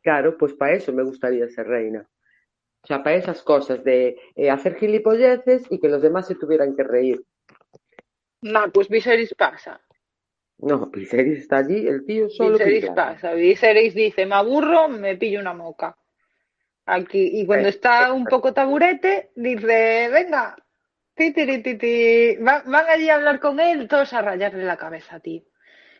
Claro, 0.00 0.38
pues 0.38 0.54
para 0.54 0.72
eso 0.72 0.94
me 0.94 1.02
gustaría 1.02 1.46
ser 1.50 1.66
reina. 1.66 2.08
O 2.84 2.86
sea, 2.86 3.02
para 3.02 3.16
esas 3.16 3.42
cosas 3.42 3.84
de 3.84 4.16
eh, 4.34 4.48
hacer 4.48 4.76
gilipolleces 4.76 5.70
y 5.70 5.78
que 5.78 5.90
los 5.90 6.00
demás 6.00 6.26
se 6.26 6.36
tuvieran 6.36 6.74
que 6.74 6.84
reír. 6.84 7.22
No, 8.44 8.70
pues 8.70 8.88
Viserys 8.88 9.34
pasa. 9.34 9.80
No, 10.58 10.86
Viserys 10.86 11.40
está 11.40 11.58
allí, 11.58 11.86
el 11.86 12.04
tío 12.04 12.28
solo. 12.28 12.58
Viserys 12.58 12.90
pasa. 12.90 13.32
Viserys 13.32 13.94
dice, 13.94 14.26
me 14.26 14.34
aburro, 14.34 14.88
me 14.88 15.16
pillo 15.16 15.40
una 15.40 15.54
moca. 15.54 15.96
Aquí. 16.86 17.40
Y 17.40 17.46
cuando 17.46 17.68
está 17.68 18.12
un 18.12 18.24
poco 18.24 18.52
taburete, 18.52 19.30
dice, 19.34 20.10
venga, 20.12 20.56
ti, 21.14 21.32
ti, 21.32 21.62
ti, 21.62 22.36
Van, 22.40 22.62
van 22.66 22.86
allí 22.88 23.08
a 23.08 23.14
hablar 23.14 23.40
con 23.40 23.60
él, 23.60 23.88
todos 23.88 24.12
a 24.12 24.20
rayarle 24.22 24.64
la 24.64 24.76
cabeza, 24.76 25.20
tío 25.20 25.42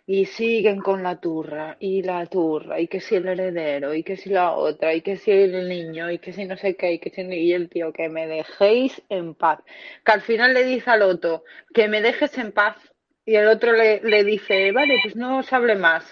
y 0.07 0.27
siguen 0.27 0.81
con 0.81 1.03
la 1.03 1.19
turra 1.19 1.77
y 1.81 2.03
la 2.03 2.27
turra 2.27 2.79
y 2.79 2.89
que 2.89 3.01
si 3.01 3.17
el 3.17 3.27
heredero 3.27 3.95
y 3.95 4.03
que 4.03 4.17
si 4.17 4.29
la 4.29 4.53
otra 4.53 4.95
y 4.95 5.01
que 5.01 5.17
si 5.17 5.31
el 5.31 5.69
niño 5.69 6.11
y 6.11 6.19
que 6.19 6.33
si 6.33 6.45
no 6.45 6.57
sé 6.57 6.77
qué 6.77 6.93
y 6.93 6.99
que 6.99 7.11
si 7.11 7.23
y 7.23 7.53
el 7.53 7.71
tío 7.71 7.93
que 7.93 8.09
me 8.09 8.27
dejéis 8.27 9.03
en 9.09 9.35
paz. 9.35 9.61
Que 10.05 10.13
al 10.13 10.21
final 10.21 10.53
le 10.53 10.65
dice 10.65 10.91
al 10.91 11.03
otro 11.03 11.45
que 11.73 11.89
me 11.89 12.03
dejes 12.03 12.37
en 12.39 12.53
paz 12.53 12.77
y 13.25 13.37
el 13.37 13.49
otro 13.49 13.73
le, 13.73 14.01
le 14.03 14.25
dice 14.25 14.73
vale 14.73 14.99
pues 15.03 15.17
no 15.17 15.39
os 15.39 15.53
hable 15.53 15.77
más 15.77 16.05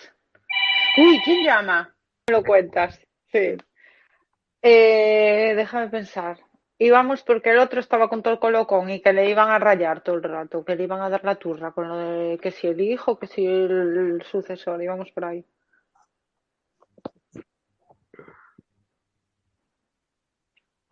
uy 0.97 1.21
quién 1.25 1.45
llama 1.45 1.95
me 2.29 2.37
lo 2.37 2.45
cuentas. 2.45 2.99
Sí. 3.31 3.57
Eh, 4.63 5.55
déjame 5.57 5.89
pensar 5.89 6.39
íbamos 6.85 7.23
porque 7.23 7.51
el 7.51 7.59
otro 7.59 7.81
estaba 7.81 8.09
con 8.09 8.23
todo 8.23 8.35
el 8.35 8.41
colocón 8.41 8.91
y 8.91 9.01
que 9.01 9.13
le 9.13 9.31
iban 9.31 9.51
a 9.51 9.59
rayar 9.59 10.03
todo 10.03 10.17
el 10.17 10.23
rato, 10.23 10.65
que 10.65 10.77
le 10.77 10.85
iban 10.85 11.01
a 11.01 11.09
dar 11.09 11.25
la 11.25 11.37
turra 11.37 11.73
con 11.73 11.89
lo 11.89 11.97
de 11.97 12.39
que 12.39 12.51
si 12.51 12.67
el 12.67 12.81
hijo, 12.81 13.19
que 13.19 13.27
si 13.27 13.47
el, 13.47 14.23
sucesor, 14.25 14.83
íbamos 14.83 15.11
por 15.13 15.25
ahí. 15.25 15.45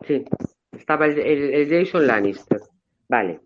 Sí, 0.05 0.25
estaba 0.71 1.05
el, 1.05 1.67
Jason 1.69 2.07
Lannister. 2.07 2.59
Vale. 3.07 3.41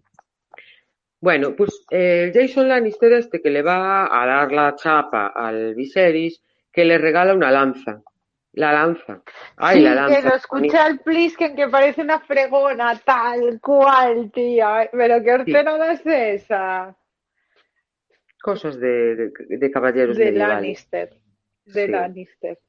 Bueno, 1.19 1.55
pues 1.55 1.85
el 1.89 2.31
Jason 2.33 2.67
Lannister 2.69 3.13
este 3.13 3.41
que 3.41 3.49
le 3.49 3.61
va 3.61 4.05
a 4.05 4.25
dar 4.25 4.51
la 4.51 4.75
chapa 4.75 5.27
al 5.27 5.73
Viserys, 5.75 6.41
que 6.71 6.85
le 6.85 6.97
regala 6.97 7.33
una 7.33 7.51
lanza. 7.51 8.03
La 8.55 8.71
lanza. 8.71 9.21
Ay, 9.57 9.77
sí, 9.77 9.83
la 9.83 9.95
lanza. 9.95 10.15
que 10.21 10.27
lo 10.29 10.35
escuché 10.35 10.77
al 10.77 10.99
Plisken 10.99 11.55
que 11.57 11.67
parece 11.67 12.01
una 12.01 12.21
fregona, 12.21 12.97
tal 13.03 13.59
cual, 13.59 14.31
tía. 14.31 14.89
Pero 14.91 15.21
qué 15.21 15.33
ordenada 15.33 15.91
es 15.91 16.05
esa. 16.05 16.95
Cosas 18.41 18.79
de, 18.79 19.15
de, 19.15 19.31
de 19.49 19.71
caballeros 19.71 20.15
de 20.15 20.31
Lannister. 20.31 21.09
De 21.65 21.87
Lannister. 21.89 22.59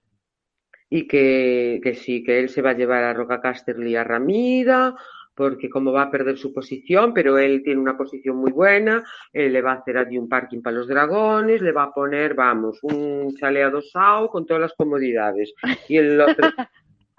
Y 0.91 1.07
que, 1.07 1.80
que 1.82 1.95
sí, 1.95 2.24
que 2.24 2.41
él 2.41 2.49
se 2.49 2.62
va 2.62 2.70
a 2.70 2.76
llevar 2.76 3.05
a 3.05 3.14
Roca 3.14 3.41
Casterly 3.41 3.95
a 3.95 4.03
Ramira, 4.03 4.95
porque 5.37 5.68
como 5.68 5.93
va 5.93 6.03
a 6.03 6.11
perder 6.11 6.39
su 6.39 6.53
posición, 6.53 7.12
pero 7.12 7.39
él 7.39 7.62
tiene 7.62 7.80
una 7.80 7.97
posición 7.97 8.37
muy 8.37 8.53
buena, 8.53 9.05
él 9.32 9.53
le 9.53 9.62
va 9.62 9.72
a 9.72 9.74
hacer 9.76 9.99
allí 9.99 10.16
un 10.16 10.28
parking 10.28 10.62
para 10.62 10.76
los 10.76 10.89
dragones, 10.89 11.61
le 11.61 11.72
va 11.72 11.84
a 11.84 11.93
poner, 11.93 12.34
vamos, 12.34 12.78
un 12.82 13.37
chale 13.37 13.62
adosado 13.62 14.28
con 14.30 14.47
todas 14.47 14.62
las 14.62 14.72
comodidades. 14.72 15.53
Y 15.89 15.99
el 15.99 16.20
otro, 16.20 16.49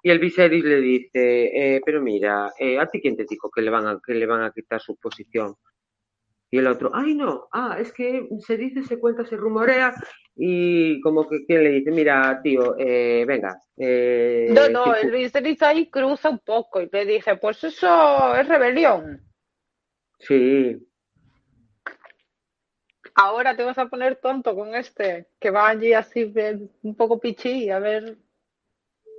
y 0.03 0.09
el 0.09 0.19
Viserys 0.19 0.63
le 0.63 0.81
dice, 0.81 1.75
eh, 1.75 1.81
pero 1.85 2.01
mira, 2.01 2.51
eh, 2.59 2.79
¿a 2.79 2.87
ti 2.87 2.99
quién 2.99 3.15
te 3.15 3.25
dijo 3.29 3.51
que 3.51 3.61
le 3.61 3.69
van 3.69 3.85
a, 3.85 3.99
que 4.03 4.15
le 4.15 4.25
van 4.25 4.41
a 4.41 4.51
quitar 4.51 4.81
su 4.81 4.95
posición? 4.95 5.55
Y 6.49 6.59
el 6.59 6.67
otro, 6.67 6.91
ay 6.93 7.13
no, 7.13 7.49
ah, 7.51 7.77
es 7.79 7.91
que 7.91 8.27
se 8.39 8.55
dice, 8.55 8.83
se 8.83 8.99
cuenta, 8.99 9.25
se 9.25 9.35
rumorea 9.35 9.93
y 10.35 11.01
como 11.01 11.27
que 11.27 11.45
quien 11.45 11.63
le 11.63 11.71
dice, 11.71 11.91
mira, 11.91 12.39
tío, 12.41 12.75
eh, 12.77 13.25
venga. 13.27 13.59
Eh, 13.75 14.47
no, 14.51 14.69
no, 14.69 14.95
el 14.95 15.11
Viserys 15.11 15.61
ahí 15.63 15.89
cruza 15.89 16.29
un 16.29 16.39
poco 16.39 16.79
y 16.79 16.89
le 16.89 17.05
dice, 17.05 17.35
pues 17.35 17.63
eso 17.63 18.35
es 18.35 18.47
rebelión. 18.47 19.21
Sí. 20.19 20.87
Ahora 23.15 23.57
te 23.57 23.63
vas 23.63 23.77
a 23.79 23.87
poner 23.87 24.17
tonto 24.17 24.55
con 24.55 24.75
este, 24.75 25.27
que 25.39 25.49
va 25.49 25.67
allí 25.67 25.93
así 25.93 26.31
un 26.83 26.95
poco 26.95 27.19
pichí, 27.19 27.69
a 27.71 27.79
ver, 27.79 28.15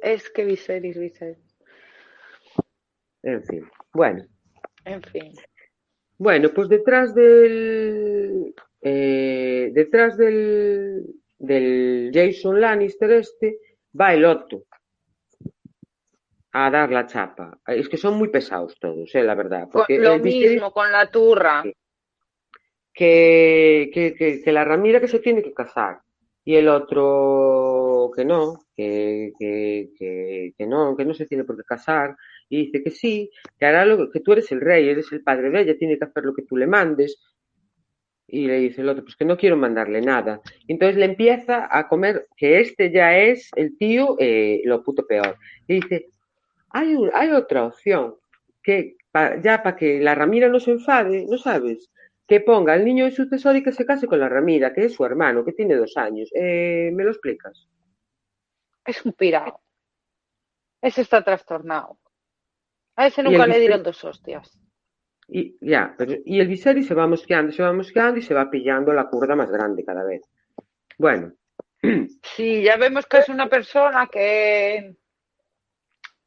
es 0.00 0.30
que 0.30 0.44
Viserys, 0.44 0.96
Viserys. 0.96 1.56
En 3.22 3.42
fin, 3.42 3.68
bueno. 3.92 4.24
En 4.84 5.02
fin. 5.02 5.34
Bueno, 6.18 6.50
pues 6.50 6.68
detrás 6.68 7.14
del 7.14 8.54
eh, 8.82 9.70
detrás 9.72 10.16
del, 10.16 11.04
del 11.38 12.10
Jason 12.12 12.60
Lannister 12.60 13.10
este 13.12 13.58
va 13.98 14.12
el 14.14 14.24
Otto 14.24 14.64
a 16.52 16.70
dar 16.70 16.90
la 16.90 17.06
chapa. 17.06 17.58
Es 17.66 17.88
que 17.88 17.96
son 17.96 18.16
muy 18.16 18.28
pesados 18.28 18.76
todos, 18.80 19.14
eh, 19.14 19.22
la 19.22 19.34
verdad. 19.34 19.68
Porque 19.70 19.98
lo 19.98 20.18
mismo 20.18 20.72
con 20.72 20.90
la 20.90 21.10
turra. 21.10 21.62
Que, 22.92 23.90
que, 23.94 24.12
que, 24.14 24.42
que, 24.42 24.52
la 24.52 24.64
Ramira 24.64 25.00
que 25.00 25.06
se 25.06 25.20
tiene 25.20 25.40
que 25.40 25.54
casar 25.54 26.00
y 26.44 26.56
el 26.56 26.66
otro 26.66 28.10
que 28.16 28.24
no, 28.24 28.64
que, 28.74 29.30
que, 29.38 29.90
que, 30.56 30.66
no, 30.66 30.96
que 30.96 31.04
no 31.04 31.14
se 31.14 31.26
tiene 31.26 31.44
por 31.44 31.56
qué 31.56 31.62
casar 31.62 32.16
y 32.48 32.66
dice 32.66 32.82
que 32.82 32.90
sí, 32.90 33.30
que 33.58 33.66
hará 33.66 33.84
lo 33.84 34.10
que 34.10 34.20
tú 34.20 34.32
eres 34.32 34.50
el 34.52 34.60
rey, 34.60 34.88
eres 34.88 35.12
el 35.12 35.22
padre 35.22 35.50
de 35.50 35.60
ella, 35.60 35.78
tiene 35.78 35.98
que 35.98 36.04
hacer 36.04 36.24
lo 36.24 36.34
que 36.34 36.42
tú 36.42 36.56
le 36.56 36.66
mandes. 36.66 37.18
Y 38.26 38.46
le 38.46 38.58
dice 38.58 38.82
el 38.82 38.88
otro, 38.90 39.04
pues 39.04 39.16
que 39.16 39.24
no 39.24 39.38
quiero 39.38 39.56
mandarle 39.56 40.02
nada. 40.02 40.40
Entonces 40.66 40.96
le 40.96 41.06
empieza 41.06 41.68
a 41.70 41.88
comer, 41.88 42.28
que 42.36 42.60
este 42.60 42.90
ya 42.90 43.16
es 43.16 43.50
el 43.56 43.76
tío, 43.78 44.16
eh, 44.18 44.60
lo 44.64 44.82
puto 44.82 45.06
peor. 45.06 45.36
Y 45.66 45.80
dice, 45.80 46.10
hay, 46.70 46.94
hay 47.14 47.30
otra 47.30 47.64
opción, 47.64 48.16
que 48.62 48.96
ya 49.42 49.62
para 49.62 49.76
que 49.76 50.00
la 50.00 50.14
Ramira 50.14 50.48
no 50.48 50.60
se 50.60 50.72
enfade, 50.72 51.26
¿no 51.26 51.38
sabes? 51.38 51.90
Que 52.26 52.40
ponga 52.40 52.74
al 52.74 52.84
niño 52.84 53.06
de 53.06 53.12
sucesor 53.12 53.56
y 53.56 53.62
que 53.62 53.72
se 53.72 53.86
case 53.86 54.06
con 54.06 54.20
la 54.20 54.28
Ramira, 54.28 54.74
que 54.74 54.84
es 54.84 54.94
su 54.94 55.04
hermano, 55.04 55.44
que 55.44 55.52
tiene 55.52 55.74
dos 55.76 55.96
años. 55.96 56.30
Eh, 56.34 56.90
¿Me 56.92 57.04
lo 57.04 57.10
explicas? 57.10 57.66
Es 58.84 59.04
un 59.04 59.12
pirado. 59.12 59.60
Ese 60.82 61.00
está 61.00 61.22
trastornado. 61.24 61.98
A 62.98 63.06
ese 63.06 63.22
nunca 63.22 63.46
le 63.46 63.60
dieron 63.60 63.84
dos 63.84 64.04
hostias. 64.04 64.58
Y 65.28 65.56
ya, 65.60 65.94
pero, 65.96 66.14
y 66.24 66.40
el 66.40 66.48
Viserys 66.48 66.88
se 66.88 66.94
va 66.94 67.06
mosqueando, 67.06 67.52
se 67.52 67.62
va 67.62 67.72
mosqueando 67.72 68.18
y 68.18 68.22
se 68.22 68.34
va 68.34 68.50
pillando 68.50 68.92
la 68.92 69.08
curda 69.08 69.36
más 69.36 69.52
grande 69.52 69.84
cada 69.84 70.04
vez. 70.04 70.22
Bueno. 70.98 71.32
Sí, 72.34 72.64
ya 72.64 72.76
vemos 72.76 73.06
que 73.06 73.18
es 73.18 73.28
una 73.28 73.48
persona 73.48 74.08
que 74.10 74.96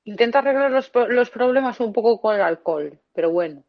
intenta 0.05 0.39
arreglar 0.39 0.72
los, 0.72 0.89
los 1.09 1.30
problemas 1.30 1.78
un 1.82 1.91
poco 1.91 2.22
con 2.22 2.36
el 2.36 2.41
alcohol, 2.41 2.97
pero 3.13 3.32
bueno. 3.32 3.65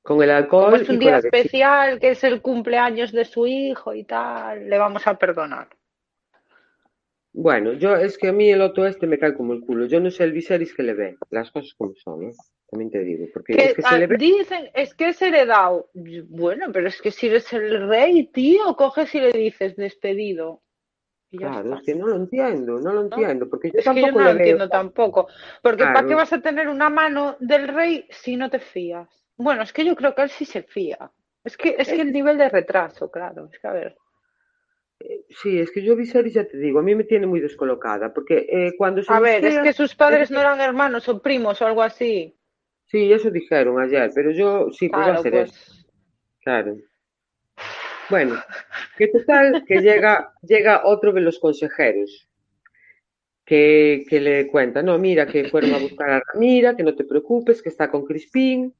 con 0.00 0.22
el 0.22 0.30
alcohol. 0.30 0.64
Como 0.64 0.76
es 0.76 0.88
un 0.88 0.96
y 0.96 0.98
día 0.98 1.18
especial, 1.18 2.00
que 2.00 2.12
es 2.12 2.24
el 2.24 2.40
cumpleaños 2.40 3.12
de 3.12 3.26
su 3.26 3.46
hijo 3.46 3.92
y 3.92 4.04
tal, 4.04 4.66
le 4.66 4.78
vamos 4.78 5.06
a 5.06 5.18
perdonar. 5.18 5.68
Bueno, 7.42 7.72
yo 7.72 7.96
es 7.96 8.18
que 8.18 8.28
a 8.28 8.32
mí 8.32 8.50
el 8.50 8.60
otro 8.60 8.86
este 8.86 9.06
me 9.06 9.18
cae 9.18 9.34
como 9.34 9.52
el 9.54 9.60
culo. 9.62 9.86
Yo 9.86 10.00
no 10.00 10.10
sé 10.10 10.24
el 10.24 10.32
Viserys 10.32 10.74
que 10.74 10.82
le 10.82 10.94
ve, 10.94 11.16
las 11.30 11.50
cosas 11.50 11.74
como 11.74 11.94
son, 11.96 12.24
¿eh? 12.24 12.32
También 12.70 12.90
te 12.90 13.00
digo, 13.02 13.26
porque 13.32 13.54
Que, 13.54 13.64
es 13.64 13.74
que 13.74 13.82
se 13.82 13.98
le 13.98 14.06
ve. 14.06 14.18
dicen, 14.18 14.70
es 14.74 14.94
que 14.94 15.08
es 15.08 15.22
heredado. 15.22 15.90
Bueno, 16.28 16.66
pero 16.72 16.88
es 16.88 17.00
que 17.00 17.10
si 17.10 17.28
eres 17.28 17.52
el 17.52 17.88
rey, 17.88 18.26
tío, 18.32 18.76
coges 18.76 19.14
y 19.14 19.20
le 19.20 19.32
dices 19.32 19.76
despedido. 19.76 20.62
Claro, 21.30 21.70
está. 21.70 21.76
es 21.76 21.82
que 21.82 21.94
no 21.94 22.06
lo 22.08 22.16
entiendo, 22.16 22.80
no 22.80 22.92
lo 22.92 23.02
entiendo, 23.02 23.48
porque 23.48 23.70
yo 23.72 23.78
Es 23.80 23.90
que 23.90 24.04
yo 24.04 24.12
no 24.12 24.20
lo 24.22 24.32
veo. 24.34 24.36
entiendo 24.36 24.68
tampoco. 24.68 25.28
Porque 25.62 25.88
¿para 25.88 26.06
qué 26.06 26.14
vas 26.14 26.32
a 26.32 26.40
tener 26.42 26.68
una 26.68 26.90
mano 26.90 27.36
del 27.40 27.68
rey 27.68 28.06
si 28.10 28.36
no 28.36 28.50
te 28.50 28.58
fías? 28.60 29.08
Bueno, 29.36 29.62
es 29.62 29.72
que 29.72 29.84
yo 29.84 29.96
creo 29.96 30.14
que 30.14 30.22
él 30.22 30.30
sí 30.30 30.44
se 30.44 30.62
fía. 30.62 31.10
Es 31.44 31.56
que, 31.56 31.76
es 31.78 31.92
que 31.92 32.02
el 32.02 32.12
nivel 32.12 32.38
de 32.38 32.48
retraso, 32.48 33.10
claro. 33.10 33.48
Es 33.52 33.58
que 33.58 33.68
a 33.68 33.72
ver. 33.72 33.96
Sí, 35.42 35.58
es 35.58 35.70
que 35.70 35.82
yo 35.82 35.96
Viserys 35.96 36.34
ya 36.34 36.46
te 36.46 36.58
digo, 36.58 36.78
a 36.78 36.82
mí 36.82 36.94
me 36.94 37.04
tiene 37.04 37.26
muy 37.26 37.40
descolocada, 37.40 38.12
porque 38.12 38.46
eh, 38.50 38.72
cuando 38.76 39.02
se 39.02 39.12
A 39.12 39.20
ver, 39.20 39.44
es 39.44 39.58
que 39.60 39.72
sus 39.72 39.94
padres 39.94 40.30
no 40.30 40.40
eran 40.40 40.60
hermanos 40.60 41.08
o 41.08 41.22
primos 41.22 41.62
o 41.62 41.66
algo 41.66 41.82
así. 41.82 42.36
Sí, 42.86 43.10
eso 43.12 43.30
dijeron 43.30 43.80
ayer, 43.80 44.10
pero 44.14 44.30
yo 44.30 44.68
sí, 44.72 44.88
pues 44.88 45.00
va 45.00 45.04
a 45.04 45.06
Claro, 45.06 45.22
ser 45.22 45.32
pues. 45.32 45.50
eso, 45.52 45.86
claro. 46.42 46.76
Bueno, 48.10 48.34
que 48.98 49.06
total, 49.08 49.64
que 49.64 49.80
llega, 49.80 50.34
llega 50.42 50.82
otro 50.84 51.12
de 51.12 51.20
los 51.20 51.38
consejeros, 51.38 52.28
que, 53.44 54.04
que 54.08 54.20
le 54.20 54.48
cuenta, 54.48 54.82
no, 54.82 54.98
mira, 54.98 55.26
que 55.26 55.48
fueron 55.48 55.72
a 55.74 55.78
buscar 55.78 56.10
a 56.10 56.22
Ramira, 56.34 56.76
que 56.76 56.82
no 56.82 56.94
te 56.94 57.04
preocupes, 57.04 57.62
que 57.62 57.68
está 57.68 57.88
con 57.90 58.04
Crispín, 58.04 58.74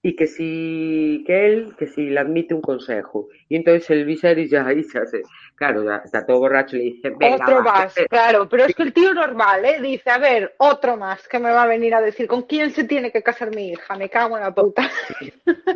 y 0.00 0.14
que 0.14 0.26
si, 0.28 1.24
que 1.26 1.46
él, 1.46 1.74
que 1.76 1.88
si 1.88 2.08
le 2.08 2.20
admite 2.20 2.54
un 2.54 2.60
consejo. 2.60 3.28
Y 3.48 3.56
entonces 3.56 3.90
el 3.90 4.04
Viserys 4.04 4.50
ya 4.50 4.64
ahí 4.64 4.84
se 4.84 4.98
hace, 4.98 5.22
claro, 5.56 5.82
ya 5.84 5.96
está 6.04 6.24
todo 6.24 6.38
borracho 6.38 6.76
y 6.76 6.78
le 6.78 6.84
dice, 6.84 7.10
venga, 7.18 7.44
Otro 7.44 7.56
va, 7.56 7.72
más, 7.72 7.94
claro, 8.08 8.48
pero 8.48 8.64
es 8.64 8.74
que 8.74 8.84
el 8.84 8.92
tío 8.92 9.12
normal, 9.12 9.64
¿eh? 9.64 9.80
Dice, 9.82 10.10
a 10.10 10.18
ver, 10.18 10.54
otro 10.58 10.96
más 10.96 11.26
que 11.26 11.40
me 11.40 11.50
va 11.50 11.64
a 11.64 11.66
venir 11.66 11.94
a 11.94 12.00
decir, 12.00 12.28
¿con 12.28 12.42
quién 12.42 12.70
se 12.70 12.84
tiene 12.84 13.10
que 13.10 13.22
casar 13.22 13.54
mi 13.54 13.70
hija? 13.70 13.96
Me 13.96 14.08
cago 14.08 14.36
en 14.36 14.44
la 14.44 14.54
puta. 14.54 14.88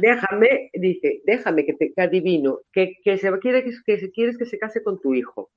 déjame, 0.00 0.70
dice, 0.72 1.22
déjame 1.26 1.66
que 1.66 1.74
te 1.74 1.92
que 1.92 2.02
adivino, 2.02 2.60
que, 2.72 2.94
que 3.02 3.18
se 3.18 3.38
quiere 3.40 3.64
que, 3.64 3.72
que 3.84 4.12
quieres 4.12 4.38
que 4.38 4.46
se 4.46 4.58
case 4.58 4.84
con 4.84 5.00
tu 5.00 5.14
hijo. 5.14 5.50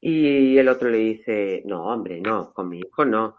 Y 0.00 0.58
el 0.58 0.68
otro 0.68 0.90
le 0.90 0.98
dice, 0.98 1.62
no, 1.64 1.86
hombre, 1.86 2.20
no, 2.20 2.52
con 2.52 2.68
mi 2.68 2.80
hijo 2.80 3.04
no. 3.04 3.36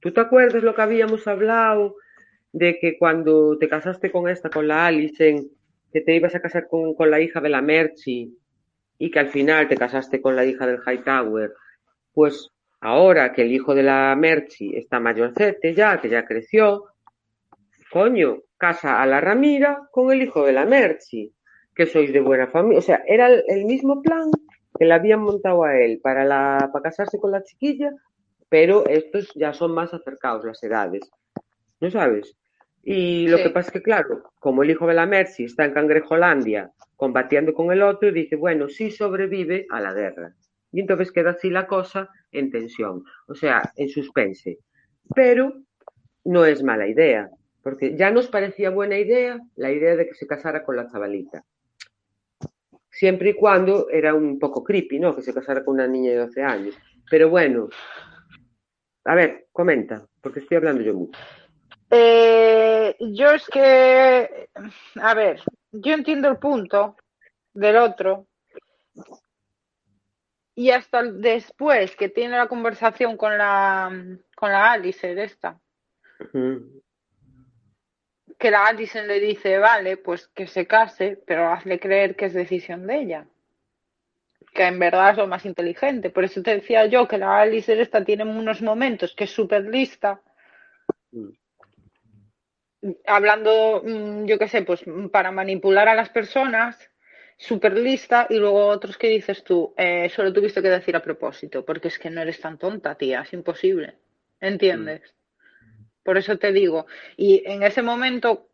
¿Tú 0.00 0.12
te 0.12 0.20
acuerdas 0.20 0.62
lo 0.62 0.74
que 0.74 0.82
habíamos 0.82 1.26
hablado 1.26 1.96
de 2.54 2.78
que 2.78 2.96
cuando 2.96 3.58
te 3.58 3.68
casaste 3.68 4.12
con 4.12 4.28
esta, 4.28 4.48
con 4.48 4.68
la 4.68 4.86
Alison, 4.86 5.50
que 5.92 6.00
te 6.00 6.14
ibas 6.14 6.36
a 6.36 6.40
casar 6.40 6.68
con, 6.68 6.94
con 6.94 7.10
la 7.10 7.20
hija 7.20 7.40
de 7.40 7.48
la 7.48 7.60
Merchi 7.60 8.32
y 8.96 9.10
que 9.10 9.18
al 9.18 9.28
final 9.28 9.66
te 9.66 9.76
casaste 9.76 10.22
con 10.22 10.36
la 10.36 10.44
hija 10.44 10.64
del 10.64 10.78
Hightower? 10.86 11.52
Pues 12.12 12.50
ahora 12.80 13.32
que 13.32 13.42
el 13.42 13.52
hijo 13.52 13.74
de 13.74 13.82
la 13.82 14.14
Merchi 14.14 14.76
está 14.76 15.00
mayorcete 15.00 15.74
ya, 15.74 16.00
que 16.00 16.08
ya 16.08 16.24
creció, 16.24 16.84
coño, 17.90 18.42
casa 18.56 19.02
a 19.02 19.06
la 19.06 19.20
Ramira 19.20 19.88
con 19.90 20.12
el 20.12 20.22
hijo 20.22 20.46
de 20.46 20.52
la 20.52 20.64
Merchi, 20.64 21.34
que 21.74 21.86
sois 21.86 22.12
de 22.12 22.20
buena 22.20 22.46
familia. 22.46 22.78
O 22.78 22.82
sea, 22.82 23.02
era 23.04 23.26
el, 23.26 23.64
mismo 23.64 24.00
plan 24.00 24.30
que 24.78 24.84
le 24.84 24.94
habían 24.94 25.22
montado 25.22 25.64
a 25.64 25.76
él 25.76 25.98
para, 26.00 26.24
la, 26.24 26.70
para 26.72 26.84
casarse 26.84 27.18
con 27.18 27.32
la 27.32 27.42
chiquilla, 27.42 27.90
pero 28.48 28.86
estos 28.86 29.32
ya 29.34 29.52
son 29.52 29.72
más 29.72 29.92
acercados 29.92 30.44
las 30.44 30.62
edades. 30.62 31.10
¿No 31.80 31.90
sabes? 31.90 32.36
Y 32.84 33.28
lo 33.28 33.38
Sí. 33.38 33.44
que 33.44 33.50
pasa 33.50 33.68
es 33.68 33.72
que, 33.72 33.82
claro, 33.82 34.30
como 34.38 34.62
el 34.62 34.70
hijo 34.70 34.86
de 34.86 34.94
la 34.94 35.06
Mercy 35.06 35.44
está 35.44 35.64
en 35.64 35.72
Cangrejolandia 35.72 36.70
combatiendo 36.96 37.54
con 37.54 37.72
el 37.72 37.82
otro, 37.82 38.12
dice, 38.12 38.36
bueno, 38.36 38.68
sí 38.68 38.90
sobrevive 38.90 39.66
a 39.70 39.80
la 39.80 39.92
guerra. 39.92 40.34
Y 40.70 40.80
entonces 40.80 41.10
queda 41.12 41.30
así 41.30 41.50
la 41.50 41.66
cosa 41.66 42.10
en 42.30 42.50
tensión, 42.50 43.04
o 43.26 43.34
sea, 43.34 43.62
en 43.76 43.88
suspense. 43.88 44.58
Pero 45.14 45.52
no 46.24 46.44
es 46.44 46.62
mala 46.62 46.86
idea, 46.86 47.30
porque 47.62 47.96
ya 47.96 48.10
nos 48.10 48.28
parecía 48.28 48.70
buena 48.70 48.98
idea 48.98 49.38
la 49.56 49.70
idea 49.70 49.96
de 49.96 50.06
que 50.06 50.14
se 50.14 50.26
casara 50.26 50.64
con 50.64 50.76
la 50.76 50.88
chavalita. 50.90 51.44
Siempre 52.90 53.30
y 53.30 53.34
cuando 53.34 53.88
era 53.90 54.14
un 54.14 54.38
poco 54.38 54.62
creepy, 54.62 54.98
¿no? 55.00 55.16
Que 55.16 55.22
se 55.22 55.34
casara 55.34 55.64
con 55.64 55.74
una 55.74 55.86
niña 55.86 56.12
de 56.12 56.18
12 56.18 56.42
años. 56.42 56.78
Pero 57.10 57.28
bueno, 57.28 57.68
a 59.04 59.14
ver, 59.14 59.46
comenta, 59.52 60.06
porque 60.20 60.40
estoy 60.40 60.56
hablando 60.58 60.82
yo 60.82 60.94
mucho. 60.94 61.18
Eh, 61.96 62.96
yo 62.98 63.30
es 63.30 63.46
que, 63.46 64.48
a 65.00 65.14
ver, 65.14 65.40
yo 65.70 65.94
entiendo 65.94 66.28
el 66.28 66.38
punto 66.38 66.96
del 67.52 67.76
otro 67.76 68.26
y 70.56 70.70
hasta 70.70 71.04
después 71.04 71.94
que 71.94 72.08
tiene 72.08 72.36
la 72.36 72.48
conversación 72.48 73.16
con 73.16 73.38
la 73.38 73.92
con 74.34 74.50
la 74.50 74.72
Alice 74.72 75.14
de 75.14 75.22
esta, 75.22 75.60
que 78.38 78.50
la 78.50 78.66
Alice 78.66 79.00
le 79.06 79.20
dice, 79.20 79.58
vale, 79.58 79.96
pues 79.96 80.26
que 80.34 80.48
se 80.48 80.66
case, 80.66 81.22
pero 81.24 81.52
hazle 81.52 81.78
creer 81.78 82.16
que 82.16 82.24
es 82.24 82.34
decisión 82.34 82.88
de 82.88 83.02
ella. 83.02 83.28
Que 84.52 84.64
en 84.64 84.80
verdad 84.80 85.12
es 85.12 85.18
lo 85.18 85.28
más 85.28 85.46
inteligente. 85.46 86.10
Por 86.10 86.24
eso 86.24 86.42
te 86.42 86.56
decía 86.56 86.86
yo 86.86 87.06
que 87.06 87.18
la 87.18 87.40
Alice 87.40 87.80
esta 87.80 88.04
tiene 88.04 88.24
unos 88.24 88.62
momentos 88.62 89.14
que 89.14 89.24
es 89.24 89.30
súper 89.30 89.62
lista. 89.62 90.20
Mm. 91.12 91.43
Hablando, 93.06 93.82
mm, 93.84 94.26
yo 94.26 94.38
qué 94.38 94.48
sé, 94.48 94.62
pues 94.62 94.86
mm, 94.86 95.08
para 95.08 95.30
manipular 95.30 95.88
a 95.88 95.94
las 95.94 96.10
personas, 96.10 96.90
súper 97.36 97.78
lista, 97.78 98.26
y 98.30 98.36
luego 98.36 98.66
otros 98.66 98.98
que 98.98 99.08
dices 99.08 99.42
tú, 99.44 99.74
eh, 99.76 100.08
solo 100.10 100.32
tuviste 100.32 100.62
que 100.62 100.68
decir 100.68 100.96
a 100.96 101.02
propósito, 101.02 101.64
porque 101.64 101.88
es 101.88 101.98
que 101.98 102.10
no 102.10 102.20
eres 102.20 102.40
tan 102.40 102.58
tonta, 102.58 102.94
tía, 102.96 103.22
es 103.22 103.32
imposible. 103.32 103.94
¿Entiendes? 104.40 105.14
Por 106.02 106.18
eso 106.18 106.36
te 106.38 106.52
digo, 106.52 106.86
y 107.16 107.42
en 107.46 107.62
ese 107.62 107.80
momento, 107.80 108.50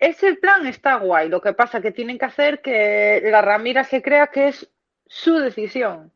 ese 0.00 0.34
plan 0.34 0.66
está 0.66 0.96
guay, 0.96 1.28
lo 1.28 1.40
que 1.40 1.54
pasa 1.54 1.80
que 1.80 1.92
tienen 1.92 2.18
que 2.18 2.26
hacer 2.26 2.60
que 2.60 3.22
la 3.24 3.40
Ramira 3.40 3.84
se 3.84 4.02
crea 4.02 4.26
que 4.26 4.48
es 4.48 4.68
su 5.06 5.38
decisión. 5.38 6.12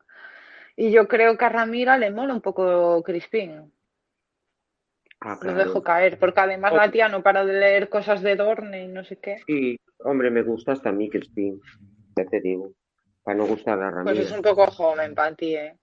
Y 0.77 0.91
yo 0.91 1.09
creo 1.09 1.39
que 1.39 1.45
a 1.45 1.49
Ramira 1.49 1.97
le 1.97 2.11
mola 2.11 2.35
un 2.35 2.41
poco 2.41 3.03
Crispín. 3.03 3.73
Ah, 5.25 5.35
Lo 5.35 5.41
claro. 5.41 5.59
dejo 5.65 5.83
caer, 5.83 6.19
porque 6.19 6.41
además 6.41 6.73
la 6.73 6.91
tía 6.91 7.09
no 7.09 7.23
para 7.23 7.45
de 7.45 7.55
leer 7.55 7.89
cosas 7.89 8.23
de 8.23 8.37
Dorne 8.37 8.85
y 8.85 8.89
no 8.89 9.05
sé 9.05 9.17
qué. 9.17 9.43
Sí, 9.47 9.79
hombre, 10.01 10.31
me 10.31 10.43
gusta 10.43 10.73
hasta 10.73 10.93
Crispín, 11.11 11.61
ya 12.17 12.25
te 12.27 12.41
digo, 12.41 12.73
para 13.23 13.39
no 13.39 13.47
gustar 13.47 13.81
a 13.83 13.91
Pues 13.91 13.95
Ramiro. 13.95 14.27
es 14.27 14.33
un 14.33 14.43
poco 14.43 14.67
joven 14.67 15.15
para 15.15 15.35
ti, 15.35 15.55
¿eh? 15.55 15.77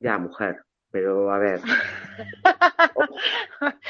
Ya, 0.00 0.18
mujer, 0.18 0.62
pero 0.90 1.30
a 1.32 1.38
ver, 1.38 1.60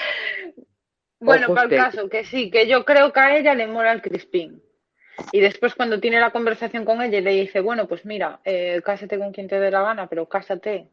Bueno, 1.20 1.48
para 1.48 1.62
el 1.62 1.68
te- 1.70 1.76
caso, 1.76 2.08
que 2.08 2.24
sí, 2.24 2.50
que 2.50 2.68
yo 2.68 2.84
creo 2.84 3.12
que 3.12 3.20
a 3.20 3.36
ella 3.36 3.54
le 3.54 3.66
mola 3.66 3.92
el 3.92 4.02
Crispín. 4.02 4.62
Y 5.32 5.40
después 5.40 5.74
cuando 5.74 5.98
tiene 5.98 6.20
la 6.20 6.30
conversación 6.30 6.84
con 6.84 7.02
ella 7.02 7.18
y 7.18 7.22
le 7.22 7.30
dice, 7.32 7.60
bueno, 7.60 7.88
pues 7.88 8.04
mira, 8.04 8.40
eh, 8.44 8.80
cásate 8.84 9.18
con 9.18 9.32
quien 9.32 9.48
te 9.48 9.58
dé 9.58 9.70
la 9.70 9.82
gana, 9.82 10.08
pero 10.08 10.28
cásate. 10.28 10.88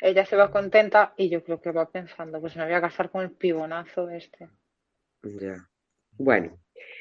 Ella 0.00 0.24
se 0.26 0.36
va 0.36 0.50
contenta 0.50 1.14
y 1.16 1.28
yo 1.28 1.42
creo 1.42 1.60
que 1.60 1.72
va 1.72 1.90
pensando, 1.90 2.40
pues 2.40 2.56
me 2.56 2.64
voy 2.64 2.74
a 2.74 2.80
casar 2.80 3.10
con 3.10 3.22
el 3.22 3.30
pibonazo 3.30 4.08
este. 4.10 4.48
ya. 5.40 5.68
Bueno, 6.18 6.58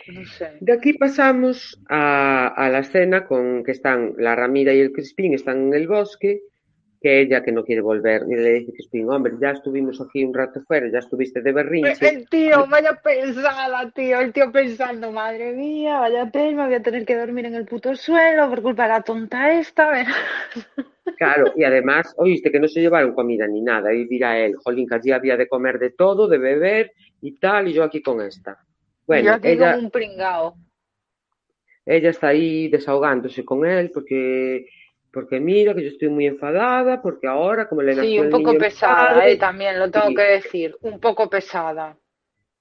No 0.08 0.26
sé. 0.26 0.58
de 0.60 0.74
aquí 0.74 0.94
pasamos 0.94 1.82
a, 1.90 2.48
a 2.48 2.70
la 2.70 2.80
escena 2.80 3.26
con 3.26 3.64
que 3.64 3.72
están 3.72 4.14
la 4.18 4.36
Ramira 4.36 4.74
y 4.74 4.80
el 4.80 4.92
Crispín, 4.92 5.34
están 5.34 5.68
en 5.68 5.74
el 5.74 5.88
bosque, 5.88 6.42
que 7.06 7.22
ella 7.22 7.44
que 7.44 7.52
no 7.52 7.64
quiere 7.64 7.82
volver, 7.82 8.24
y 8.28 8.34
le 8.34 8.54
dice 8.54 8.74
Crispín, 8.74 9.08
hombre, 9.12 9.34
ya 9.40 9.52
estuvimos 9.52 10.02
aquí 10.02 10.24
un 10.24 10.34
rato 10.34 10.60
fuera, 10.64 10.90
ya 10.92 10.98
estuviste 10.98 11.40
de 11.40 11.52
berrinche. 11.52 12.10
El 12.10 12.28
tío, 12.28 12.66
vaya 12.68 13.00
pensada, 13.00 13.92
tío. 13.92 14.22
El 14.22 14.34
tío 14.34 14.52
pensando, 14.52 15.12
madre 15.12 15.54
mía, 15.54 16.00
vaya 16.00 16.32
tema, 16.32 16.66
voy 16.66 16.74
a 16.74 16.82
tener 16.82 17.06
que 17.06 17.16
dormir 17.16 17.46
en 17.46 17.54
el 17.54 17.66
puto 17.66 17.96
suelo 17.96 18.50
por 18.50 18.64
culpa 18.64 18.84
de 18.84 18.90
la 18.90 19.02
tonta 19.04 19.54
esta. 19.54 20.04
Claro, 21.16 21.54
y 21.56 21.64
además, 21.64 22.12
oíste 22.18 22.52
que 22.52 22.60
no 22.60 22.68
se 22.68 22.82
llevaron 22.82 23.14
comida 23.14 23.46
ni 23.46 23.62
nada, 23.62 23.94
y 23.94 24.06
dirá 24.06 24.40
él, 24.40 24.56
jolín, 24.56 24.88
que 24.88 24.96
allí 24.96 25.12
había 25.12 25.38
de 25.38 25.48
comer 25.48 25.78
de 25.78 25.92
todo, 25.92 26.28
de 26.28 26.40
beber 26.40 26.92
y 27.22 27.38
tal, 27.38 27.68
y 27.68 27.74
yo 27.74 27.84
aquí 27.84 28.02
con 28.02 28.20
esta. 28.20 28.58
Bueno, 29.06 29.26
Yo 29.26 29.34
aquí 29.36 29.50
ella, 29.50 29.74
como 29.74 29.86
un 29.86 29.92
pringao. 29.92 30.56
ella 31.86 32.10
está 32.10 32.30
ahí 32.30 32.68
desahogándose 32.68 33.46
con 33.46 33.64
él 33.64 33.92
porque, 33.94 34.66
porque 35.16 35.40
mira 35.40 35.74
que 35.74 35.82
yo 35.82 35.88
estoy 35.88 36.10
muy 36.10 36.28
enfadada, 36.28 37.02
porque 37.02 37.26
ahora 37.26 37.68
como 37.70 37.82
le 37.82 37.94
Sí, 37.94 38.00
nació 38.00 38.20
un 38.20 38.26
el 38.26 38.32
poco 38.32 38.50
niño 38.50 38.60
pesada, 38.60 39.14
padre, 39.16 39.32
eh, 39.32 39.38
también 39.38 39.80
lo 39.80 39.90
tengo 39.90 40.08
Sí. 40.10 40.16
que 40.16 40.22
decir. 40.22 40.78
Un 40.82 41.00
poco 41.00 41.30
pesada. 41.30 41.98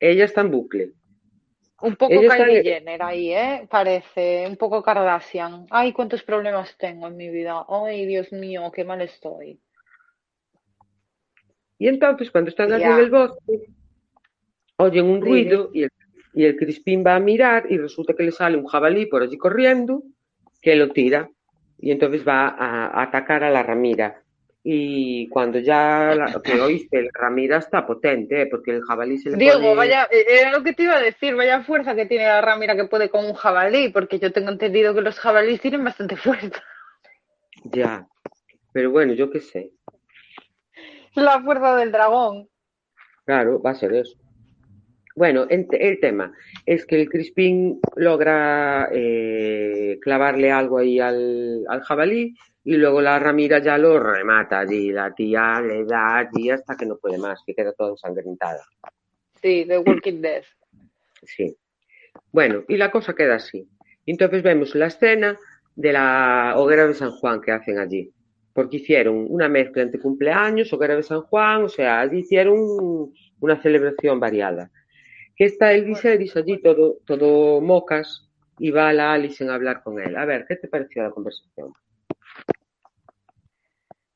ella 0.01 0.25
está 0.25 0.43
en 0.43 0.51
bucle. 0.51 0.93
Un 1.83 1.97
poco 1.97 2.13
Ella 2.13 2.37
Kylie 2.37 2.59
en- 2.59 2.65
Jenner 2.65 3.03
ahí, 3.03 3.33
¿eh? 3.33 3.67
Parece. 3.71 4.47
Un 4.49 4.57
poco 4.57 4.83
Kardashian. 4.83 5.67
Ay, 5.71 5.93
cuántos 5.93 6.23
problemas 6.23 6.77
tengo 6.79 7.09
en 7.09 7.17
mi 7.17 7.29
vida. 7.31 7.65
Ay, 7.69 8.07
Dios 8.07 8.31
mío, 8.33 8.71
qué 8.75 8.85
mal 8.85 9.01
estoy. 9.03 9.59
Y 11.79 11.89
entonces 11.89 12.31
cuando 12.31 12.51
están 12.51 12.69
Ya. 12.79 12.93
en 12.93 12.99
el 13.05 13.11
bosque, 13.11 13.67
oyen 14.77 15.07
un 15.07 15.21
Sí, 15.23 15.29
ruido 15.29 15.71
y 15.75 15.83
el, 15.85 15.91
y 16.35 16.45
el 16.45 16.57
Crispín 16.57 17.03
va 17.07 17.17
a 17.17 17.21
mirar 17.21 17.67
y 17.71 17.79
resulta 17.79 18.15
que 18.15 18.23
le 18.25 18.33
sale 18.33 18.57
un 18.57 18.67
jabalí 18.67 19.07
por 19.07 19.23
allí 19.23 19.37
corriendo 19.37 20.03
que 20.63 20.77
lo 20.77 20.91
tira 20.91 21.31
y 21.79 21.91
entonces 21.91 22.27
va 22.27 22.49
a, 22.49 22.87
a 22.89 23.03
atacar 23.03 23.45
a 23.45 23.51
la 23.51 23.63
ramira. 23.63 24.21
Y 24.63 25.29
cuando 25.29 25.59
ya 25.59 26.15
la- 26.17 26.41
que 26.43 26.59
oíste, 26.61 27.03
la 27.03 27.11
ramira 27.13 27.59
está 27.59 27.87
potente, 27.87 28.43
¿eh? 28.43 28.47
porque 28.51 28.71
el 28.71 28.83
jabalí 28.83 29.19
se 29.19 29.31
le 29.31 29.37
Diego, 29.39 29.61
pone... 29.61 29.77
vaya, 29.77 30.05
eh, 30.11 30.25
era 30.41 30.53
lo 30.53 30.63
que 30.63 30.73
te 30.73 30.85
iba 30.85 30.97
a 30.97 31.01
decir, 31.01 31.35
vaya 31.35 31.63
fuerza 31.63 31.95
que 31.95 32.07
tiene 32.07 32.25
la 32.27 32.41
ramira 32.41 32.75
que 32.77 32.87
puede 32.87 33.11
con 33.11 33.27
un 33.27 33.35
jabalí, 33.35 33.91
porque 33.91 34.19
yo 34.19 34.33
tengo 34.33 34.51
entendido 34.51 34.95
que 34.95 35.03
los 35.03 35.19
jabalíes 35.19 35.61
tienen 35.61 35.85
bastante 35.85 36.17
fuerza. 36.17 36.63
Ya, 37.65 38.07
pero 38.73 38.91
bueno, 38.91 39.13
yo 39.15 39.31
qué 39.31 39.41
sé. 39.41 39.73
La 41.15 41.41
fuerza 41.43 41.77
del 41.77 41.93
dragón. 41.93 42.49
Claro, 43.27 43.61
va 43.63 43.71
a 43.71 43.75
ser 43.75 43.93
eso. 43.95 44.17
Bueno, 45.15 45.47
el, 45.49 45.67
el 45.71 46.01
tema 46.01 46.33
es 46.67 46.85
que 46.87 47.01
el 47.01 47.09
Crispín 47.09 47.81
logra 47.95 48.89
eh, 48.93 49.99
clavarle 50.01 50.51
algo 50.51 50.79
ahí 50.79 50.99
al, 50.99 51.65
al 51.69 51.83
jabalí 51.83 52.35
y 52.65 52.77
luego 52.77 53.01
la 53.01 53.19
Ramira 53.19 53.61
ya 53.61 53.79
lo 53.79 54.01
remata 54.01 54.61
allí. 54.61 54.91
La 54.91 55.15
tía 55.15 55.61
le 55.61 55.85
da 55.85 56.19
allí 56.19 56.51
hasta 56.51 56.77
que 56.77 56.87
no 56.87 56.97
puede 56.97 57.19
más, 57.19 57.43
que 57.47 57.55
queda 57.55 57.73
toda 57.73 57.91
ensangrentada. 57.91 58.65
Sí, 59.41 59.65
de 59.65 59.79
Walking 59.79 60.21
Dead. 60.21 60.43
Sí. 61.23 61.57
Bueno, 62.33 62.65
y 62.67 62.77
la 62.77 62.91
cosa 62.91 63.15
queda 63.15 63.37
así. 63.37 63.69
Entonces 64.07 64.43
vemos 64.43 64.75
la 64.75 64.87
escena 64.87 65.39
de 65.77 65.93
la 65.93 66.55
hoguera 66.57 66.87
de 66.87 66.95
San 66.95 67.13
Juan 67.13 67.41
que 67.41 67.53
hacen 67.53 67.79
allí. 67.79 68.11
Porque 68.53 68.79
hicieron 68.79 69.27
una 69.29 69.49
mezcla 69.49 69.83
entre 69.83 70.01
cumpleaños, 70.01 70.73
hoguera 70.73 70.97
de 70.97 71.03
San 71.03 71.23
Juan, 71.23 71.65
o 71.65 71.69
sea, 71.69 72.01
allí 72.01 72.21
hicieron 72.21 73.13
una 73.41 73.61
celebración 73.63 74.19
variada. 74.19 74.71
Que 75.37 75.47
está 75.47 75.73
el 75.73 75.85
Viserys 75.85 76.37
allí 76.37 76.61
todo, 76.63 76.99
todo 77.07 77.61
mocas 77.61 78.29
y 78.59 78.71
va 78.71 78.93
la 78.93 79.13
Alison 79.13 79.51
a 79.51 79.55
hablar 79.55 79.83
con 79.83 80.01
él. 80.01 80.17
A 80.17 80.25
ver, 80.25 80.47
¿qué 80.47 80.57
te 80.57 80.69
pareció 80.69 81.03
la 81.03 81.11
conversación? 81.11 81.73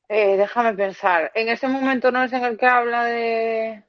Eh, 0.07 0.37
déjame 0.37 0.73
pensar. 0.73 1.31
En 1.35 1.49
ese 1.49 1.67
momento 1.67 2.11
no 2.11 2.23
es 2.23 2.33
en 2.33 2.43
el 2.43 2.57
que 2.57 2.65
habla 2.65 3.03
de. 3.05 3.83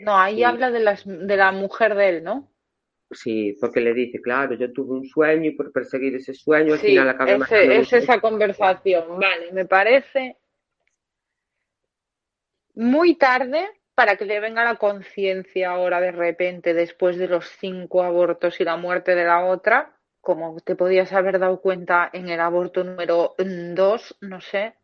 No, 0.00 0.16
ahí 0.16 0.36
Sí. 0.36 0.44
habla 0.44 0.70
de, 0.70 0.80
las, 0.80 1.04
de 1.06 1.36
la 1.36 1.52
mujer 1.52 1.94
de 1.94 2.08
él, 2.08 2.24
¿no? 2.24 2.48
Sí, 3.10 3.56
porque 3.60 3.80
le 3.80 3.94
dice, 3.94 4.20
claro, 4.20 4.54
yo 4.54 4.72
tuve 4.72 4.94
un 4.98 5.06
sueño 5.06 5.46
y 5.50 5.54
por 5.54 5.70
perseguir 5.72 6.16
ese 6.16 6.34
sueño 6.34 6.72
al 6.72 6.80
Sí, 6.80 6.88
final 6.88 7.08
acabé 7.08 7.36
ese- 7.36 7.76
a 7.76 7.80
es 7.80 7.92
esa 7.92 8.20
conversación. 8.20 9.20
Vale, 9.20 9.52
me 9.52 9.64
parece 9.64 10.36
muy 12.74 13.14
tarde 13.14 13.68
para 13.96 14.16
que 14.16 14.26
le 14.26 14.40
venga 14.40 14.62
la 14.62 14.76
conciencia 14.76 15.70
ahora 15.70 16.02
de 16.02 16.12
repente, 16.12 16.74
después 16.74 17.16
de 17.16 17.28
los 17.28 17.48
cinco 17.58 18.02
abortos 18.02 18.60
y 18.60 18.64
la 18.64 18.76
muerte 18.76 19.14
de 19.14 19.24
la 19.24 19.46
otra, 19.46 19.96
como 20.20 20.60
te 20.60 20.76
podías 20.76 21.14
haber 21.14 21.38
dado 21.38 21.62
cuenta 21.62 22.10
en 22.12 22.28
el 22.28 22.40
aborto 22.40 22.84
número 22.84 23.34
mm, 23.38 23.74
dos, 23.74 24.14
no 24.20 24.42
sé, 24.42 24.74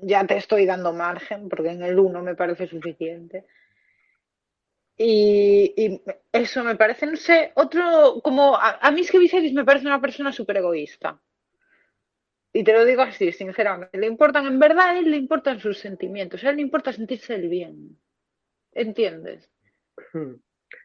ya 0.00 0.26
te 0.26 0.38
estoy 0.38 0.64
dando 0.64 0.94
margen, 0.94 1.50
porque 1.50 1.68
en 1.70 1.82
el 1.82 1.98
uno 1.98 2.22
me 2.22 2.34
parece 2.34 2.66
suficiente. 2.66 3.44
Y, 4.96 6.00
eso 6.32 6.64
me 6.64 6.76
parece, 6.76 7.06
no 7.06 7.16
sé, 7.16 7.52
otro, 7.56 8.20
como, 8.22 8.56
a, 8.56 8.78
a 8.80 8.90
mí 8.90 9.02
es 9.02 9.10
que 9.10 9.18
Viserys 9.18 9.52
me 9.52 9.66
parece 9.66 9.86
una 9.86 10.00
persona 10.00 10.32
súper 10.32 10.56
egoísta. 10.56 11.20
Y 12.54 12.64
te 12.64 12.72
lo 12.72 12.86
digo 12.86 13.02
así, 13.02 13.32
sinceramente. 13.32 13.98
Le 13.98 14.06
importan, 14.06 14.46
en 14.46 14.58
verdad, 14.58 14.90
a 14.90 14.98
él 14.98 15.10
le 15.10 15.18
importan 15.18 15.60
sus 15.60 15.78
sentimientos. 15.78 16.42
A 16.44 16.50
él 16.50 16.56
le 16.56 16.62
importa 16.62 16.92
sentirse 16.92 17.34
el 17.34 17.48
bien. 17.48 17.98
¿Entiendes? 18.72 19.48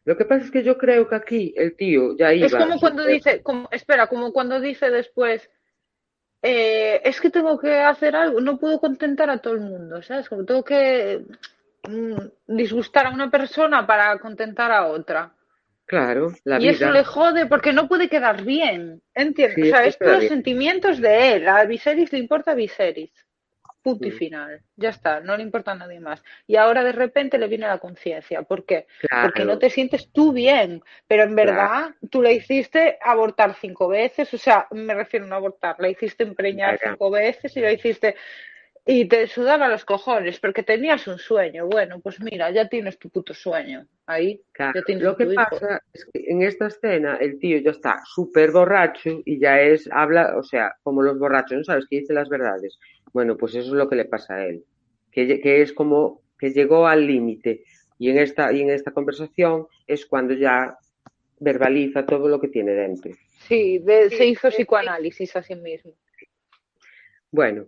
Lo 0.05 0.17
que 0.17 0.25
pasa 0.25 0.45
es 0.45 0.51
que 0.51 0.63
yo 0.63 0.77
creo 0.77 1.07
que 1.07 1.15
aquí 1.15 1.53
el 1.55 1.75
tío 1.75 2.15
ya 2.17 2.33
iba. 2.33 2.47
Es 2.47 2.55
como 2.55 2.79
cuando 2.79 3.05
dice, 3.05 3.41
como, 3.41 3.67
espera, 3.71 4.07
como 4.07 4.31
cuando 4.31 4.59
dice 4.59 4.89
después, 4.89 5.49
eh, 6.41 7.01
es 7.03 7.19
que 7.19 7.29
tengo 7.29 7.57
que 7.57 7.73
hacer 7.75 8.15
algo, 8.15 8.39
no 8.41 8.57
puedo 8.57 8.79
contentar 8.79 9.29
a 9.29 9.39
todo 9.39 9.53
el 9.53 9.61
mundo, 9.61 10.01
¿sabes? 10.01 10.29
Como 10.29 10.45
tengo 10.45 10.63
que 10.63 11.23
mm, 11.87 12.55
disgustar 12.55 13.07
a 13.07 13.11
una 13.11 13.31
persona 13.31 13.85
para 13.87 14.17
contentar 14.19 14.71
a 14.71 14.87
otra. 14.87 15.33
Claro, 15.85 16.33
la 16.43 16.57
y 16.57 16.63
vida. 16.63 16.71
eso 16.71 16.91
le 16.91 17.05
jode 17.05 17.45
porque 17.45 17.71
no 17.71 17.87
puede 17.87 18.09
quedar 18.09 18.43
bien. 18.43 19.01
¿Entiendes? 19.13 19.55
Sí, 19.55 19.61
o 19.61 19.65
sea, 19.75 19.85
es 19.85 19.97
todos 19.97 20.19
bien. 20.19 20.29
sentimientos 20.29 20.99
de 20.99 21.33
él. 21.33 21.47
A 21.47 21.63
Viserys 21.63 22.11
le 22.11 22.19
importa 22.19 22.51
a 22.51 22.55
Viserys. 22.55 23.11
Punto 23.87 24.05
y 24.09 24.11
Mm. 24.11 24.15
final. 24.17 24.61
Ya 24.75 24.89
está, 24.89 25.21
no 25.21 25.37
le 25.37 25.43
importa 25.43 25.71
a 25.71 25.75
nadie 25.75 26.01
más. 26.01 26.21
Y 26.45 26.57
ahora 26.57 26.83
de 26.83 26.91
repente 26.91 27.37
le 27.37 27.47
viene 27.47 27.67
la 27.67 27.77
conciencia. 27.77 28.41
¿Por 28.41 28.65
qué? 28.65 28.85
Porque 29.21 29.45
no 29.45 29.57
te 29.57 29.69
sientes 29.69 30.11
tú 30.11 30.33
bien. 30.33 30.81
Pero 31.07 31.23
en 31.23 31.35
verdad 31.35 31.91
tú 32.09 32.21
le 32.21 32.33
hiciste 32.33 32.97
abortar 33.01 33.55
cinco 33.55 33.87
veces. 33.87 34.33
O 34.33 34.37
sea, 34.37 34.67
me 34.71 34.93
refiero 34.93 35.25
a 35.25 35.29
no 35.29 35.35
abortar. 35.35 35.77
La 35.79 35.87
hiciste 35.87 36.23
empreñar 36.23 36.77
Claro. 36.77 36.95
cinco 36.95 37.11
veces 37.11 37.55
y 37.55 37.61
la 37.61 37.71
hiciste. 37.71 38.15
Y 38.89 39.05
te 39.05 39.27
sudaba 39.27 39.67
los 39.67 39.83
cojones 39.83 40.39
porque 40.39 40.63
tenías 40.63 41.07
un 41.07 41.17
sueño. 41.17 41.67
Bueno, 41.67 41.99
pues 42.01 42.21
mira, 42.21 42.49
ya 42.51 42.67
tienes 42.69 42.97
tu 42.99 43.09
puto 43.09 43.33
sueño. 43.33 43.85
Ahí 44.05 44.41
ya 44.57 44.81
tienes 44.85 45.03
Lo 45.03 45.17
que 45.17 45.25
hijo. 45.25 45.35
pasa 45.35 45.81
es 45.91 46.05
que 46.13 46.23
en 46.31 46.41
esta 46.41 46.67
escena 46.67 47.17
el 47.19 47.37
tío 47.37 47.57
ya 47.59 47.71
está 47.71 47.99
súper 48.05 48.51
borracho 48.51 49.09
y 49.25 49.39
ya 49.41 49.59
es, 49.59 49.89
habla, 49.91 50.37
o 50.37 50.43
sea, 50.43 50.73
como 50.83 51.01
los 51.01 51.19
borrachos, 51.19 51.57
¿no 51.57 51.63
sabes? 51.65 51.85
Que 51.89 51.99
dice 51.99 52.13
las 52.13 52.29
verdades. 52.29 52.79
Bueno, 53.17 53.35
pues 53.35 53.55
eso 53.55 53.69
es 53.69 53.73
lo 53.73 53.89
que 53.89 53.95
le 53.95 54.05
pasa 54.05 54.35
a 54.35 54.45
él. 54.45 54.63
Que, 55.11 55.63
es 55.63 55.73
como 55.73 56.21
que 56.37 56.51
llegó 56.51 56.85
al 56.85 57.07
límite. 57.07 57.63
Y 57.97 58.11
en 58.11 58.19
esta, 58.19 58.53
y 58.53 58.61
en 58.61 58.69
esta 58.69 58.91
conversación 58.91 59.65
es 59.87 60.05
cuando 60.05 60.35
ya 60.35 60.77
verbaliza 61.39 62.05
todo 62.05 62.27
lo 62.27 62.39
que 62.39 62.49
tiene 62.49 62.73
dentro. 62.73 63.11
Sí, 63.47 63.79
de- 63.79 64.11
se 64.11 64.27
hizo 64.27 64.49
psicoanálisis 64.49 65.35
a 65.35 65.41
sí 65.41 65.55
mismo. 65.55 65.93
Bueno, 67.31 67.65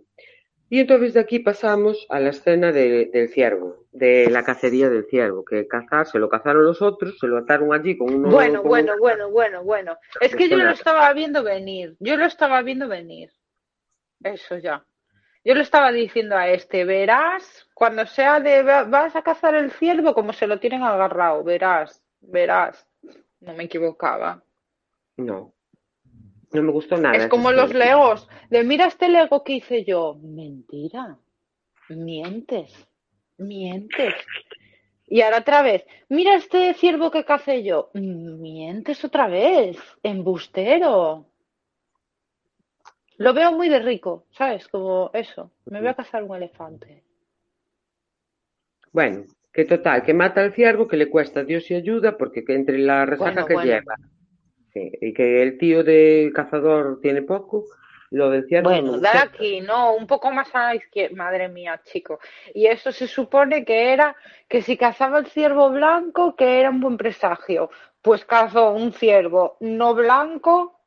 y 0.68 0.78
entonces 0.78 1.14
de 1.14 1.20
aquí 1.20 1.40
pasamos 1.40 2.06
a 2.10 2.20
la 2.20 2.30
escena 2.30 2.70
de- 2.70 3.06
del 3.06 3.28
ciervo, 3.30 3.86
de 3.90 4.30
la 4.30 4.44
cacería 4.44 4.88
del 4.88 5.06
ciervo, 5.06 5.44
que 5.44 5.66
cazar, 5.66 6.06
se 6.06 6.20
lo 6.20 6.28
cazaron 6.28 6.62
los 6.64 6.80
otros, 6.80 7.18
se 7.18 7.26
lo 7.26 7.38
ataron 7.38 7.74
allí 7.74 7.98
con 7.98 8.14
uno. 8.14 8.30
Bueno, 8.30 8.60
con 8.60 8.68
bueno, 8.68 8.92
una- 8.92 9.00
bueno, 9.00 9.30
bueno, 9.32 9.64
bueno. 9.64 9.98
Es 10.20 10.36
que 10.36 10.48
yo 10.48 10.58
lo 10.58 10.70
estaba 10.70 11.12
viendo 11.12 11.42
venir. 11.42 11.96
Yo 11.98 12.16
lo 12.16 12.24
estaba 12.24 12.62
viendo 12.62 12.86
venir. 12.86 13.30
Eso 14.22 14.58
ya. 14.58 14.84
Yo 15.44 15.54
le 15.54 15.62
estaba 15.62 15.90
diciendo 15.92 16.36
a 16.36 16.48
este, 16.48 16.84
verás, 16.84 17.66
cuando 17.74 18.06
sea 18.06 18.40
de 18.40 18.62
va- 18.62 18.84
vas 18.84 19.16
a 19.16 19.22
cazar 19.22 19.54
el 19.54 19.70
ciervo, 19.72 20.12
como 20.14 20.32
se 20.32 20.46
lo 20.46 20.60
tienen 20.60 20.82
agarrado, 20.82 21.42
verás, 21.42 22.02
verás. 22.20 22.86
No 23.40 23.54
me 23.54 23.64
equivocaba. 23.64 24.42
No, 25.16 25.54
no 26.52 26.62
me 26.62 26.72
gustó 26.72 26.96
nada. 26.98 27.16
Es 27.16 27.28
como 27.28 27.52
los 27.52 27.72
legos. 27.72 28.28
De 28.50 28.64
mira 28.64 28.86
este 28.86 29.08
lego 29.08 29.42
que 29.42 29.54
hice 29.54 29.84
yo. 29.84 30.16
Mentira. 30.22 31.16
Mientes. 31.88 32.72
Mientes. 33.38 34.14
Y 35.06 35.22
ahora 35.22 35.38
otra 35.38 35.62
vez. 35.62 35.86
Mira 36.10 36.34
este 36.36 36.74
ciervo 36.74 37.10
que 37.10 37.24
cacé 37.24 37.62
yo. 37.62 37.90
Mientes 37.94 39.02
otra 39.04 39.26
vez. 39.26 39.78
Embustero. 40.02 41.24
Lo 43.20 43.34
veo 43.34 43.52
muy 43.52 43.68
de 43.68 43.80
rico, 43.80 44.24
¿sabes? 44.30 44.66
Como 44.68 45.10
eso. 45.12 45.50
Me 45.66 45.80
voy 45.80 45.88
a 45.88 45.94
cazar 45.94 46.22
un 46.22 46.34
elefante. 46.34 47.04
Bueno, 48.92 49.24
que 49.52 49.66
total, 49.66 50.02
que 50.02 50.14
mata 50.14 50.40
al 50.40 50.54
ciervo, 50.54 50.88
que 50.88 50.96
le 50.96 51.10
cuesta 51.10 51.44
Dios 51.44 51.70
y 51.70 51.74
ayuda, 51.74 52.16
porque 52.16 52.42
que 52.46 52.54
entre 52.54 52.78
la 52.78 53.04
resaca 53.04 53.32
Bueno, 53.32 53.46
que 53.46 53.52
bueno. 53.52 53.70
lleva, 53.70 53.96
sí, 54.72 54.90
y 55.02 55.12
que 55.12 55.42
el 55.42 55.58
tío 55.58 55.84
del 55.84 56.32
cazador 56.32 56.98
tiene 57.02 57.20
poco, 57.20 57.66
lo 58.10 58.30
del 58.30 58.46
ciervo 58.46 58.70
Bueno, 58.70 58.98
dar 58.98 59.18
aquí, 59.18 59.60
no, 59.60 59.94
un 59.94 60.06
poco 60.06 60.32
más 60.32 60.48
a 60.54 60.68
la 60.68 60.76
izquierda. 60.76 61.14
Madre 61.14 61.50
mía, 61.50 61.78
chico. 61.84 62.20
Y 62.54 62.68
eso 62.68 62.90
se 62.90 63.06
supone 63.06 63.66
que 63.66 63.92
era 63.92 64.16
que 64.48 64.62
si 64.62 64.78
cazaba 64.78 65.18
el 65.18 65.26
ciervo 65.26 65.68
blanco, 65.68 66.34
que 66.36 66.58
era 66.58 66.70
un 66.70 66.80
buen 66.80 66.96
presagio. 66.96 67.70
Pues 68.00 68.24
cazó 68.24 68.72
un 68.72 68.94
ciervo 68.94 69.58
no 69.60 69.94
blanco 69.94 70.79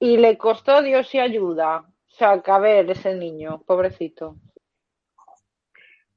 y 0.00 0.16
le 0.16 0.36
costó 0.38 0.82
Dios 0.82 1.14
y 1.14 1.20
ayuda. 1.20 1.84
O 2.20 2.24
a 2.24 2.58
ver, 2.58 2.90
ese 2.90 3.14
niño, 3.14 3.62
pobrecito. 3.64 4.36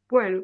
Bueno, 0.10 0.44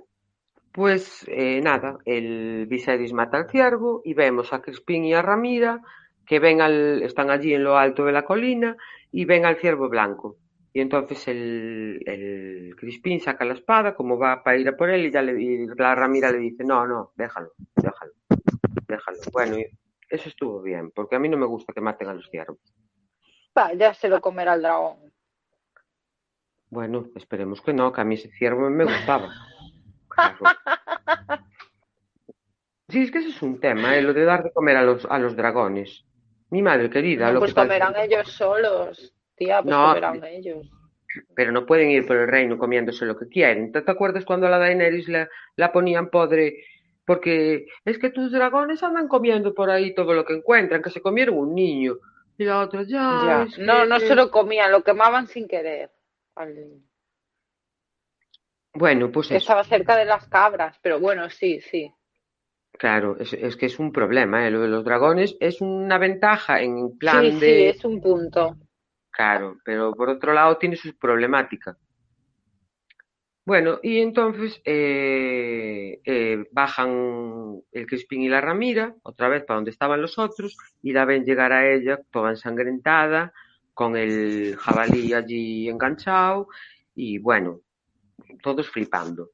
pues 0.72 1.26
eh, 1.28 1.60
nada, 1.62 1.98
el 2.06 2.68
Viserys 2.68 3.14
mata 3.14 3.38
al 3.38 3.50
ciervo 3.50 4.02
y 4.06 4.14
vemos 4.14 4.54
a 4.54 4.62
Crispín 4.62 5.06
y 5.06 5.14
a 5.14 5.22
Ramira 5.22 5.82
que 6.26 6.40
ven 6.40 6.62
al, 6.62 7.02
están 7.02 7.32
allí 7.32 7.54
en 7.54 7.64
lo 7.64 7.78
alto 7.78 8.06
de 8.06 8.12
la 8.12 8.24
colina 8.24 8.78
y 9.12 9.26
ven 9.26 9.46
al 9.46 9.58
ciervo 9.58 9.90
blanco. 9.90 10.38
Y 10.72 10.82
entonces 10.82 11.28
el, 11.28 12.76
Crispín 12.78 13.20
saca 13.20 13.44
la 13.44 13.56
espada 13.56 13.96
como 13.96 14.18
va 14.18 14.44
para 14.44 14.58
ir 14.58 14.68
a 14.68 14.78
por 14.78 14.90
él 14.92 15.08
y 15.08 15.12
ya 15.12 15.22
le, 15.22 15.42
y 15.42 15.66
la 15.66 15.96
Ramira 15.96 16.32
le 16.32 16.38
dice, 16.38 16.64
no, 16.64 16.86
no, 16.86 17.12
déjalo, 17.16 17.52
déjalo, 17.76 18.14
déjalo. 18.88 19.18
Bueno, 19.34 19.58
eso 20.10 20.30
estuvo 20.30 20.62
bien, 20.62 20.92
porque 20.92 21.16
a 21.16 21.20
mí 21.20 21.28
no 21.28 21.38
me 21.38 21.48
gusta 21.48 21.74
que 21.74 21.82
maten 21.82 22.10
a 22.10 22.14
los 22.14 22.30
ciervos. 22.30 22.60
Va, 23.60 23.74
ya 23.74 23.94
se 23.94 24.08
lo 24.08 24.22
comerá 24.22 24.54
el 24.54 24.62
dragón. 24.62 24.98
Bueno, 26.70 27.08
esperemos 27.16 27.62
que 27.62 27.74
no, 27.74 27.92
que 27.92 28.02
a 28.02 28.04
mí 28.06 28.16
ese 28.16 28.30
ciervo 28.32 28.70
me 28.70 28.86
gustaba. 28.86 29.30
Claro. 30.08 30.38
Sí, 32.90 33.04
es 33.04 33.12
que 33.12 33.20
ese 33.20 33.30
es 33.30 33.42
un 33.44 33.60
tema, 33.60 33.96
¿eh? 33.96 34.02
lo 34.02 34.16
de 34.16 34.26
dar 34.26 34.42
de 34.44 34.52
comer 34.52 34.76
a 34.76 34.82
los, 34.82 35.06
a 35.06 35.20
los 35.20 35.36
dragones. 35.36 36.06
Mi 36.50 36.64
madre 36.64 36.90
querida, 36.90 37.28
No, 37.28 37.34
lo 37.34 37.40
pues 37.42 37.54
que 37.54 37.62
comerán 37.62 37.96
ellos 37.96 38.32
solos. 38.32 39.14
Tía, 39.36 39.62
pues 39.62 39.70
No, 39.76 39.90
comerán 39.90 40.24
ellos. 40.24 40.68
pero 41.36 41.52
no 41.52 41.68
pueden 41.68 41.92
ir 41.92 42.08
por 42.08 42.18
el 42.18 42.28
reino 42.28 42.58
comiéndose 42.58 43.06
lo 43.06 43.16
que 43.16 43.28
quieren. 43.28 43.72
¿Te, 43.72 43.84
te 43.84 43.92
acuerdas 43.92 44.26
cuando 44.26 44.48
a 44.48 44.50
la 44.50 44.58
Daenerys 44.58 45.08
la, 45.08 45.30
la 45.56 45.72
ponían 45.72 46.10
podre? 46.10 46.64
Porque 47.06 47.68
es 47.86 48.00
que 48.00 48.10
tus 48.10 48.32
dragones 48.32 48.82
andan 48.82 49.08
comiendo 49.08 49.54
por 49.54 49.70
ahí 49.70 49.94
todo 49.94 50.16
lo 50.16 50.26
que 50.26 50.34
encuentran, 50.34 50.82
que 50.82 50.90
se 50.90 51.00
comieron 51.02 51.38
un 51.38 51.54
niño. 51.54 51.94
Y 52.40 52.46
la 52.46 52.62
otra, 52.62 52.84
ya, 52.84 53.46
No, 53.60 53.84
que- 53.84 53.90
no 53.90 54.00
se 54.00 54.16
lo 54.16 54.32
comían, 54.32 54.72
lo 54.72 54.82
quemaban 54.82 55.28
sin 55.28 55.46
querer. 55.48 55.92
al. 56.36 56.82
Bueno, 58.74 59.12
pues 59.12 59.28
Que 59.28 59.36
eso. 59.36 59.44
estaba 59.44 59.64
cerca 59.66 59.98
de 59.98 60.06
las 60.06 60.26
cabras, 60.30 60.80
pero 60.82 61.00
bueno, 61.02 61.30
sí, 61.30 61.60
sí. 61.60 61.94
Claro, 62.78 63.18
es, 63.20 63.34
es 63.34 63.58
que 63.58 63.66
es 63.66 63.78
un 63.78 63.92
problema, 63.92 64.48
¿eh? 64.48 64.52
Lo 64.52 64.62
de 64.62 64.70
los 64.70 64.86
dragones 64.86 65.36
es 65.42 65.60
una 65.60 65.98
ventaja 65.98 66.62
en 66.62 66.98
plan 66.98 67.24
Sí, 67.24 67.32
sí, 67.40 67.46
de... 67.46 67.70
es 67.72 67.84
un 67.84 68.00
punto. 68.00 68.56
Claro, 69.12 69.58
pero 69.66 69.92
por 69.94 70.08
otro 70.10 70.32
lado 70.34 70.58
tiene 70.58 70.78
sus 70.78 70.94
problemáticas. 70.94 71.76
Bueno, 73.50 73.80
y 73.82 73.98
entonces 74.02 74.62
eh, 74.64 76.00
eh, 76.06 76.46
bajan 76.52 77.60
el 77.72 77.88
Crispín 77.88 78.22
y 78.22 78.30
la 78.30 78.42
Ramira, 78.42 78.94
otra 79.02 79.28
vez 79.28 79.44
para 79.44 79.56
donde 79.56 79.72
estaban 79.72 80.04
los 80.04 80.20
otros, 80.20 80.56
y 80.84 80.94
la 80.94 81.04
ven 81.06 81.26
llegar 81.26 81.52
a 81.52 81.68
ella 81.68 82.00
toda 82.12 82.30
ensangrentada, 82.30 83.34
con 83.74 83.98
el 83.98 84.56
jabalí 84.56 85.14
allí 85.14 85.68
enganchado, 85.68 86.48
y 86.94 87.18
bueno, 87.18 87.62
todos 88.44 88.70
flipando. 88.70 89.32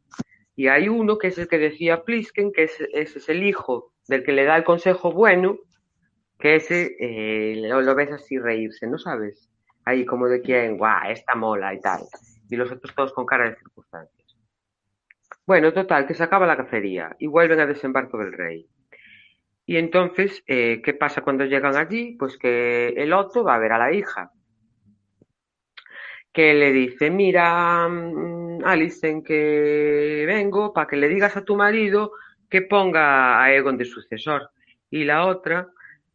Y 0.55 0.67
hay 0.67 0.87
uno 0.87 1.17
que 1.17 1.27
es 1.27 1.37
el 1.37 1.49
que 1.49 1.57
decía 1.57 2.05
Plisken, 2.05 2.53
que 2.53 2.63
es- 2.63 2.87
ese 2.93 3.19
es 3.19 3.27
el 3.27 3.43
hijo 3.43 3.91
del 4.07 4.23
que 4.23 4.31
le 4.31 4.45
da 4.45 4.55
el 4.55 4.63
consejo 4.63 5.11
bueno, 5.11 5.57
que 6.39 6.55
ese 6.55 6.95
eh, 7.01 7.55
lo, 7.57 7.95
ves 7.95 8.13
así 8.13 8.37
reírse, 8.39 8.87
¿no 8.87 8.97
sabes? 8.97 9.49
Ahí 9.83 10.05
como 10.05 10.27
de 10.29 10.41
quien, 10.41 10.77
guau, 10.77 11.11
esta 11.11 11.35
mola 11.35 11.73
y 11.73 11.81
tal. 11.81 12.03
Y 12.49 12.55
los 12.55 12.71
otros 12.71 12.93
todos 12.95 13.13
con 13.13 13.25
cara 13.25 13.49
de 13.49 13.55
circunstancias. 13.55 14.37
Bueno, 15.45 15.73
total, 15.73 16.07
que 16.07 16.13
se 16.13 16.23
acaba 16.23 16.47
la 16.47 16.57
cacería 16.57 17.15
y 17.19 17.27
vuelven 17.27 17.59
a 17.59 17.65
desembarco 17.65 18.17
del 18.17 18.33
rey. 18.33 18.67
Y 19.65 19.77
entonces, 19.77 20.43
eh, 20.47 20.81
¿qué 20.83 20.93
pasa 20.93 21.21
cuando 21.21 21.45
llegan 21.45 21.75
allí? 21.75 22.15
Pues 22.17 22.37
que 22.37 22.89
el 22.89 23.13
Otto 23.13 23.43
va 23.43 23.55
a 23.55 23.59
ver 23.59 23.71
a 23.71 23.79
la 23.79 23.93
hija. 23.93 24.31
Que 26.31 26.53
le 26.53 26.71
dice, 26.71 27.09
mira, 27.09 27.87
mm, 27.87 28.63
Alicent, 28.65 29.25
que 29.25 30.23
vengo 30.27 30.73
para 30.73 30.87
que 30.87 30.97
le 30.97 31.07
digas 31.07 31.37
a 31.37 31.45
tu 31.45 31.55
marido 31.55 32.11
que 32.49 32.61
ponga 32.61 33.41
a 33.41 33.53
Egon 33.53 33.77
de 33.77 33.85
sucesor. 33.85 34.51
Y 34.89 35.03
la 35.03 35.25
otra 35.25 35.69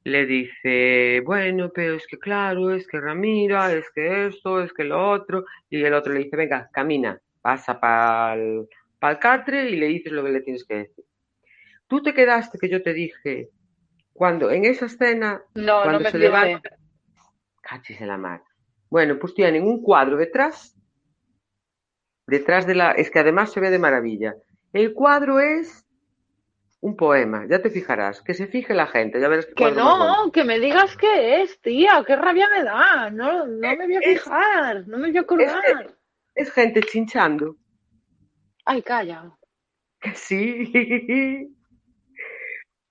le 0.05 0.27
dice, 0.27 1.21
bueno, 1.25 1.71
pero 1.75 1.95
es 1.95 2.07
que 2.07 2.19
claro, 2.19 2.73
es 2.73 2.87
que 2.87 3.01
Ramira, 3.01 3.73
es 3.73 3.91
que 3.95 4.27
esto, 4.27 4.63
es 4.63 4.73
que 4.73 4.85
lo 4.85 5.11
otro. 5.11 5.45
Y 5.69 5.83
el 5.83 5.95
otro 5.95 6.13
le 6.13 6.21
dice, 6.21 6.37
venga, 6.37 6.69
camina, 6.73 7.21
pasa 7.41 7.79
para 7.79 8.35
el 8.35 9.19
catre 9.21 9.71
y 9.71 9.77
le 9.77 9.87
dices 9.87 10.13
lo 10.13 10.25
que 10.25 10.31
le 10.31 10.41
tienes 10.41 10.65
que 10.65 10.77
decir. 10.77 11.05
Tú 11.87 12.03
te 12.03 12.15
quedaste 12.15 12.59
que 12.59 12.69
yo 12.69 12.83
te 12.83 12.95
dije, 12.95 13.51
cuando 14.13 14.51
en 14.51 14.65
esa 14.65 14.87
escena, 14.87 15.43
No, 15.55 15.79
no 15.79 15.83
cuando 15.83 16.01
me 16.01 16.11
se 16.11 16.19
levanta, 16.19 16.71
cachis 17.61 18.01
en 18.01 18.09
la 18.09 18.17
mar. 18.17 18.43
Bueno, 18.89 19.19
pues 19.19 19.35
tienen 19.35 19.65
un 19.65 19.83
cuadro 19.83 20.17
detrás, 20.17 20.77
detrás 22.27 22.67
de 22.67 22.75
la, 22.75 22.93
es 22.93 23.11
que 23.11 23.19
además 23.19 23.53
se 23.53 23.61
ve 23.61 23.71
de 23.71 23.79
maravilla. 23.79 24.35
El 24.73 24.95
cuadro 24.95 25.41
es 25.41 25.85
un 26.83 26.97
poema, 26.97 27.47
ya 27.49 27.61
te 27.61 27.69
fijarás, 27.71 28.23
que 28.23 28.33
se 28.35 28.47
fije 28.47 28.73
la 28.73 28.87
gente, 28.87 29.21
ya 29.21 29.29
verás 29.29 29.47
Que 29.55 29.71
no, 29.73 30.31
que 30.33 30.45
me 30.45 30.59
digas 30.59 30.97
qué 30.97 31.43
es, 31.43 31.61
tía, 31.61 32.03
qué 32.07 32.17
rabia 32.17 32.49
me 32.49 32.65
da. 32.65 33.11
No, 33.11 33.47
no 33.47 33.77
me 33.77 33.87
voy 33.87 33.97
a 33.97 34.01
Es- 34.01 34.23
fijar, 34.23 34.89
no 34.89 34.97
me 34.99 35.09
voy 35.09 35.17
a 35.19 35.21
acordar. 35.21 35.95
Es 36.35 36.51
gente 36.53 36.83
chinchando. 36.83 37.57
Ay, 38.65 38.83
calla. 38.83 39.31
Que 40.01 40.15
sí. 40.15 41.55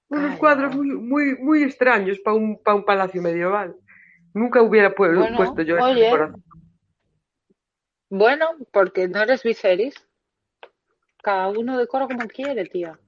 Unos 0.10 0.38
cuadros 0.40 0.76
muy, 0.76 0.88
muy, 0.96 1.36
muy 1.38 1.64
extraños 1.64 2.20
para 2.20 2.36
un, 2.36 2.62
para 2.62 2.76
un 2.76 2.86
palacio 2.86 3.22
medieval. 3.22 3.76
Nunca 4.34 4.62
hubiera 4.62 4.94
pu- 4.94 5.16
Bueno, 5.18 5.38
puesto 5.38 5.62
yo 5.64 5.78
oye. 5.84 6.12
Bueno, 8.10 8.50
porque 8.72 9.08
no 9.08 9.22
eres 9.22 9.44
Viserys. 9.44 9.96
Cada 11.22 11.48
uno 11.50 11.78
decora 11.78 12.08
como 12.08 12.28
quiere, 12.28 12.66
tía. 12.66 13.00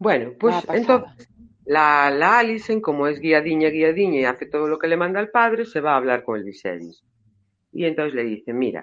Bueno, 0.00 0.32
pues 0.40 0.56
entonces 0.72 1.28
la, 1.66 2.10
la 2.10 2.38
Alicent, 2.38 2.82
como 2.82 3.06
es 3.06 3.20
guiadiña, 3.20 3.68
guiadiña 3.68 4.20
y 4.20 4.24
hace 4.24 4.46
todo 4.46 4.66
lo 4.66 4.78
que 4.78 4.88
le 4.88 4.96
manda 4.96 5.20
el 5.20 5.28
padre, 5.28 5.66
se 5.66 5.80
va 5.80 5.92
a 5.92 5.96
hablar 5.98 6.24
con 6.24 6.38
el 6.38 6.44
Viserys. 6.44 7.04
Y 7.70 7.84
entonces 7.84 8.14
le 8.14 8.24
dice, 8.24 8.52
mira, 8.54 8.82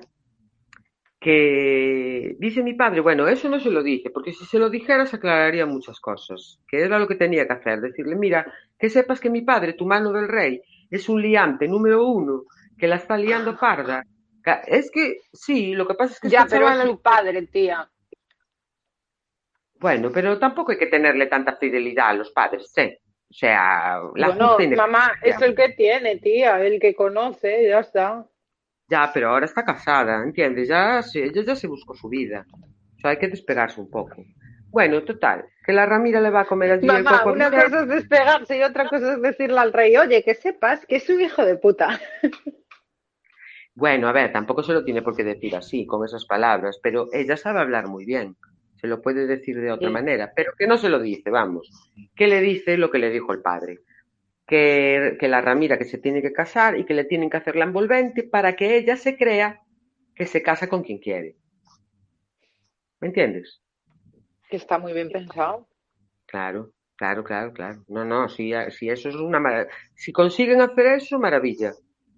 que 1.20 2.36
dice 2.40 2.62
mi 2.62 2.76
padre, 2.76 3.02
bueno, 3.02 3.28
eso 3.28 3.50
no 3.50 3.60
se 3.60 3.72
lo 3.72 3.82
dice, 3.82 4.12
porque 4.12 4.32
si 4.32 4.46
se 4.46 4.60
lo 4.60 4.70
dijera 4.70 5.08
se 5.08 5.16
aclararía 5.16 5.66
muchas 5.66 6.00
cosas, 6.00 6.60
que 6.68 6.82
era 6.82 7.00
lo 7.00 7.08
que 7.08 7.16
tenía 7.16 7.48
que 7.48 7.54
hacer, 7.54 7.82
decirle, 7.82 8.16
mira, 8.16 8.54
que 8.78 8.90
sepas 8.90 9.20
que 9.20 9.32
mi 9.32 9.42
padre, 9.42 9.74
tu 9.74 9.88
mano 9.88 10.12
del 10.12 10.28
rey, 10.28 10.62
es 10.90 11.10
un 11.10 11.22
liante 11.22 11.68
número 11.68 12.06
uno, 12.06 12.44
que 12.78 12.88
la 12.88 12.98
está 12.98 13.18
liando 13.18 13.58
parda. 13.58 14.06
Es 14.68 14.92
que 14.92 15.22
sí, 15.34 15.74
lo 15.74 15.88
que 15.88 15.96
pasa 15.96 16.14
es 16.14 16.20
que 16.20 16.30
Ya, 16.30 16.46
pero 16.50 16.70
es 16.70 16.84
su 16.84 17.02
padre, 17.02 17.42
tía. 17.48 17.90
Bueno, 19.80 20.10
pero 20.14 20.40
tampoco 20.40 20.72
hay 20.72 20.78
que 20.78 20.88
tenerle 20.88 21.28
tanta 21.28 21.56
fidelidad 21.56 22.10
a 22.10 22.14
los 22.14 22.32
padres, 22.32 22.72
¿sí? 22.74 22.98
O 23.30 23.34
sea, 23.34 24.00
la 24.16 24.30
Bueno, 24.30 24.58
mamá, 24.76 25.12
es 25.22 25.42
el 25.42 25.56
que 25.56 25.70
tiene, 25.70 26.18
tía, 26.18 26.62
el 26.62 26.80
que 26.80 26.96
conoce, 26.96 27.68
ya 27.68 27.80
está. 27.80 28.26
Ya, 28.90 29.12
pero 29.14 29.30
ahora 29.30 29.46
está 29.46 29.66
casada, 29.66 30.24
¿entiendes? 30.24 30.70
Ya 30.70 31.02
se, 31.02 31.26
ella 31.26 31.44
ya 31.46 31.56
se 31.56 31.68
buscó 31.68 31.94
su 31.94 32.08
vida. 32.08 32.46
O 32.96 33.00
sea, 33.00 33.12
hay 33.12 33.18
que 33.18 33.28
despegarse 33.28 33.82
un 33.82 33.90
poco. 33.90 34.24
Bueno, 34.70 35.04
total, 35.04 35.46
que 35.66 35.74
la 35.74 35.86
Ramira 35.86 36.22
le 36.22 36.30
va 36.30 36.42
a 36.42 36.46
comer 36.46 36.72
allí 36.72 36.88
el 36.88 37.04
Mamá, 37.04 37.24
una 37.26 37.52
cosa 37.52 37.82
es 37.82 37.88
despegarse 37.88 38.58
y 38.58 38.64
otra 38.64 38.88
cosa 38.88 39.14
es 39.14 39.22
decirle 39.22 39.60
al 39.60 39.74
rey, 39.74 39.96
oye, 39.98 40.24
que 40.24 40.36
sepas 40.36 40.86
que 40.86 40.98
es 40.98 41.10
un 41.10 41.22
hijo 41.22 41.44
de 41.44 41.58
puta. 41.58 42.00
Bueno, 43.76 44.08
a 44.08 44.12
ver, 44.12 44.32
tampoco 44.34 44.64
se 44.64 44.74
lo 44.74 44.84
tiene 44.84 45.04
por 45.04 45.16
qué 45.16 45.24
decir 45.24 45.56
así, 45.56 45.86
con 45.86 46.04
esas 46.04 46.26
palabras, 46.26 46.80
pero 46.82 47.10
ella 47.14 47.38
sabe 47.38 47.60
hablar 47.60 47.88
muy 47.88 48.06
bien. 48.06 48.36
Se 48.80 48.88
lo 48.88 49.02
puede 49.02 49.26
decir 49.28 49.60
de 49.60 49.72
otra 49.72 49.88
Sí. 49.90 49.94
manera, 49.94 50.32
pero 50.36 50.54
que 50.58 50.68
no 50.68 50.78
se 50.78 50.90
lo 50.90 51.00
dice, 51.00 51.30
vamos. 51.30 51.70
Que 52.16 52.28
le 52.28 52.42
dice 52.42 52.78
lo 52.78 52.92
que 52.92 53.00
le 53.00 53.10
dijo 53.10 53.34
el 53.34 53.42
padre. 53.42 53.80
Que, 54.46 55.18
que 55.20 55.28
la 55.28 55.42
Ramira 55.42 55.78
que 55.78 55.84
se 55.86 55.98
tiene 55.98 56.22
que 56.22 56.32
casar 56.32 56.78
y 56.78 56.86
que 56.86 56.94
le 56.94 57.04
tienen 57.04 57.30
que 57.30 57.38
hacer 57.38 57.56
la 57.56 57.66
envolvente 57.66 58.24
para 58.24 58.56
que 58.56 58.78
ella 58.78 58.96
se 58.96 59.18
crea 59.18 59.62
que 60.16 60.26
se 60.26 60.42
casa 60.42 60.70
con 60.70 60.84
quien 60.84 61.00
quiere. 61.00 61.36
¿Me 63.00 63.10
entiendes? 63.10 63.62
Que 64.50 64.58
está 64.58 64.80
muy 64.80 64.94
bien 64.94 65.10
pensado. 65.10 65.68
Claro, 66.26 66.72
claro, 66.96 67.24
claro, 67.24 67.52
claro. 67.54 67.84
No, 67.88 68.06
no, 68.06 68.30
si, 68.30 68.54
si 68.72 68.90
eso 68.90 69.10
es 69.10 69.16
una 69.16 69.40
maravilla. 69.40 69.74
Si 69.96 70.12
consiguen 70.12 70.62
hacer 70.62 70.86
eso, 70.88 71.20
maravilla. 71.20 71.74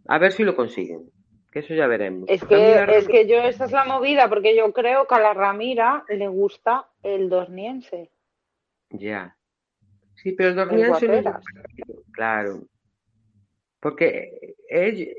A 0.08 0.18
ver 0.20 0.32
si 0.32 0.44
lo 0.44 0.56
consiguen. 0.56 1.10
Que 1.52 1.60
eso 1.60 1.74
ya 1.74 1.88
veremos. 1.88 2.30
Es 2.30 2.44
que, 2.44 2.84
es 2.96 3.08
que 3.08 3.28
yo, 3.28 3.42
esa 3.42 3.66
es 3.66 3.72
la 3.72 3.84
movida, 3.86 4.30
porque 4.30 4.56
yo 4.56 4.72
creo 4.72 5.08
que 5.08 5.16
a 5.16 5.20
la 5.20 5.34
Ramira 5.34 6.06
le 6.08 6.28
gusta 6.28 6.88
el 7.02 7.28
dorniense. 7.30 8.12
Ya. 8.92 9.36
Sí, 10.16 10.34
pero 10.34 10.50
el 10.50 10.56
dormiense 10.56 11.08
no 11.08 11.14
es 11.16 11.24
guaperas. 11.24 11.44
Claro. 12.12 12.62
Porque 13.80 14.56
ella- 14.70 15.12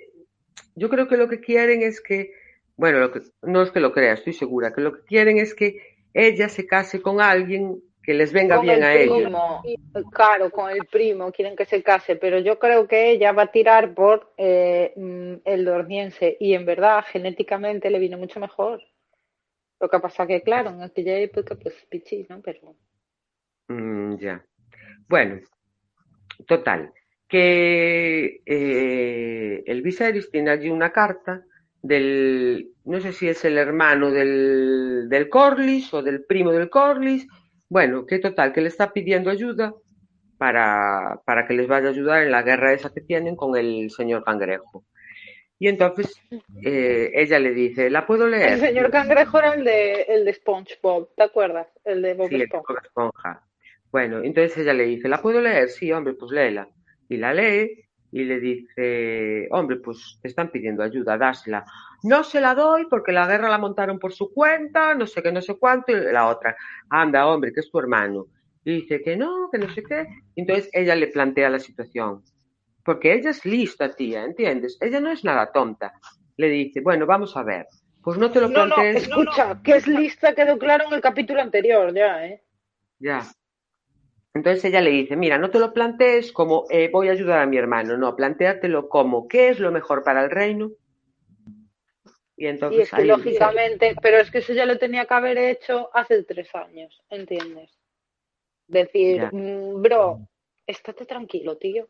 yo 0.77 0.89
creo 0.89 1.09
que 1.09 1.17
lo 1.17 1.29
que 1.29 1.41
quieren 1.41 1.83
es 1.83 2.01
que, 2.01 2.33
bueno, 2.77 3.01
lo 3.01 3.11
que, 3.11 3.23
no 3.43 3.63
es 3.63 3.71
que 3.71 3.81
lo 3.81 3.93
crea, 3.93 4.13
estoy 4.13 4.33
segura, 4.33 4.73
que 4.73 4.83
lo 4.83 4.93
que 4.93 5.03
quieren 5.03 5.39
es 5.39 5.55
que 5.55 5.81
ella 6.15 6.49
se 6.49 6.67
case 6.67 7.03
con 7.03 7.21
alguien 7.21 7.83
que 8.03 8.15
les 8.15 8.33
venga 8.33 8.57
Con 8.57 8.65
bien 8.65 8.83
el 8.83 8.85
a 8.85 8.93
primo, 8.93 9.63
claro, 10.11 10.51
con 10.51 10.71
el 10.71 10.87
primo, 10.87 11.31
quieren 11.33 11.57
que 11.57 11.67
se 11.67 11.83
case, 11.83 12.17
pero 12.17 12.39
yo 12.39 12.59
creo 12.59 12.89
que 12.89 13.11
ella 13.11 13.33
va 13.33 13.43
a 13.43 13.53
tirar 13.53 13.95
por 13.95 14.33
eh, 14.37 14.93
mm, 14.97 15.35
el 15.45 15.65
dorniense 15.65 16.37
y 16.41 16.55
en 16.55 16.65
verdad 16.65 17.05
genéticamente 17.07 17.91
le 17.91 17.99
viene 17.99 18.17
mucho 18.17 18.41
mejor. 18.41 18.83
Lo 19.79 19.89
que 19.89 19.99
pasa 20.01 20.27
que, 20.27 20.43
claro, 20.43 20.71
en 20.71 20.83
aquella 20.83 21.17
época, 21.19 21.55
pues 21.55 21.75
pichis, 21.89 22.29
¿no? 22.29 22.41
Pero 22.43 22.75
Mm, 23.71 24.17
ya. 24.17 24.45
Bueno, 25.09 25.41
total, 26.47 26.93
que 27.29 28.43
eh, 28.45 29.63
el 29.65 29.83
Viserys 29.83 30.31
tiene 30.31 30.51
allí 30.51 30.69
una 30.71 30.93
carta 30.93 31.45
del, 31.81 32.73
no 32.85 33.01
sé 33.01 33.13
si 33.13 33.29
es 33.29 33.45
el 33.45 33.59
hermano 33.59 34.11
del, 34.11 35.07
del 35.09 35.29
Corlys 35.29 35.95
o 35.95 36.03
del 36.03 36.25
primo 36.25 36.51
del 36.51 36.69
Corlys, 36.69 37.29
bueno, 37.71 38.05
que 38.05 38.19
total, 38.19 38.53
que 38.53 38.61
le 38.61 38.69
está 38.69 38.93
pidiendo 38.93 39.31
ayuda 39.31 39.73
para, 40.37 41.23
para 41.25 41.47
que 41.47 41.55
les 41.55 41.69
vaya 41.69 41.89
a 41.89 41.91
ayudar 41.93 42.23
en 42.23 42.33
la 42.33 42.43
guerra 42.43 42.73
esa 42.73 42.93
que 42.93 43.01
tienen 43.01 43.37
con 43.37 43.57
el 43.57 43.91
señor 43.91 44.25
Cangrejo. 44.25 44.85
Y 45.59 45.69
entonces 45.69 46.21
eh, 46.65 47.13
ella 47.15 47.39
le 47.39 47.53
dice, 47.53 47.89
¿la 47.89 48.07
puedo 48.07 48.27
leer? 48.27 48.55
El 48.55 48.61
señor 48.61 48.91
cangrejo 48.91 49.39
era 49.39 49.53
el 49.53 49.63
de, 49.63 50.03
el 50.09 50.25
de 50.25 50.33
SpongeBob, 50.33 51.15
¿te 51.15 51.23
acuerdas? 51.23 51.69
El 51.85 52.01
de 52.01 52.15
Bob 52.15 52.31
Sí, 52.31 52.37
el 52.37 52.41
de. 52.41 52.49
Bob 52.51 52.79
Esponja. 52.83 53.47
Bueno, 53.93 54.23
entonces 54.25 54.57
ella 54.57 54.73
le 54.73 54.85
dice, 54.85 55.09
¿la 55.09 55.21
puedo 55.21 55.39
leer? 55.41 55.69
Sí, 55.69 55.93
hombre, 55.93 56.15
pues 56.15 56.33
léela. 56.33 56.67
Y 57.11 57.19
la 57.19 57.35
lee 57.35 57.90
y 58.13 58.25
le 58.25 58.41
dice, 58.41 59.49
hombre, 59.53 59.77
pues 59.77 60.19
te 60.21 60.29
están 60.29 60.51
pidiendo 60.51 60.83
ayuda, 60.83 61.17
dásela. 61.17 61.65
No 62.03 62.25
se 62.25 62.41
la 62.41 62.55
doy 62.55 62.87
porque 62.91 63.13
la 63.13 63.27
guerra 63.27 63.49
la 63.49 63.59
montaron 63.59 63.99
por 63.99 64.13
su 64.13 64.33
cuenta, 64.33 64.95
no 64.95 65.07
sé 65.07 65.23
qué, 65.23 65.31
no 65.31 65.41
sé 65.41 65.57
cuánto, 65.59 65.93
y 65.93 66.13
la 66.13 66.29
otra, 66.29 66.57
anda, 66.89 67.27
hombre, 67.27 67.53
que 67.53 67.61
es 67.61 67.71
tu 67.71 67.79
hermano. 67.79 68.27
Y 68.65 68.81
dice 68.83 69.01
que 69.01 69.17
no, 69.17 69.49
que 69.51 69.59
no 69.59 69.71
sé 69.71 69.83
qué. 69.83 70.07
Entonces 70.37 70.69
ella 70.73 70.95
le 70.95 71.07
plantea 71.09 71.49
la 71.51 71.59
situación. 71.59 72.23
Porque 72.85 73.13
ella 73.15 73.31
es 73.31 73.45
lista, 73.45 73.95
tía, 73.95 74.25
¿entiendes? 74.25 74.77
Ella 74.81 75.01
no 75.01 75.11
es 75.11 75.25
nada 75.25 75.53
tonta. 75.53 75.93
Le 76.37 76.49
dice, 76.49 76.81
bueno, 76.81 77.07
vamos 77.07 77.37
a 77.37 77.43
ver. 77.43 77.67
Pues 78.03 78.19
no 78.19 78.31
te 78.31 78.41
lo 78.41 78.49
No, 78.49 78.67
no, 78.67 78.75
plantees. 78.75 79.03
escucha, 79.09 79.61
que 79.63 79.77
es 79.77 79.87
lista 79.87 80.35
quedó 80.35 80.59
claro 80.59 80.85
en 80.89 80.95
el 80.95 81.01
capítulo 81.01 81.41
anterior 81.41 81.95
ya, 81.95 82.27
¿eh? 82.27 82.43
Ya. 82.99 83.23
Entonces 84.33 84.65
ella 84.65 84.81
le 84.81 84.91
dice, 84.91 85.17
mira, 85.17 85.39
no 85.39 85.51
te 85.51 85.59
lo 85.59 85.73
plantees 85.73 86.33
como 86.33 86.65
eh, 86.71 86.89
voy 86.93 87.09
a 87.09 87.13
ayudar 87.13 87.41
a 87.41 87.47
mi 87.47 87.57
hermano, 87.57 87.97
no, 87.97 88.15
plantéatelo 88.15 88.89
como 88.89 89.27
qué 89.27 89.49
es 89.49 89.59
lo 89.59 89.73
mejor 89.73 90.05
para 90.05 90.25
el 90.25 90.31
reino. 90.31 90.71
Y 92.37 92.47
entonces 92.47 92.79
Y 92.79 92.83
es 92.83 92.91
que 92.91 93.03
dice, 93.03 93.17
lógicamente, 93.17 93.97
pero 94.01 94.19
es 94.19 94.31
que 94.31 94.39
eso 94.39 94.53
ya 94.53 94.67
lo 94.67 94.79
tenía 94.79 95.05
que 95.05 95.15
haber 95.15 95.37
hecho 95.37 95.91
hace 95.93 96.23
tres 96.23 96.55
años, 96.55 97.03
¿entiendes? 97.11 97.71
Decir, 98.67 99.29
mm, 99.33 99.83
bro, 99.83 100.21
estate 100.67 101.05
tranquilo, 101.07 101.59
tío. 101.59 101.89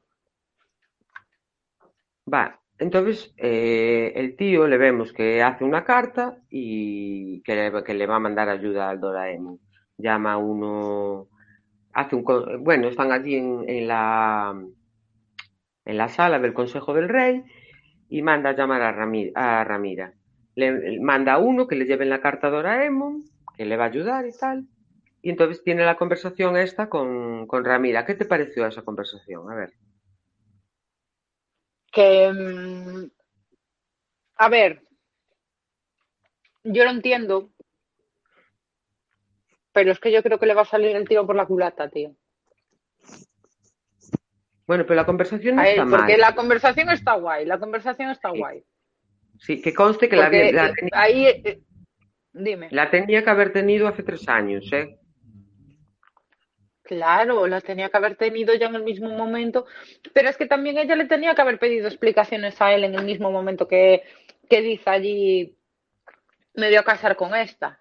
va, 2.32 2.60
entonces 2.78 3.34
eh, 3.36 4.12
el 4.14 4.36
tío 4.36 4.66
le 4.66 4.78
vemos 4.78 5.12
que 5.12 5.42
hace 5.42 5.64
una 5.64 5.84
carta 5.84 6.38
y 6.48 7.42
que 7.42 7.54
le, 7.54 7.84
que 7.84 7.94
le 7.94 8.06
va 8.06 8.16
a 8.16 8.20
mandar 8.20 8.48
ayuda 8.48 8.88
al 8.88 9.00
Doraemon. 9.00 9.60
Llama 9.98 10.32
a 10.32 10.38
uno, 10.38 11.28
hace 11.92 12.16
un, 12.16 12.24
bueno, 12.64 12.88
están 12.88 13.12
allí 13.12 13.36
en, 13.36 13.88
la, 13.88 14.54
en 15.84 15.96
la 15.98 16.08
sala 16.08 16.38
del 16.38 16.54
Consejo 16.54 16.94
del 16.94 17.08
Rey 17.08 17.42
y 18.08 18.22
manda 18.22 18.50
a 18.50 18.56
llamar 18.56 18.82
a, 18.82 18.92
Rami- 18.92 19.32
a 19.34 19.64
Ramira. 19.64 20.14
Le 20.56 21.00
manda 21.00 21.34
a 21.34 21.38
uno 21.38 21.66
que 21.66 21.76
le 21.76 21.86
lleve 21.86 22.06
la 22.06 22.20
carta 22.20 22.48
a 22.48 22.50
Doraemon, 22.50 23.24
que 23.56 23.66
le 23.66 23.76
va 23.76 23.84
a 23.84 23.88
ayudar 23.88 24.26
y 24.26 24.32
tal. 24.38 24.66
Y 25.22 25.30
entonces 25.30 25.62
tiene 25.64 25.84
la 25.84 25.96
conversación 25.96 26.56
esta 26.56 26.88
con, 26.88 27.46
con 27.46 27.64
Ramira. 27.64 28.06
¿Qué 28.06 28.14
te 28.14 28.24
pareció 28.26 28.66
esa 28.66 28.82
conversación? 28.82 29.50
A 29.50 29.54
ver. 29.54 29.72
Que, 31.92 32.06
mm, 32.32 33.10
a 34.38 34.48
ver, 34.48 34.82
yo 36.64 36.84
lo 36.84 36.90
entiendo, 36.90 37.50
pero 39.72 39.92
es 39.92 39.98
que 40.00 40.12
yo 40.12 40.22
creo 40.22 40.38
que 40.38 40.46
le 40.46 40.54
va 40.54 40.62
a 40.62 40.66
salir 40.66 40.94
el 40.96 41.08
tiro 41.08 41.26
por 41.26 41.36
la 41.36 41.46
culata, 41.46 41.88
tío. 41.88 42.14
Bueno, 44.66 44.84
pero 44.84 44.94
la 44.96 45.06
conversación 45.06 45.56
no 45.56 45.62
A 45.62 45.64
él, 45.64 45.70
está 45.72 45.84
mal. 45.84 46.00
porque 46.00 46.16
la 46.16 46.34
conversación 46.34 46.90
está 46.90 47.14
guay, 47.14 47.44
la 47.44 47.58
conversación 47.58 48.10
está 48.10 48.30
Sí, 48.30 48.38
guay. 48.38 48.64
Sí, 49.38 49.60
que 49.62 49.74
conste 49.74 50.08
que 50.08 50.16
la, 50.16 50.24
Porque 50.26 50.52
la 50.52 50.72
tenía, 50.72 50.90
ahí, 50.92 51.26
eh, 51.26 51.60
dime, 52.32 52.68
la 52.70 52.90
tenía 52.90 53.24
que 53.24 53.30
haber 53.30 53.52
tenido 53.52 53.88
hace 53.88 54.02
tres 54.02 54.28
años, 54.28 54.70
¿eh? 54.72 54.96
claro, 56.90 57.46
la 57.46 57.60
tenía 57.60 57.88
que 57.88 57.96
haber 57.96 58.16
tenido 58.16 58.52
ya 58.54 58.66
en 58.66 58.74
el 58.74 58.82
mismo 58.82 59.08
momento, 59.10 59.64
pero 60.12 60.28
es 60.28 60.36
que 60.36 60.46
también 60.46 60.76
ella 60.76 60.96
le 60.96 61.04
tenía 61.04 61.36
que 61.36 61.42
haber 61.42 61.60
pedido 61.60 61.86
explicaciones 61.86 62.60
a 62.60 62.74
él 62.74 62.82
en 62.82 62.96
el 62.96 63.04
mismo 63.04 63.30
momento 63.30 63.68
que, 63.68 64.02
que 64.48 64.60
dice 64.60 64.90
allí, 64.90 65.56
me 66.54 66.66
voy 66.66 66.74
a 66.74 66.82
casar 66.82 67.14
con 67.14 67.32
esta. 67.36 67.79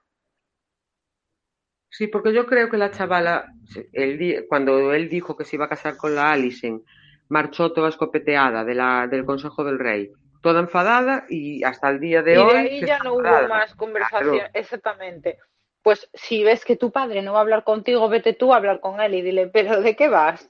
Sí, 1.89 2.07
porque 2.07 2.33
yo 2.33 2.45
creo 2.45 2.69
que 2.69 2.77
la 2.77 2.91
chavala, 2.91 3.51
el 3.93 4.45
cuando 4.47 4.93
él 4.93 5.09
dijo 5.09 5.35
que 5.35 5.45
se 5.45 5.55
iba 5.55 5.65
a 5.65 5.69
casar 5.69 5.97
con 5.97 6.15
la 6.15 6.31
Alison, 6.31 6.83
marchó 7.29 7.71
toda 7.71 7.89
escopeteada 7.89 8.63
de 8.63 8.75
la, 8.75 9.07
del 9.07 9.25
Consejo 9.25 9.63
del 9.63 9.79
Rey, 9.79 10.11
toda 10.41 10.59
enfadada 10.59 11.25
y 11.29 11.63
hasta 11.63 11.89
el 11.89 11.99
día 11.99 12.21
de 12.21 12.33
Y 12.33 12.37
hoy 12.37 12.53
de 12.53 12.57
ahí 12.57 12.79
que 12.79 12.87
ya 12.87 12.99
no 12.99 13.13
hubo 13.13 13.47
más 13.47 13.75
conversación, 13.75 14.29
Claro. 14.29 14.51
exactamente. 14.53 15.37
Pues 15.81 16.09
si 16.13 16.43
ves 16.43 16.65
que 16.65 16.75
tu 16.75 16.91
padre 16.91 17.21
no 17.21 17.33
va 17.33 17.39
a 17.39 17.41
hablar 17.41 17.63
contigo, 17.63 18.09
vete 18.09 18.33
tú 18.33 18.53
a 18.53 18.57
hablar 18.57 18.79
con 18.79 18.99
él 18.99 19.15
y 19.15 19.21
dile, 19.21 19.47
pero 19.47 19.81
¿de 19.81 19.95
qué 19.95 20.09
vas? 20.09 20.49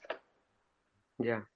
Ya. 1.18 1.49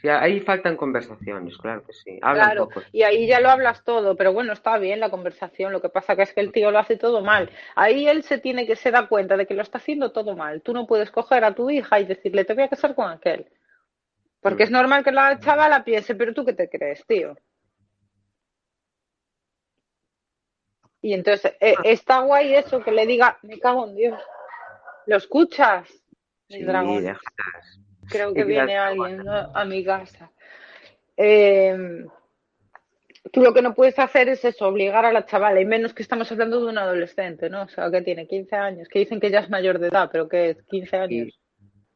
Sí, 0.00 0.08
ahí 0.08 0.40
faltan 0.40 0.76
conversaciones, 0.76 1.56
claro 1.58 1.84
que 1.84 1.92
sí. 1.92 2.18
Hablan 2.22 2.46
Claro, 2.46 2.68
poco. 2.68 2.82
y 2.92 3.02
ahí 3.02 3.26
ya 3.26 3.40
lo 3.40 3.50
hablas 3.50 3.82
todo, 3.82 4.16
pero 4.16 4.32
bueno, 4.32 4.52
está 4.52 4.78
bien 4.78 5.00
la 5.00 5.10
conversación, 5.10 5.72
lo 5.72 5.82
que 5.82 5.88
pasa 5.88 6.14
que 6.14 6.22
es 6.22 6.32
que 6.32 6.40
el 6.40 6.52
tío 6.52 6.70
lo 6.70 6.78
hace 6.78 6.96
todo 6.96 7.20
mal. 7.20 7.50
Ahí 7.74 8.06
él 8.06 8.22
se 8.22 8.38
tiene 8.38 8.64
que 8.66 8.76
se 8.76 8.90
da 8.92 9.08
cuenta 9.08 9.36
de 9.36 9.46
que 9.46 9.54
lo 9.54 9.62
está 9.62 9.78
haciendo 9.78 10.12
todo 10.12 10.36
mal. 10.36 10.62
Tú 10.62 10.72
no 10.72 10.86
puedes 10.86 11.10
coger 11.10 11.42
a 11.44 11.54
tu 11.54 11.68
hija 11.68 11.98
y 11.98 12.04
decirle, 12.04 12.44
te 12.44 12.54
voy 12.54 12.62
a 12.64 12.68
casar 12.68 12.94
con 12.94 13.10
aquel. 13.10 13.46
Porque 14.40 14.62
Mm. 14.62 14.66
es 14.66 14.70
normal 14.70 15.02
que 15.04 15.10
la 15.10 15.40
chavala 15.40 15.82
piense, 15.82 16.14
pero 16.14 16.32
tú 16.32 16.44
qué 16.44 16.52
te 16.52 16.68
crees, 16.68 17.04
tío. 17.06 17.36
Y 21.02 21.12
entonces 21.14 21.52
eh, 21.60 21.74
Ah. 21.78 21.82
está 21.84 22.20
guay 22.20 22.54
eso, 22.54 22.80
que 22.82 22.92
le 22.92 23.06
diga, 23.06 23.38
me 23.42 23.58
cago 23.58 23.86
en 23.88 23.96
Dios. 23.96 24.20
¿Lo 25.06 25.16
escuchas? 25.16 25.88
Sí, 26.48 26.62
dragón. 26.62 27.16
Creo 28.08 28.32
que 28.32 28.44
viene 28.44 28.76
alguien 28.76 29.18
¿no? 29.18 29.32
a 29.32 29.64
mi 29.64 29.84
casa. 29.84 30.30
Eh, 31.16 32.04
tú 33.32 33.42
lo 33.42 33.52
que 33.52 33.62
no 33.62 33.74
puedes 33.74 33.98
hacer 33.98 34.28
es 34.28 34.44
eso, 34.44 34.66
obligar 34.68 35.04
a 35.04 35.12
la 35.12 35.26
chavala, 35.26 35.60
y 35.60 35.64
menos 35.64 35.92
que 35.94 36.02
estamos 36.02 36.30
hablando 36.30 36.60
de 36.60 36.66
un 36.66 36.78
adolescente, 36.78 37.50
¿no? 37.50 37.62
O 37.62 37.68
sea, 37.68 37.90
que 37.90 38.02
tiene 38.02 38.26
15 38.26 38.56
años, 38.56 38.88
que 38.88 39.00
dicen 39.00 39.20
que 39.20 39.30
ya 39.30 39.40
es 39.40 39.50
mayor 39.50 39.78
de 39.78 39.88
edad, 39.88 40.08
pero 40.10 40.28
que 40.28 40.50
es 40.50 40.62
15 40.64 40.96
años. 40.96 41.28
Y- 41.28 41.38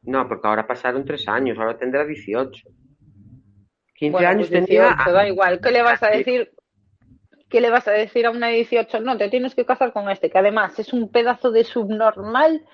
no, 0.05 0.27
porque 0.27 0.47
ahora 0.47 0.67
pasaron 0.67 1.05
tres 1.05 1.27
años, 1.29 1.57
ahora 1.57 1.77
tendrá 1.77 2.05
18. 2.05 2.67
15 3.95 4.11
Bueno, 4.11 4.27
años 4.27 4.49
pues 4.49 4.65
tenía. 4.65 4.87
18, 4.89 5.11
da 5.13 5.27
igual. 5.27 5.61
¿Qué 5.61 5.71
le 5.71 5.81
vas 5.81 6.03
a 6.03 6.09
decir? 6.09 6.51
¿Qué 7.49 7.61
le 7.61 7.69
vas 7.69 7.87
a 7.87 7.91
decir 7.91 8.25
a 8.25 8.31
una 8.31 8.47
de 8.47 8.55
18? 8.55 8.99
No, 8.99 9.17
te 9.17 9.29
tienes 9.29 9.55
que 9.55 9.65
casar 9.65 9.93
con 9.93 10.09
este, 10.09 10.29
que 10.29 10.37
además 10.37 10.77
es 10.77 10.91
un 10.91 11.09
pedazo 11.09 11.51
de 11.51 11.63
subnormal. 11.63 12.65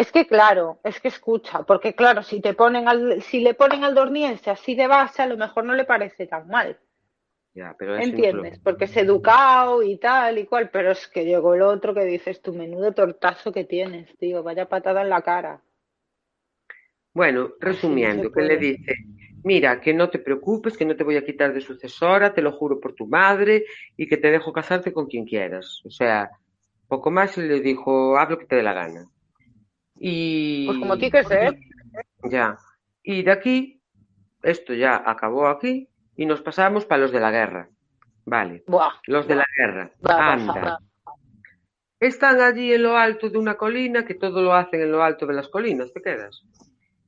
Es 0.00 0.12
que 0.12 0.26
claro, 0.26 0.80
es 0.82 0.98
que 0.98 1.08
escucha, 1.08 1.62
porque 1.64 1.94
claro, 1.94 2.22
si 2.22 2.40
te 2.40 2.54
ponen 2.54 2.88
al, 2.88 3.20
si 3.20 3.40
le 3.40 3.52
ponen 3.52 3.84
al 3.84 3.94
dorniense 3.94 4.48
así 4.48 4.74
de 4.74 4.86
base, 4.86 5.20
a 5.20 5.26
lo 5.26 5.36
mejor 5.36 5.64
no 5.64 5.74
le 5.74 5.84
parece 5.84 6.26
tan 6.26 6.48
mal. 6.48 6.78
Ya, 7.52 7.76
pero 7.78 7.98
¿Entiendes? 7.98 8.58
Porque 8.60 8.86
es 8.86 8.96
educado 8.96 9.82
y 9.82 9.98
tal 9.98 10.38
y 10.38 10.46
cual, 10.46 10.70
pero 10.70 10.92
es 10.92 11.06
que 11.06 11.26
llegó 11.26 11.52
el 11.52 11.60
otro 11.60 11.92
que 11.92 12.06
dices, 12.06 12.40
tu 12.40 12.54
menudo 12.54 12.92
tortazo 12.92 13.52
que 13.52 13.64
tienes, 13.64 14.16
tío, 14.16 14.42
vaya 14.42 14.70
patada 14.70 15.02
en 15.02 15.10
la 15.10 15.20
cara. 15.20 15.60
Bueno, 17.12 17.48
no 17.48 17.54
resumiendo, 17.60 18.32
que 18.32 18.40
le 18.40 18.56
dice, 18.56 18.94
mira, 19.44 19.82
que 19.82 19.92
no 19.92 20.08
te 20.08 20.18
preocupes, 20.18 20.78
que 20.78 20.86
no 20.86 20.96
te 20.96 21.04
voy 21.04 21.16
a 21.16 21.26
quitar 21.26 21.52
de 21.52 21.60
sucesora, 21.60 22.32
te 22.32 22.40
lo 22.40 22.52
juro 22.52 22.80
por 22.80 22.94
tu 22.94 23.06
madre, 23.06 23.66
y 23.98 24.08
que 24.08 24.16
te 24.16 24.30
dejo 24.30 24.50
casarte 24.50 24.94
con 24.94 25.08
quien 25.08 25.26
quieras. 25.26 25.82
O 25.84 25.90
sea, 25.90 26.30
poco 26.88 27.10
más 27.10 27.36
y 27.36 27.42
le 27.42 27.60
dijo, 27.60 28.16
haz 28.16 28.30
lo 28.30 28.38
que 28.38 28.46
te 28.46 28.56
dé 28.56 28.62
la 28.62 28.72
gana. 28.72 29.04
Y 30.02 30.64
Pues 30.66 30.78
como 30.78 30.96
ser. 30.96 31.58
ya. 32.24 32.56
Y 33.02 33.22
de 33.22 33.30
aquí, 33.30 33.82
esto 34.42 34.72
ya 34.72 35.02
acabó 35.04 35.46
aquí, 35.46 35.88
y 36.16 36.24
nos 36.24 36.40
pasamos 36.40 36.86
para 36.86 37.02
los 37.02 37.12
de 37.12 37.20
la 37.20 37.30
guerra. 37.30 37.68
Vale, 38.24 38.64
Buah, 38.66 38.92
los 39.06 39.28
de 39.28 39.34
la 39.36 39.44
guerra. 39.56 39.90
a 40.04 40.32
Anda. 40.32 40.78
Están 41.98 42.40
allí 42.40 42.72
en 42.72 42.82
lo 42.82 42.96
alto 42.96 43.28
de 43.28 43.36
una 43.36 43.56
colina, 43.56 44.06
que 44.06 44.14
todo 44.14 44.40
lo 44.42 44.54
hacen 44.54 44.80
en 44.80 44.90
lo 44.90 45.02
alto 45.02 45.26
de 45.26 45.34
las 45.34 45.48
colinas, 45.48 45.92
¿te 45.92 46.00
quedas? 46.00 46.42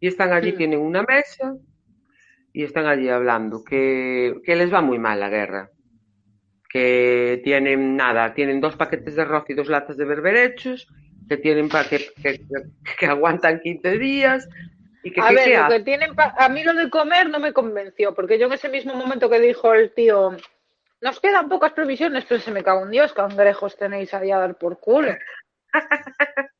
Y 0.01 0.09
están 0.09 0.32
allí, 0.32 0.53
Mm. 0.53 0.57
tienen 0.57 0.80
una 0.80 1.03
mesa 1.03 1.55
y 2.53 2.62
están 2.64 2.84
allí 2.86 3.09
hablando, 3.09 3.64
que, 3.64 4.34
que 4.45 4.55
les 4.55 4.72
va 4.72 4.82
muy 4.82 4.99
mal 4.99 5.18
la 5.18 5.30
guerra, 5.30 5.70
que 6.68 7.40
tienen 7.45 7.97
nada, 7.97 8.34
tienen 8.34 8.61
dos 8.61 8.76
paquetes 8.76 9.14
de 9.16 9.22
arroz 9.22 9.45
y 9.49 9.55
dos 9.55 9.68
latas 9.68 9.97
de 9.97 10.05
berberechos, 10.05 10.88
que 11.37 11.43
tienen 11.43 11.68
que, 11.68 12.11
que, 12.99 13.07
aguantan 13.07 13.61
15 13.61 13.99
días 13.99 14.49
y 15.03 15.11
que, 15.12 15.20
A 15.20 15.28
que- 15.28 15.35
ver, 15.35 15.45
¿qué 15.45 15.57
lo 15.59 15.68
que 15.68 15.80
tienen 15.80 16.14
pa- 16.14 16.35
a 16.37 16.49
mí 16.49 16.62
lo 16.62 16.74
de 16.74 16.91
comer 16.91 17.28
no 17.30 17.39
me 17.41 17.53
convenció, 17.53 18.14
porque 18.14 18.39
yo 18.39 18.47
en 18.47 18.53
ese 18.53 18.68
mismo 18.68 18.95
momento 18.95 19.30
que 19.30 19.41
dijo 19.41 19.72
el 19.72 19.93
tío, 19.93 20.37
nos 21.01 21.20
quedan 21.20 21.49
pocas 21.49 21.72
provisiones, 21.72 22.24
pero 22.28 22.41
se 22.41 22.51
me 22.51 22.62
cago 22.62 22.85
en 22.85 22.91
Dios, 22.91 23.12
cangrejos 23.12 23.76
tenéis 23.76 24.12
ahí 24.14 24.30
a 24.30 24.39
dar 24.39 24.57
por 24.57 24.78
culo. 24.78 25.16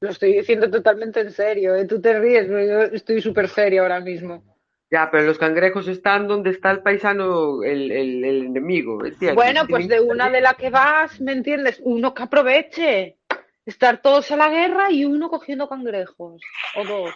Lo 0.00 0.10
estoy 0.10 0.32
diciendo 0.34 0.70
totalmente 0.70 1.20
en 1.20 1.32
serio, 1.32 1.74
¿eh? 1.74 1.86
Tú 1.86 2.00
te 2.00 2.18
ríes, 2.18 2.46
pero 2.46 2.64
yo 2.64 2.82
estoy 2.96 3.20
súper 3.22 3.48
serio 3.48 3.82
ahora 3.82 4.00
mismo. 4.00 4.42
Ya, 4.90 5.10
pero 5.10 5.24
los 5.24 5.38
cangrejos 5.38 5.88
están 5.88 6.28
donde 6.28 6.50
está 6.50 6.70
el 6.70 6.80
paisano, 6.80 7.62
el, 7.64 7.90
el, 7.90 8.24
el 8.24 8.46
enemigo, 8.46 9.04
¿entiendes? 9.04 9.34
Bueno, 9.34 9.66
pues 9.68 9.88
de 9.88 10.00
una 10.00 10.30
de 10.30 10.40
la 10.40 10.54
que 10.54 10.70
vas, 10.70 11.20
¿me 11.20 11.32
entiendes? 11.32 11.80
Uno 11.82 12.14
que 12.14 12.22
aproveche. 12.22 13.16
Estar 13.64 14.00
todos 14.00 14.30
a 14.30 14.36
la 14.36 14.48
guerra 14.48 14.92
y 14.92 15.04
uno 15.04 15.28
cogiendo 15.28 15.68
cangrejos. 15.68 16.40
O 16.76 16.84
dos. 16.84 17.14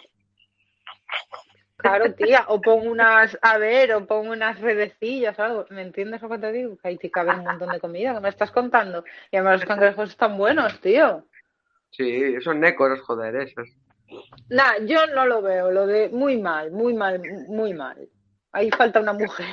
Claro, 1.77 2.13
tía, 2.13 2.45
o 2.49 2.61
pon 2.61 2.87
unas, 2.87 3.37
a 3.41 3.57
ver, 3.57 3.93
o 3.93 4.05
pon 4.05 4.27
unas 4.27 4.59
redecillas 4.59 5.39
o 5.39 5.43
algo. 5.43 5.65
¿Me 5.69 5.81
entiendes 5.81 6.21
lo 6.21 6.29
que 6.29 6.37
te 6.37 6.51
digo? 6.51 6.77
Que 6.77 6.89
ahí 6.89 6.97
te 6.97 7.09
cabe 7.09 7.33
un 7.33 7.45
montón 7.45 7.69
de 7.69 7.79
comida, 7.79 8.13
que 8.13 8.19
me 8.19 8.29
estás 8.29 8.51
contando. 8.51 9.03
Y 9.31 9.37
además 9.37 9.61
los 9.61 9.67
cangrejos 9.67 10.09
están 10.09 10.37
buenos, 10.37 10.79
tío. 10.81 11.25
Sí, 11.89 12.39
son 12.41 12.59
nécoros, 12.59 12.99
joder, 13.01 13.35
esos. 13.37 13.69
Nah, 14.49 14.77
yo 14.85 15.07
no 15.07 15.25
lo 15.25 15.41
veo, 15.41 15.71
lo 15.71 15.87
de 15.87 16.09
muy 16.09 16.37
mal, 16.37 16.71
muy 16.71 16.93
mal, 16.93 17.21
muy 17.47 17.73
mal. 17.73 18.09
Ahí 18.51 18.69
falta 18.71 18.99
una 18.99 19.13
mujer. 19.13 19.45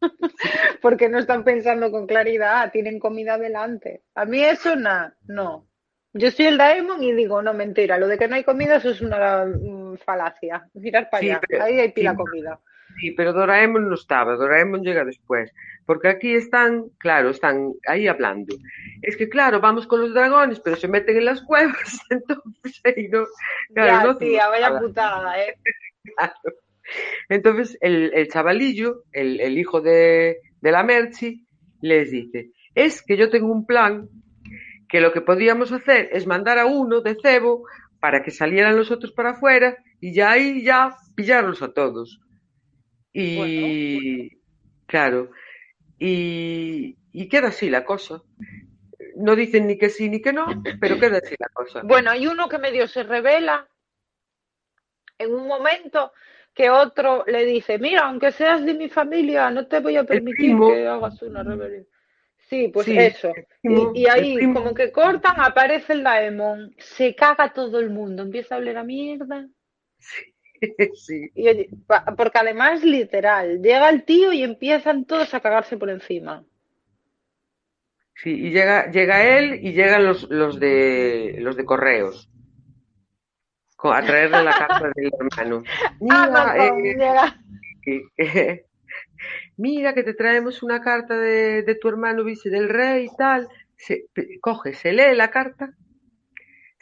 Porque 0.82 1.08
no 1.08 1.18
están 1.18 1.44
pensando 1.44 1.90
con 1.90 2.06
claridad, 2.06 2.70
tienen 2.70 2.98
comida 2.98 3.38
delante. 3.38 4.04
A 4.14 4.24
mí 4.24 4.42
eso 4.42 4.76
nada, 4.76 5.16
no. 5.26 5.66
Yo 6.12 6.30
soy 6.30 6.46
el 6.46 6.58
Daemon 6.58 7.02
y 7.02 7.12
digo, 7.12 7.42
no, 7.42 7.54
mentira, 7.54 7.98
lo 7.98 8.06
de 8.08 8.18
que 8.18 8.28
no 8.28 8.34
hay 8.36 8.44
comida 8.44 8.76
eso 8.76 8.90
es 8.90 9.00
una 9.00 9.44
mm, 9.44 9.96
falacia. 9.98 10.68
Mirar 10.74 11.08
para 11.10 11.20
Sí, 11.20 11.30
allá, 11.30 11.40
ahí 11.60 11.80
hay 11.80 11.92
pila 11.92 12.12
sí. 12.12 12.16
comida. 12.16 12.60
Sí, 12.98 13.12
pero 13.12 13.32
Doraemon 13.32 13.88
no 13.88 13.94
estaba, 13.94 14.36
Doraemon 14.36 14.82
llega 14.82 15.04
después. 15.04 15.52
Porque 15.86 16.08
aquí 16.08 16.34
están, 16.34 16.90
claro, 16.98 17.30
están 17.30 17.72
ahí 17.86 18.08
hablando. 18.08 18.54
Es 19.00 19.16
que, 19.16 19.28
claro, 19.28 19.60
vamos 19.60 19.86
con 19.86 20.02
los 20.02 20.12
dragones, 20.12 20.60
pero 20.60 20.76
se 20.76 20.88
meten 20.88 21.16
en 21.16 21.24
las 21.24 21.42
cuevas, 21.42 21.98
entonces 22.10 22.80
ahí 22.84 23.08
no. 23.08 23.24
Claro, 23.72 23.88
ya, 23.88 24.04
no 24.04 24.16
tía, 24.18 24.48
vaya 24.48 24.78
putada, 24.78 25.42
eh. 25.42 25.54
Claro. 26.16 26.34
Entonces 27.28 27.78
el, 27.80 28.12
el 28.14 28.28
chavalillo, 28.28 29.04
el, 29.12 29.40
el 29.40 29.58
hijo 29.58 29.80
de, 29.80 30.38
de 30.60 30.72
la 30.72 30.82
Merchi, 30.82 31.46
les 31.80 32.10
dice, 32.10 32.50
es 32.74 33.02
que 33.02 33.16
yo 33.16 33.30
tengo 33.30 33.52
un 33.52 33.66
plan 33.66 34.08
que 34.88 35.00
lo 35.00 35.12
que 35.12 35.20
podríamos 35.20 35.70
hacer 35.72 36.08
es 36.12 36.26
mandar 36.26 36.58
a 36.58 36.66
uno 36.66 37.00
de 37.00 37.16
cebo 37.20 37.64
para 38.00 38.22
que 38.22 38.30
salieran 38.30 38.76
los 38.76 38.90
otros 38.90 39.12
para 39.12 39.30
afuera 39.30 39.76
y 40.00 40.14
ya 40.14 40.30
ahí 40.30 40.62
ya 40.62 40.96
pillarlos 41.14 41.62
a 41.62 41.72
todos. 41.72 42.20
Y 43.20 44.38
claro, 44.86 45.30
y, 45.98 46.96
y 47.12 47.28
queda 47.28 47.48
así 47.48 47.68
la 47.68 47.84
cosa. 47.84 48.22
No 49.16 49.34
dicen 49.34 49.66
ni 49.66 49.76
que 49.76 49.90
sí 49.90 50.08
ni 50.08 50.20
que 50.20 50.32
no, 50.32 50.46
pero 50.80 50.98
queda 50.98 51.18
así 51.18 51.34
la 51.38 51.48
cosa. 51.48 51.82
Bueno, 51.82 52.10
hay 52.10 52.26
uno 52.26 52.48
que 52.48 52.58
medio 52.58 52.86
se 52.86 53.02
revela 53.02 53.68
en 55.18 55.34
un 55.34 55.48
momento 55.48 56.12
que 56.54 56.70
otro 56.70 57.24
le 57.26 57.44
dice, 57.44 57.78
mira, 57.78 58.02
aunque 58.02 58.32
seas 58.32 58.64
de 58.64 58.74
mi 58.74 58.88
familia, 58.88 59.50
no 59.50 59.66
te 59.66 59.80
voy 59.80 59.96
a 59.96 60.04
permitir 60.04 60.56
que 60.56 60.86
hagas 60.86 61.20
una 61.22 61.42
rebelión. 61.42 61.86
Sí, 62.48 62.68
pues 62.68 62.86
Sí, 62.86 62.96
eso. 62.96 63.32
primo, 63.60 63.92
Y, 63.94 64.02
y 64.02 64.06
ahí, 64.06 64.52
como 64.52 64.72
que 64.72 64.90
cortan, 64.90 65.40
aparece 65.40 65.92
el 65.92 66.02
Daemon, 66.02 66.74
se 66.78 67.14
caga 67.14 67.52
todo 67.52 67.78
el 67.78 67.90
mundo, 67.90 68.22
empieza 68.22 68.54
a 68.54 68.58
oler 68.58 68.78
a 68.78 68.84
mierda. 68.84 69.46
Sí. 69.98 70.34
Y 71.34 71.48
oye, 71.48 71.68
pa- 71.86 72.04
porque 72.16 72.38
además, 72.38 72.82
literal, 72.84 73.62
llega 73.62 73.88
el 73.90 74.04
tío 74.04 74.32
y 74.32 74.42
empiezan 74.42 75.04
todos 75.04 75.32
a 75.34 75.40
cagarse 75.40 75.76
por 75.76 75.90
encima. 75.90 76.44
Sí, 78.14 78.30
y 78.30 78.50
llega, 78.50 78.90
llega 78.90 79.24
él 79.38 79.60
y 79.62 79.72
llegan 79.72 80.04
los, 80.04 80.28
los 80.28 80.58
de 80.58 81.36
los 81.38 81.56
de 81.56 81.64
correos 81.64 82.28
co- 83.76 83.92
a 83.92 84.02
traerle 84.02 84.42
la 84.42 84.54
carta 84.54 84.90
del 84.94 85.10
hermano. 85.18 85.62
Mira, 86.00 86.24
Amazon, 86.42 86.86
eh, 87.86 88.64
mira 89.56 89.94
que 89.94 90.02
te 90.02 90.14
traemos 90.14 90.62
una 90.62 90.80
carta 90.82 91.16
de, 91.16 91.62
de 91.62 91.74
tu 91.76 91.88
hermano 91.88 92.24
vice 92.24 92.50
del 92.50 92.68
rey 92.68 93.06
y 93.06 93.16
tal. 93.16 93.48
Se, 93.76 94.06
coge, 94.40 94.74
se 94.74 94.92
lee 94.92 95.14
la 95.14 95.30
carta, 95.30 95.72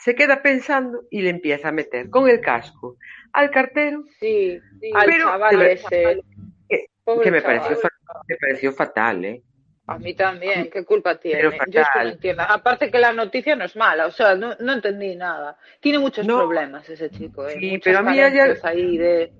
se 0.06 0.14
queda 0.14 0.40
pensando 0.40 1.02
y 1.10 1.20
le 1.20 1.30
empieza 1.30 1.66
a 1.70 1.72
meter 1.72 2.08
con 2.10 2.28
el 2.30 2.40
casco 2.40 2.96
al 3.32 3.50
cartero, 3.50 4.04
Sí, 4.20 4.56
al 4.94 5.06
Pero, 5.06 5.24
chaval 5.24 5.58
de 5.58 5.64
ver- 5.64 5.72
ese. 5.72 6.22
que, 6.68 7.30
me 7.32 7.42
chaval. 7.42 7.42
pareció, 7.42 7.88
me 8.28 8.36
pareció 8.36 8.72
fatal, 8.72 9.24
¿eh? 9.24 9.42
A 9.88 9.98
mí 9.98 10.14
también, 10.14 10.70
¿qué 10.70 10.84
culpa 10.84 11.18
tiene? 11.18 11.38
Pero 11.38 11.50
Yo 11.68 11.80
es 11.80 11.88
que 11.92 12.04
no 12.04 12.10
entiendo. 12.10 12.42
Aparte 12.48 12.88
que 12.88 13.00
la 13.00 13.12
noticia 13.12 13.56
no 13.56 13.64
es 13.64 13.74
mala, 13.74 14.06
o 14.06 14.12
sea, 14.12 14.36
no, 14.36 14.54
no 14.60 14.74
entendí 14.74 15.16
nada. 15.16 15.58
Tiene 15.80 15.98
muchos 15.98 16.24
No. 16.24 16.36
problemas 16.36 16.88
ese 16.88 17.10
chico, 17.10 17.44
¿eh? 17.48 17.56
Sí, 17.58 17.70
Muchas 17.72 17.82
pero 17.84 17.98
a 17.98 18.02
mí 18.02 18.20
ayer- 18.20 18.60
ahí 18.62 18.98
de... 18.98 19.32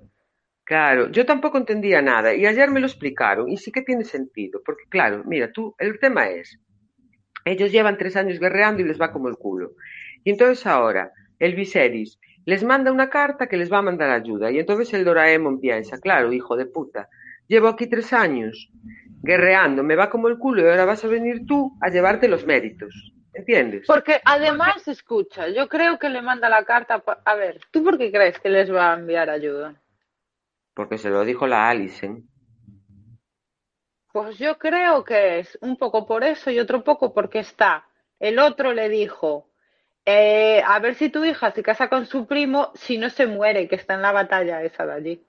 Claro, 0.65 1.13
yo 1.13 1.25
tampoco 1.25 1.59
entendía 1.59 2.03
nada 2.03 2.35
y 2.35 2.45
ayer 2.45 2.69
me 2.73 2.81
lo 2.81 2.87
explicaron 2.87 3.49
y 3.49 3.57
sí 3.57 3.71
que 3.71 3.83
tiene 3.83 4.03
sentido, 4.03 4.61
porque 4.67 4.83
claro, 4.89 5.23
mira, 5.25 5.53
tú, 5.53 5.77
el 5.79 6.01
tema 6.01 6.29
es, 6.29 6.59
ellos 7.45 7.71
llevan 7.71 7.97
tres 7.97 8.17
años 8.17 8.41
guerreando 8.41 8.83
y 8.83 8.85
les 8.85 9.01
va 9.01 9.13
como 9.13 9.29
el 9.29 9.37
culo. 9.37 9.71
Y 10.27 10.31
entonces 10.31 10.67
ahora, 10.67 11.13
el 11.39 11.55
Viserys 11.55 12.19
les 12.47 12.65
manda 12.65 12.91
una 12.91 13.09
carta 13.09 13.47
que 13.47 13.57
les 13.57 13.73
va 13.73 13.79
a 13.79 13.83
mandar 13.83 14.11
ayuda 14.11 14.51
y 14.51 14.59
entonces 14.59 14.93
el 14.93 15.05
Doraemon 15.05 15.61
piensa, 15.61 16.01
claro, 16.01 16.33
hijo 16.33 16.57
de 16.57 16.67
puta, 16.67 17.09
llevo 17.47 17.69
aquí 17.69 17.87
tres 17.87 18.13
años 18.13 18.69
guerreando, 19.23 19.85
me 19.85 19.95
va 19.95 20.11
como 20.11 20.27
el 20.27 20.37
culo 20.37 20.63
y 20.63 20.69
ahora 20.69 20.85
vas 20.85 21.05
a 21.05 21.09
venir 21.09 21.47
tú 21.47 21.79
a 21.81 21.91
llevarte 21.91 22.27
los 22.27 22.45
méritos, 22.45 22.93
¿entiendes? 23.35 23.87
Porque 23.87 24.21
además, 24.25 24.89
escucha, 24.89 25.47
yo 25.47 25.69
creo 25.69 25.97
que 26.01 26.09
le 26.09 26.23
manda 26.23 26.49
la 26.49 26.65
carta... 26.65 26.99
pa- 26.99 27.23
A 27.25 27.37
ver, 27.37 27.61
¿tú 27.71 27.85
por 27.85 27.97
qué 27.97 28.11
crees 28.11 28.41
que 28.41 28.49
les 28.49 28.69
va 28.75 28.93
a 28.95 28.99
enviar 28.99 29.31
ayuda? 29.31 29.77
Porque 30.75 30.99
se 30.99 31.09
lo 31.09 31.25
dijo 31.25 31.47
la 31.47 31.69
Alicent. 31.69 32.25
Pues 34.13 34.39
yo 34.39 34.59
creo 34.59 35.05
que 35.05 35.39
es 35.39 35.57
un 35.61 35.77
poco 35.77 36.05
por 36.05 36.25
eso 36.25 36.51
y 36.51 36.59
otro 36.59 36.83
poco 36.83 37.15
porque 37.15 37.39
está. 37.39 37.87
El 38.19 38.41
otro 38.41 38.73
le 38.73 38.89
dijo, 38.89 39.47
eh, 40.07 40.63
a 40.65 40.79
ver 40.79 40.95
si 40.95 41.11
tu 41.11 41.25
hija 41.25 41.53
se 41.53 41.63
casa 41.63 41.89
con 41.89 42.07
su 42.07 42.27
primo 42.27 42.73
si 42.75 42.99
no 42.99 43.11
se 43.11 43.27
muere, 43.27 43.69
que 43.69 43.77
está 43.77 43.95
en 43.95 44.03
la 44.03 44.13
batalla 44.13 44.63
esa 44.63 44.87
de 44.87 44.93
allí. 44.93 45.27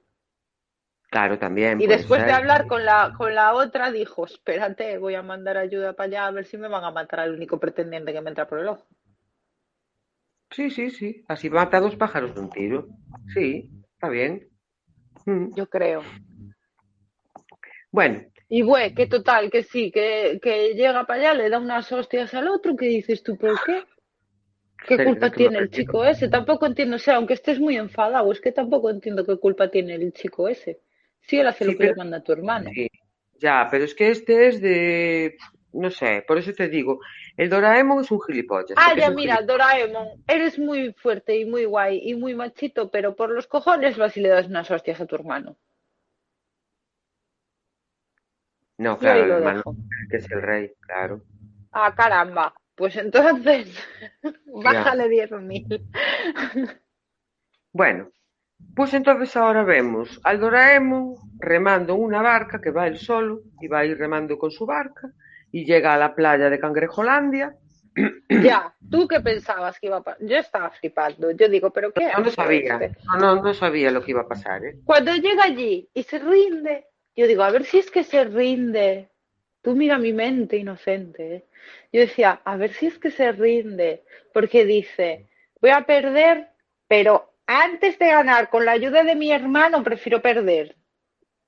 Claro, 1.09 1.39
también. 1.39 1.81
Y 1.81 1.85
puede 1.85 1.97
después 1.97 2.25
de 2.25 2.31
hablar 2.31 2.67
con 2.67 2.85
la, 2.85 3.13
con 3.17 3.33
la 3.33 3.53
otra, 3.53 3.91
dijo, 3.91 4.25
espérate, 4.25 4.97
voy 4.97 5.15
a 5.15 5.21
mandar 5.23 5.57
ayuda 5.57 5.93
para 5.93 6.07
allá 6.07 6.27
a 6.27 6.31
ver 6.31 6.45
si 6.45 6.57
me 6.57 6.67
van 6.67 6.83
a 6.83 6.91
matar 6.91 7.21
al 7.21 7.33
único 7.33 7.59
pretendiente 7.59 8.13
que 8.13 8.21
me 8.21 8.29
entra 8.29 8.47
por 8.47 8.59
el 8.59 8.67
ojo. 8.67 8.85
Sí, 10.51 10.69
sí, 10.71 10.89
sí. 10.91 11.23
Así 11.27 11.49
mata 11.49 11.77
a 11.77 11.81
dos 11.81 11.95
pájaros 11.95 12.33
de 12.35 12.41
un 12.41 12.49
tiro. 12.49 12.87
Sí, 13.33 13.69
está 13.93 14.09
bien. 14.09 14.49
Mm. 15.25 15.53
Yo 15.55 15.67
creo. 15.69 16.03
Bueno, 17.91 18.21
Y 18.49 18.61
güey, 18.61 18.93
que 18.93 19.07
total, 19.07 19.49
que 19.51 19.63
sí, 19.63 19.91
que, 19.91 20.39
que 20.41 20.73
llega 20.73 21.05
para 21.05 21.19
allá, 21.19 21.33
le 21.33 21.49
da 21.49 21.59
unas 21.59 21.91
hostias 21.91 22.33
al 22.33 22.47
otro, 22.49 22.75
que 22.75 22.87
dices 22.87 23.23
tú, 23.23 23.37
¿por 23.37 23.61
qué? 23.63 23.83
¿Qué 24.87 24.95
Sí, 24.95 25.03
culpa 25.03 25.29
tiene 25.35 25.59
el 25.59 25.69
chico 25.69 26.03
ese? 26.03 26.29
Tampoco 26.29 26.65
entiendo, 26.65 26.95
o 26.95 26.99
sea, 26.99 27.17
aunque 27.17 27.35
estés 27.35 27.59
muy 27.59 27.77
enfadado, 27.77 28.31
es 28.31 28.41
que 28.41 28.51
tampoco 28.51 28.89
entiendo 28.89 29.23
qué 29.23 29.37
culpa 29.37 29.69
tiene 29.69 29.93
el 29.93 30.13
chico 30.13 30.47
ese. 30.47 30.81
Si 31.21 31.37
él 31.39 31.45
hace 31.47 31.63
Sí, 31.63 31.71
lo 31.71 31.75
que 31.75 31.83
le 31.83 31.93
manda 31.93 32.17
a 32.17 32.23
tu 32.23 32.31
hermano. 32.31 32.75
sí, 32.75 32.87
ya, 33.39 33.67
pero 33.71 33.83
es 33.85 33.95
que 33.95 34.09
este 34.11 34.47
es 34.47 34.61
de... 34.61 35.37
No 35.73 35.91
sé, 35.91 36.23
por 36.27 36.37
eso 36.37 36.53
te 36.53 36.69
digo, 36.69 36.99
el 37.35 37.49
Doraemon 37.49 38.01
es 38.03 38.11
un 38.11 38.21
gilipollas. 38.21 38.79
Ah, 38.81 38.93
ya, 38.97 39.09
mira, 39.11 39.41
Doraemon, 39.41 40.07
eres 40.25 40.57
muy 40.57 40.93
fuerte 40.93 41.35
y 41.37 41.43
muy 41.43 41.65
guay 41.65 41.99
y 42.01 42.15
muy 42.15 42.33
machito, 42.33 42.89
pero 42.89 43.13
por 43.13 43.29
los 43.29 43.45
cojones 43.45 43.97
vas 43.97 44.15
y 44.15 44.21
le 44.21 44.29
das 44.29 44.47
unas 44.47 44.71
hostias 44.71 45.01
a 45.01 45.05
tu 45.05 45.15
hermano. 45.15 45.57
No, 48.79 48.97
claro, 48.97 49.23
el 49.25 49.31
hermano, 49.33 49.63
que 50.09 50.17
es 50.17 50.31
el 50.31 50.41
rey, 50.41 50.71
claro. 50.81 51.21
Ah, 51.71 51.91
caramba. 51.95 52.53
Pues 52.77 52.95
entonces, 52.95 53.67
bájale 54.63 55.09
10.000. 55.09 56.79
Bueno, 57.73 58.11
pues 58.75 58.93
entonces 58.93 59.35
ahora 59.35 59.63
vemos 59.63 60.21
al 60.23 60.39
Doraemon 60.39 61.15
remando 61.39 61.95
una 61.95 62.21
barca 62.21 62.61
que 62.61 62.69
va 62.69 62.85
él 62.85 62.99
solo 62.99 63.41
y 63.59 63.67
va 63.67 63.79
a 63.79 63.85
ir 63.85 63.97
remando 63.97 64.37
con 64.37 64.51
su 64.51 64.67
barca 64.67 65.11
y 65.51 65.65
llega 65.65 65.95
a 65.95 65.97
la 65.97 66.13
playa 66.13 66.49
de 66.49 66.59
Cangrejolandia. 66.59 67.55
Ya, 68.29 68.75
¿tú 68.91 69.07
qué 69.07 69.21
pensabas 69.21 69.79
que 69.79 69.87
iba 69.87 69.97
a 69.97 70.03
pasar? 70.03 70.27
Yo 70.27 70.37
estaba 70.37 70.69
flipando. 70.69 71.31
Yo 71.31 71.49
digo, 71.49 71.71
¿pero 71.71 71.91
qué 71.91 72.05
no 72.05 72.27
hace 72.27 72.31
sabía, 72.31 72.75
este? 72.75 72.99
no, 73.07 73.35
no, 73.35 73.41
no 73.41 73.53
sabía 73.55 73.89
lo 73.89 74.03
que 74.03 74.11
iba 74.11 74.21
a 74.21 74.27
pasar, 74.27 74.63
¿eh? 74.63 74.77
Cuando 74.85 75.15
llega 75.15 75.45
allí 75.45 75.89
y 75.95 76.03
se 76.03 76.19
rinde, 76.19 76.85
yo 77.15 77.25
digo, 77.25 77.41
a 77.41 77.49
ver 77.49 77.63
si 77.63 77.79
es 77.79 77.89
que 77.89 78.03
se 78.03 78.23
rinde. 78.25 79.09
Tú 79.67 79.75
mira 79.75 79.97
mi 79.97 80.13
mente 80.13 80.55
inocente. 80.55 81.35
¿eh? 81.35 81.45
Yo 81.91 81.99
decía, 81.99 82.39
a 82.45 82.55
ver 82.55 82.71
si 82.71 82.85
es 82.87 82.97
que 82.99 83.11
se 83.11 83.33
rinde, 83.33 84.05
porque 84.33 84.63
dice, 84.63 85.27
voy 85.59 85.71
a 85.71 85.81
perder, 85.85 86.47
pero 86.87 87.33
antes 87.45 87.99
de 87.99 88.07
ganar 88.07 88.49
con 88.49 88.63
la 88.63 88.71
ayuda 88.71 89.03
de 89.03 89.13
mi 89.13 89.29
hermano, 89.29 89.83
prefiero 89.83 90.21
perder. 90.21 90.77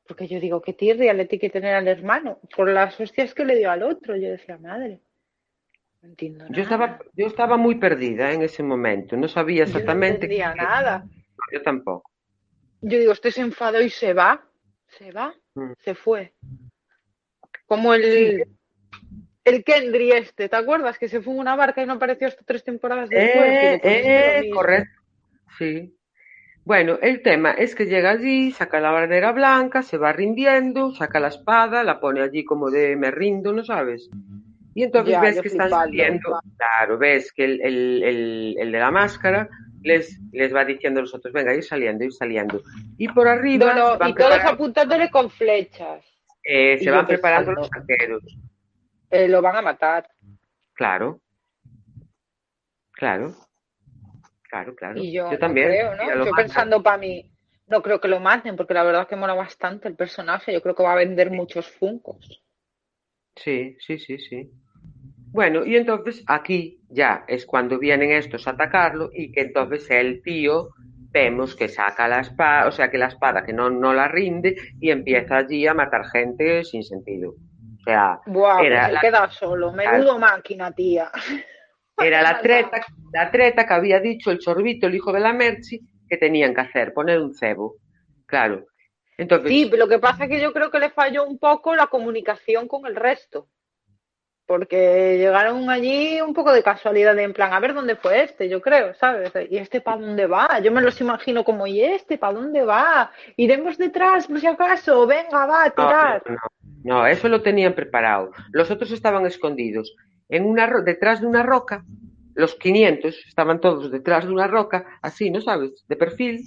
Porque 0.05 0.27
yo 0.27 0.41
digo, 0.41 0.61
qué 0.61 0.73
tirria 0.73 1.13
le 1.13 1.27
tiene 1.27 1.39
que 1.39 1.49
tener 1.49 1.73
al 1.75 1.87
hermano, 1.87 2.39
por 2.57 2.67
las 2.69 2.99
hostias 2.99 3.33
que 3.33 3.45
le 3.45 3.55
dio 3.55 3.71
al 3.71 3.83
otro. 3.83 4.17
Yo 4.17 4.31
decía, 4.31 4.57
madre, 4.57 4.99
no 6.01 6.09
entiendo 6.09 6.39
nada. 6.43 6.53
Yo 6.53 6.63
estaba, 6.63 6.99
yo 7.13 7.25
estaba 7.25 7.55
muy 7.55 7.75
perdida 7.75 8.33
en 8.33 8.41
ese 8.41 8.63
momento, 8.63 9.15
no 9.15 9.29
sabía 9.29 9.63
Yo 9.63 9.71
no 9.71 9.77
exactamente. 9.77 10.25
entendía 10.25 10.53
nada. 10.55 11.05
Yo 11.53 11.61
tampoco. 11.61 12.11
Yo 12.81 12.99
digo, 12.99 13.13
este 13.13 13.31
se 13.31 13.39
enfadó 13.39 13.79
y 13.81 13.89
se 13.89 14.11
va. 14.11 14.43
Se 14.87 15.09
va, 15.13 15.33
Mm. 15.53 15.71
se 15.77 15.95
fue. 15.95 16.33
Como 17.69 17.93
el, 17.93 18.03
Sí. 18.03 18.43
el 19.45 19.63
Kendry 19.63 20.11
este, 20.11 20.49
¿te 20.49 20.55
acuerdas? 20.55 20.97
Que 20.97 21.07
se 21.07 21.21
fue 21.21 21.33
en 21.33 21.39
una 21.39 21.55
barca 21.55 21.81
y 21.81 21.85
no 21.85 21.93
apareció 21.93 22.27
hasta 22.27 22.43
tres 22.43 22.63
temporadas 22.63 23.07
después. 23.09 23.45
Eh, 23.47 23.79
lo 23.83 23.89
eh, 23.89 24.49
correcto. 24.51 25.01
Sí. 25.57 25.95
Bueno, 26.65 26.99
el 27.01 27.21
tema 27.21 27.51
es 27.51 27.73
que 27.75 27.85
llega 27.85 28.09
allí, 28.11 28.51
saca 28.51 28.79
la 28.79 28.91
bandera 28.91 29.31
blanca, 29.31 29.81
se 29.83 29.97
va 29.97 30.11
rindiendo, 30.13 30.93
saca 30.93 31.19
la 31.19 31.29
espada, 31.29 31.83
la 31.83 31.99
pone 31.99 32.21
allí 32.21 32.43
como 32.43 32.69
de 32.69 32.95
me 32.95 33.11
rindo, 33.11 33.53
¿no 33.53 33.63
sabes? 33.63 34.09
Y 34.75 34.83
entonces 34.83 35.13
Ya, 35.13 35.21
ves 35.21 35.41
que 35.41 35.47
están 35.47 35.69
saliendo, 35.69 36.39
claro, 36.57 36.97
ves 36.97 37.31
que 37.33 37.45
el, 37.45 37.61
el- 37.61 38.03
el- 38.03 38.55
el 38.59 38.71
de 38.71 38.79
la 38.79 38.91
máscara 38.91 39.49
les, 39.81 40.19
les 40.31 40.53
va 40.53 40.65
diciendo 40.65 40.99
a 40.99 41.03
los 41.03 41.13
otros, 41.15 41.33
venga, 41.33 41.53
ir 41.55 41.63
saliendo, 41.63 42.03
ir 42.03 42.13
saliendo. 42.13 42.61
Y 42.97 43.07
por 43.07 43.27
arriba 43.27 43.73
No, 43.73 43.97
no, 43.97 44.09
y 44.09 44.13
todos 44.13 44.39
apuntándole 44.43 45.09
con 45.09 45.29
flechas. 45.29 46.03
Eh, 46.43 46.77
se 46.79 46.85
yo 46.85 46.93
van 46.93 47.07
preparando 47.07 47.51
los 47.53 47.69
arqueros. 47.71 48.23
Eh, 49.09 49.27
lo 49.27 49.41
van 49.41 49.57
a 49.57 49.61
matar. 49.61 50.09
Claro. 50.73 51.19
Claro. 52.91 53.35
Claro, 54.43 54.75
claro. 54.75 54.99
Y 54.99 55.11
yo, 55.11 55.29
también. 55.37 55.67
no 55.67 55.97
creo, 55.97 56.13
Yo 56.13 56.31
matan. 56.31 56.35
pensando 56.35 56.81
para 56.81 56.97
mí, 56.97 57.31
no 57.67 57.81
creo 57.81 58.01
que 58.01 58.07
lo 58.07 58.19
maten, 58.19 58.55
porque 58.55 58.73
la 58.73 58.83
verdad 58.83 59.03
es 59.03 59.07
que 59.07 59.15
mola 59.15 59.33
bastante 59.35 59.87
el 59.87 59.95
personaje. 59.95 60.51
Yo 60.51 60.61
creo 60.61 60.75
que 60.75 60.83
va 60.83 60.93
a 60.93 60.97
vender 60.97 61.29
muchos 61.29 61.69
funcos. 61.69 62.43
Sí, 63.35 63.77
sí, 63.79 63.99
sí, 63.99 64.17
sí. 64.17 64.51
Bueno, 65.31 65.63
y 65.65 65.75
entonces 65.75 66.23
aquí 66.25 66.81
ya 66.89 67.23
es 67.27 67.45
cuando 67.45 67.77
vienen 67.77 68.11
estos 68.11 68.47
a 68.47 68.51
atacarlo 68.51 69.11
y 69.13 69.31
que 69.31 69.41
entonces 69.41 69.89
el 69.91 70.23
tío 70.23 70.69
vemos 71.11 71.55
que 71.55 71.67
saca 71.67 72.07
la 72.07 72.19
espada, 72.21 72.67
o 72.67 72.71
sea 72.71 72.89
que 72.89 72.97
la 72.97 73.07
espada 73.07 73.43
que 73.43 73.53
no, 73.53 73.69
no 73.69 73.93
la 73.93 74.07
rinde 74.07 74.55
y 74.79 74.91
empieza 74.91 75.37
allí 75.37 75.65
a 75.67 75.73
matar 75.73 76.05
gente 76.05 76.63
sin 76.63 76.83
sentido. 76.83 77.31
O 77.31 77.83
sea, 77.83 78.19
Buah, 78.25 78.61
Era 78.63 78.79
pues 78.81 78.87
se 78.87 78.93
la- 78.93 79.01
queda 79.01 79.29
solo. 79.31 79.71
Menudo 79.71 80.19
máquina, 80.19 80.71
tía. 80.71 81.09
era 81.97 82.21
la 82.21 82.39
treta, 82.39 82.81
la 83.13 83.31
treta 83.31 83.65
que 83.65 83.73
había 83.73 83.99
dicho 83.99 84.31
el 84.31 84.39
Chorbito, 84.39 84.87
el 84.87 84.95
hijo 84.95 85.11
de 85.11 85.19
la 85.19 85.33
Merchi, 85.33 85.79
que 86.07 86.17
tenían 86.17 86.53
que 86.53 86.61
hacer, 86.61 86.93
poner 86.93 87.19
un 87.19 87.33
cebo. 87.33 87.75
Claro. 88.25 88.65
Entonces, 89.17 89.49
Sí, 89.49 89.67
pero 89.69 89.83
lo 89.85 89.89
que 89.89 89.99
pasa 89.99 90.23
es 90.25 90.29
que 90.29 90.39
yo 90.41 90.53
creo 90.53 90.71
que 90.71 90.79
le 90.79 90.91
falló 90.91 91.25
un 91.25 91.39
poco 91.39 91.75
la 91.75 91.87
comunicación 91.87 92.67
con 92.67 92.85
el 92.85 92.95
resto. 92.95 93.47
Porque 94.49 95.15
llegaron 95.19 95.69
allí 95.69 96.19
un 96.21 96.33
poco 96.33 96.51
de 96.51 96.63
casualidad, 96.63 97.15
en 97.19 97.33
plan, 97.33 97.53
a 97.53 97.59
ver 97.59 97.75
dónde 97.75 97.95
fue 97.95 98.23
este, 98.23 98.49
yo 98.49 98.59
creo, 98.59 98.95
¿sabes? 98.95 99.31
¿Y 99.47 99.57
este 99.57 99.79
para 99.79 100.01
dónde 100.01 100.25
va? 100.25 100.59
Yo 100.59 100.71
me 100.71 100.81
los 100.81 100.99
imagino 101.01 101.43
como, 101.43 101.67
¿y 101.67 101.81
este 101.83 102.17
para 102.17 102.33
dónde 102.33 102.63
va? 102.65 103.11
Iremos 103.37 103.77
detrás, 103.77 104.25
por 104.25 104.39
si 104.39 104.47
acaso, 104.47 105.05
venga, 105.05 105.45
va, 105.45 105.65
a 105.65 105.67
No, 105.67 105.73
tirar. 105.75 106.23
no, 106.25 106.37
no, 106.83 107.05
eso 107.05 107.29
lo 107.29 107.43
tenían 107.43 107.75
preparado. 107.75 108.31
Los 108.51 108.71
otros 108.71 108.89
estaban 108.91 109.23
escondidos 109.27 109.95
en 110.29 110.45
una 110.47 110.65
ro- 110.65 110.81
detrás 110.81 111.21
de 111.21 111.27
una 111.27 111.43
roca. 111.43 111.83
Los 112.33 112.55
500 112.55 113.23
estaban 113.27 113.59
todos 113.61 113.91
detrás 113.91 114.25
de 114.25 114.31
una 114.31 114.47
roca, 114.47 114.83
así, 115.03 115.29
¿no 115.29 115.41
sabes? 115.41 115.85
De 115.87 115.95
perfil. 115.95 116.41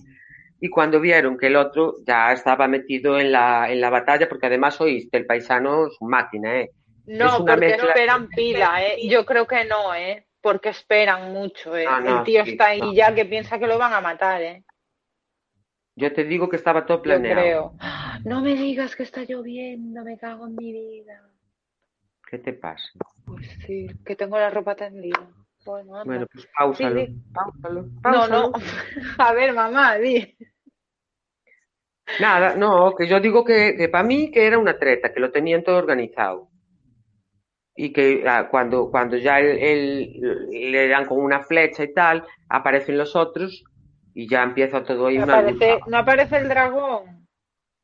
Y 0.59 0.71
cuando 0.71 0.99
vieron 0.99 1.39
que 1.39 1.47
el 1.47 1.55
otro 1.55 1.95
ya 2.05 2.33
estaba 2.33 2.67
metido 2.67 3.21
en 3.21 3.31
la, 3.31 3.71
en 3.71 3.81
la 3.81 3.91
batalla, 3.91 4.29
porque 4.29 4.47
además 4.47 4.81
oíste, 4.81 5.19
el 5.19 5.27
paisano 5.27 5.87
es 5.87 5.97
máquina, 6.01 6.63
¿eh? 6.63 6.71
No, 7.07 7.39
porque 7.39 7.57
mezcla- 7.57 7.89
esperan 7.89 8.29
pila, 8.29 8.85
¿eh? 8.87 9.09
Yo 9.09 9.25
creo 9.27 9.47
que 9.47 9.65
no, 9.65 9.95
¿eh? 9.95 10.27
Porque 10.41 10.69
esperan 10.71 11.33
mucho, 11.33 11.77
¿eh? 11.77 11.85
No, 11.85 12.01
no, 12.01 12.19
el 12.19 12.25
tío 12.25 12.45
sí, 12.45 12.53
está 12.53 12.67
ahí 12.67 12.81
no. 12.81 12.93
ya 12.93 13.15
que 13.15 13.25
piensa 13.25 13.59
que 13.59 13.67
lo 13.67 13.79
van 13.79 13.93
a 13.93 14.01
matar, 14.01 14.41
¿eh? 14.43 14.65
Yo 15.95 16.13
te 16.13 16.25
digo 16.25 16.49
que 16.49 16.57
estaba 16.57 16.87
todo 16.87 16.99
Yo 16.99 17.03
planeado. 17.03 17.41
creo. 17.41 17.75
No 18.25 18.41
me 18.41 18.55
digas 18.55 18.97
que 18.97 19.03
está 19.03 19.25
lloviendo, 19.25 20.03
me 20.05 20.17
cago 20.19 20.47
en 20.47 20.57
mi 20.57 20.73
vida. 20.73 21.23
¿Qué 22.29 22.39
te 22.39 22.53
pasa? 22.55 22.89
Pues 23.27 23.47
sí, 23.67 23.89
que 24.05 24.17
tengo 24.17 24.39
la 24.39 24.49
ropa 24.51 24.75
tendida. 24.75 25.21
Bueno, 25.65 25.97
anda. 25.97 26.05
Bueno, 26.05 26.27
pues 26.33 26.49
páusalo. 26.57 27.01
Sí, 27.01 27.07
sí. 27.07 27.23
Páusalo. 27.33 27.87
no, 28.05 28.27
no. 28.29 28.53
A 29.19 29.33
ver, 29.33 29.53
mamá, 29.53 29.97
di. 29.97 30.35
Nada, 32.21 32.57
no, 32.57 32.95
que 32.95 33.07
yo 33.07 33.21
digo 33.21 33.45
que, 33.45 33.75
que 33.77 33.89
para 33.89 34.05
mí 34.05 34.31
que 34.31 34.47
era 34.47 34.59
una 34.59 34.79
treta, 34.79 35.13
que 35.13 35.21
lo 35.21 35.31
tenían 35.31 35.63
todo 35.63 35.77
organizado. 35.77 36.49
Y 37.75 37.93
que 37.93 38.25
ah, 38.27 38.49
cuando, 38.51 38.91
cuando 38.91 39.17
ya 39.17 39.41
él, 39.41 39.59
él- 39.59 40.49
le 40.73 40.89
dan 40.89 41.07
con 41.07 41.19
una 41.19 41.41
flecha 41.41 41.85
y 41.85 41.93
tal, 41.95 42.25
aparecen 42.49 42.99
los 42.99 43.17
otros 43.17 43.63
y 44.15 44.29
ya 44.29 44.43
empieza 44.43 44.83
todo 44.85 45.07
ahí 45.07 45.17
aparece, 45.17 45.79
no 45.87 45.97
aparece 45.99 46.37
el 46.37 46.49
dragón. 46.49 47.27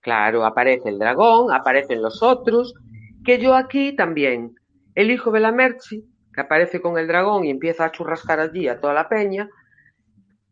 Claro, 0.01 0.45
aparece 0.45 0.91
el 0.91 0.99
dragón, 0.99 1.53
aparecen 1.53 2.03
los 2.03 2.23
otros, 2.23 2.75
que 3.25 3.39
yo 3.39 3.55
aquí 3.55 3.97
también, 3.97 4.55
el 4.95 5.11
hijo 5.11 5.31
de 5.31 5.41
la 5.41 5.53
Merchi, 5.53 6.05
que 6.35 6.41
aparece 6.41 6.81
con 6.81 6.99
el 6.99 7.09
dragón 7.09 7.45
y 7.45 7.51
empieza 7.51 7.85
a 7.85 7.91
churrascar 7.93 8.41
allí 8.41 8.69
a 8.69 8.81
toda 8.81 8.95
la 8.95 9.09
peña, 9.09 9.49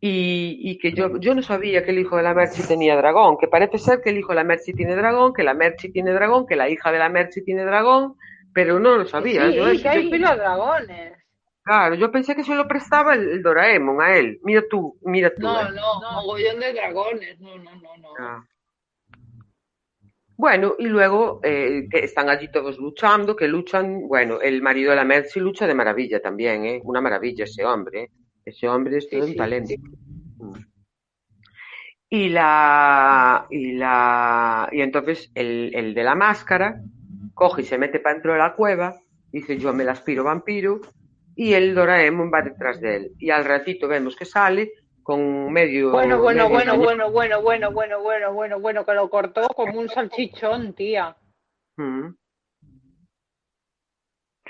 y, 0.01 0.59
y 0.61 0.78
que 0.78 0.93
yo, 0.93 1.18
yo 1.18 1.34
no 1.34 1.43
sabía 1.43 1.82
que 1.84 1.91
el 1.91 1.99
hijo 1.99 2.16
de 2.16 2.22
la 2.22 2.34
Merchi 2.34 2.62
tenía 2.62 2.97
dragón, 2.97 3.39
que 3.39 3.49
parece 3.49 3.78
ser 3.78 4.01
que 4.03 4.11
el 4.11 4.18
hijo 4.18 4.28
de 4.30 4.37
la 4.37 4.45
Merchi 4.45 4.72
tiene 4.74 4.95
dragón, 4.95 5.32
que 5.32 5.43
la 5.43 5.55
Merchi 5.55 5.91
tiene 5.91 6.12
dragón, 6.12 6.47
que 6.47 6.57
la 6.57 6.68
hija 6.68 6.93
de 6.93 6.99
la 6.99 7.09
Merchi 7.09 7.43
tiene 7.43 7.64
dragón, 7.64 8.14
pero 8.57 8.80
no 8.80 8.96
lo 8.96 9.07
sabía. 9.07 9.50
sí, 9.50 9.57
yo, 9.57 9.64
que 9.82 9.86
hay 9.86 10.11
yo- 10.11 10.18
dragones. 10.34 11.12
claro, 11.62 11.94
yo 11.94 12.11
pensé 12.11 12.34
que 12.34 12.42
se 12.42 12.54
lo 12.54 12.66
prestaba 12.66 13.12
el, 13.12 13.28
el 13.28 13.42
Doraemon 13.42 14.00
a 14.00 14.16
él. 14.16 14.38
Mira 14.42 14.62
tú, 14.70 14.98
mira 15.02 15.28
tú. 15.34 15.42
No, 15.42 15.61
eh. 15.61 15.72
no, 15.74 16.12
mogollón 16.22 16.59
de 16.59 16.72
dragones. 16.72 17.38
No, 17.38 17.59
no, 17.59 17.70
no, 17.76 17.96
no. 17.98 18.09
Ah. 18.18 18.42
Bueno, 20.38 20.74
y 20.78 20.86
luego 20.86 21.40
eh, 21.42 21.86
que 21.90 21.98
están 21.98 22.30
allí 22.30 22.50
todos 22.50 22.78
luchando, 22.78 23.36
que 23.36 23.46
luchan, 23.46 24.09
bueno, 24.09 24.40
el 24.40 24.62
marido 24.62 24.90
de 24.90 24.96
la 24.96 25.04
Mercy 25.04 25.38
lucha 25.38 25.66
de 25.66 25.74
maravilla 25.74 26.20
también, 26.22 26.64
¿eh? 26.64 26.80
Una 26.82 27.02
maravilla 27.02 27.44
ese 27.44 27.62
hombre, 27.64 28.04
¿eh? 28.04 28.11
Ese 28.42 28.68
hombre 28.68 28.96
es 28.98 29.09
Sí, 29.11 29.16
un 29.16 29.36
talento. 29.36 29.68
sí. 29.68 29.76
Y 32.09 32.28
la, 32.30 33.46
y 33.50 33.72
la, 33.72 34.68
y 34.72 34.80
entonces 34.80 35.30
el, 35.34 35.72
el 35.74 35.92
de 35.92 36.04
la 36.04 36.14
máscara 36.14 36.80
coge 37.37 37.61
y 37.61 37.64
se 37.66 37.76
mete 37.76 38.01
para 38.01 38.14
dentro 38.14 38.32
de 38.32 38.39
la 38.39 38.55
cueva, 38.55 38.97
dice 39.30 39.59
yo 39.59 39.74
me 39.74 39.84
la 39.84 39.93
aspiro 39.93 40.24
vampiro, 40.24 40.80
y 41.34 41.53
el 41.53 41.74
Doraemon 41.74 42.32
va 42.32 42.41
detrás 42.41 42.80
de 42.80 42.97
él. 42.97 43.12
Y 43.18 43.28
al 43.28 43.45
ratito 43.45 43.87
vemos 43.87 44.16
que 44.16 44.24
sale 44.24 44.72
con 45.03 45.53
medio... 45.53 45.91
Bueno, 45.91 46.18
bueno, 46.18 46.45
medio- 46.49 46.55
bueno, 46.57 46.78
bueno, 46.78 47.11
bueno, 47.11 47.43
bueno, 47.43 47.70
bueno, 47.72 48.01
bueno, 48.01 48.32
bueno, 48.32 48.59
bueno, 48.61 48.87
que 48.87 48.95
lo 48.95 49.11
cortó 49.11 49.47
como 49.49 49.78
un 49.78 49.89
salchichón, 49.91 50.72
tía. 50.72 51.14
Mm. 51.76 52.09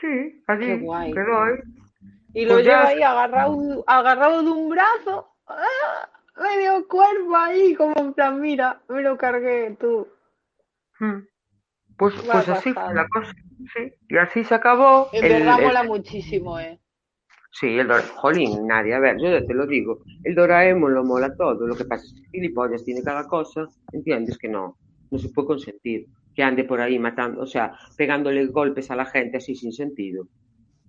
Sí, 0.00 0.44
así 0.46 0.64
Qué 0.66 0.76
guay. 0.76 1.12
quedó, 1.12 1.46
¿eh? 1.48 1.62
Y 2.34 2.44
lo 2.44 2.54
Pues 2.54 2.66
lleva 2.66 2.86
ahí 2.88 3.02
agarrado, 3.02 3.82
agarrado 3.86 4.42
de 4.42 4.50
un 4.50 4.68
brazo, 4.68 5.34
¡ah! 5.48 6.08
medio 6.40 6.86
cuerpo 6.86 7.34
ahí, 7.34 7.74
como 7.74 7.94
en 7.96 8.12
plan, 8.12 8.40
mira, 8.40 8.80
me 8.88 9.00
lo 9.02 9.16
cargué 9.16 9.74
tú. 9.80 10.06
Mm. 11.00 11.20
Pues, 11.96 12.14
Va 12.28 12.32
pues 12.32 12.48
así 12.48 12.72
fue 12.72 12.94
la 12.94 13.06
cosa, 13.08 13.32
sí. 13.74 13.92
Y 14.08 14.16
así 14.18 14.44
se 14.44 14.54
acabó. 14.54 15.08
En 15.12 15.24
el- 15.24 15.32
verdad 15.32 15.58
el- 15.58 15.64
mola 15.64 15.82
muchísimo, 15.82 16.58
eh. 16.60 16.78
Sí, 17.58 17.78
el 17.78 17.88
Doraemon, 17.88 18.16
jolín, 18.16 18.66
nadie, 18.66 18.94
a 18.94 18.98
ver, 19.00 19.16
yo 19.18 19.30
ya 19.30 19.44
te 19.46 19.54
lo 19.54 19.66
digo, 19.66 20.02
el 20.24 20.34
Doraemon 20.34 20.92
lo 20.92 21.04
mola 21.04 21.34
todo, 21.34 21.66
lo 21.66 21.74
que 21.74 21.86
pasa 21.86 22.04
es 22.04 22.12
que 22.12 22.28
gilipollas 22.38 22.84
tiene 22.84 23.02
cada 23.02 23.26
cosa, 23.26 23.66
entiendes 23.92 24.36
que 24.36 24.48
no, 24.48 24.76
no 25.10 25.18
se 25.18 25.30
puede 25.30 25.46
consentir 25.48 26.06
que 26.34 26.42
ande 26.42 26.64
por 26.64 26.82
ahí 26.82 26.98
matando, 26.98 27.40
o 27.40 27.46
sea, 27.46 27.72
pegándole 27.96 28.44
golpes 28.48 28.90
a 28.90 28.96
la 28.96 29.06
gente 29.06 29.38
así 29.38 29.54
sin 29.54 29.72
sentido. 29.72 30.28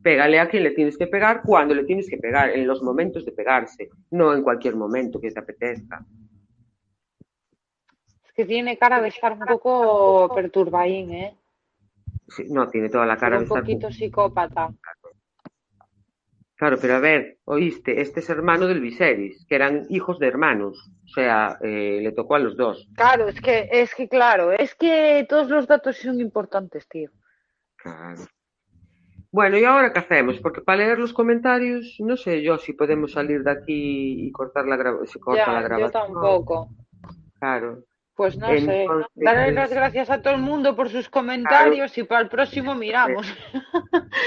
Pégale 0.01 0.39
a 0.39 0.49
quien 0.49 0.63
le 0.63 0.71
tienes 0.71 0.97
que 0.97 1.07
pegar 1.07 1.41
cuando 1.43 1.73
le 1.73 1.85
tienes 1.85 2.09
que 2.09 2.17
pegar, 2.17 2.49
en 2.49 2.67
los 2.67 2.83
momentos 2.83 3.23
de 3.25 3.31
pegarse, 3.31 3.87
no 4.11 4.33
en 4.33 4.43
cualquier 4.43 4.75
momento 4.75 5.21
que 5.21 5.31
te 5.31 5.39
apetezca. 5.39 6.05
Que 8.37 8.45
tiene 8.45 8.77
cara 8.77 9.01
de 9.01 9.07
estar 9.07 9.33
un 9.33 9.39
poco 9.39 10.33
perturbadín, 10.35 11.11
eh. 11.11 11.35
Sí, 12.27 12.45
no, 12.49 12.69
tiene 12.69 12.87
toda 12.87 13.07
la 13.07 13.17
cara 13.17 13.37
un 13.37 13.41
de 13.41 13.45
estar... 13.47 13.61
poquito 13.61 13.91
psicópata. 13.91 14.69
Claro, 16.55 16.77
pero 16.79 16.95
a 16.95 16.99
ver, 16.99 17.37
oíste, 17.45 17.99
este 18.01 18.19
es 18.19 18.29
hermano 18.29 18.67
del 18.67 18.79
Viserys, 18.81 19.45
que 19.47 19.55
eran 19.55 19.85
hijos 19.89 20.19
de 20.19 20.27
hermanos, 20.27 20.91
o 21.05 21.07
sea, 21.07 21.57
eh, 21.61 21.99
le 22.01 22.11
tocó 22.11 22.35
a 22.35 22.39
los 22.39 22.55
dos. 22.55 22.87
Claro, 22.95 23.27
es 23.27 23.39
que, 23.41 23.69
es 23.71 23.93
que 23.95 24.07
claro, 24.07 24.51
es 24.51 24.73
que 24.75 25.25
todos 25.29 25.49
los 25.49 25.67
datos 25.67 25.97
son 25.97 26.19
importantes, 26.19 26.87
tío. 26.87 27.09
Claro. 27.75 28.21
Bueno, 29.31 29.57
¿y 29.57 29.63
ahora 29.65 29.93
qué 29.93 29.99
hacemos? 29.99 30.39
Porque 30.39 30.61
para 30.61 30.79
leer 30.79 30.97
los 30.99 31.13
comentarios, 31.13 31.95
no 31.99 32.17
sé 32.17 32.41
yo 32.41 32.57
si 32.57 32.73
podemos 32.73 33.11
salir 33.11 33.43
de 33.43 33.51
aquí 33.51 34.27
y 34.27 34.31
cortar 34.31 34.65
la 34.65 34.77
grabación. 34.77 35.23
Corta 35.23 35.51
la 35.53 35.53
Ya, 35.53 35.61
yo 35.61 35.67
grabación. 35.67 35.91
tampoco. 35.91 36.69
Claro. 37.39 37.83
Pues 38.17 38.35
no 38.35 38.47
sé. 38.47 38.87
Darle 39.13 39.51
las 39.51 39.71
gracias 39.71 40.09
a 40.09 40.23
todo 40.23 40.33
el 40.33 40.41
mundo 40.41 40.75
por 40.75 40.89
sus 40.89 41.07
comentarios 41.07 41.95
y 41.99 42.03
para 42.03 42.21
el 42.21 42.29
próximo 42.29 42.73
miramos. 42.73 43.27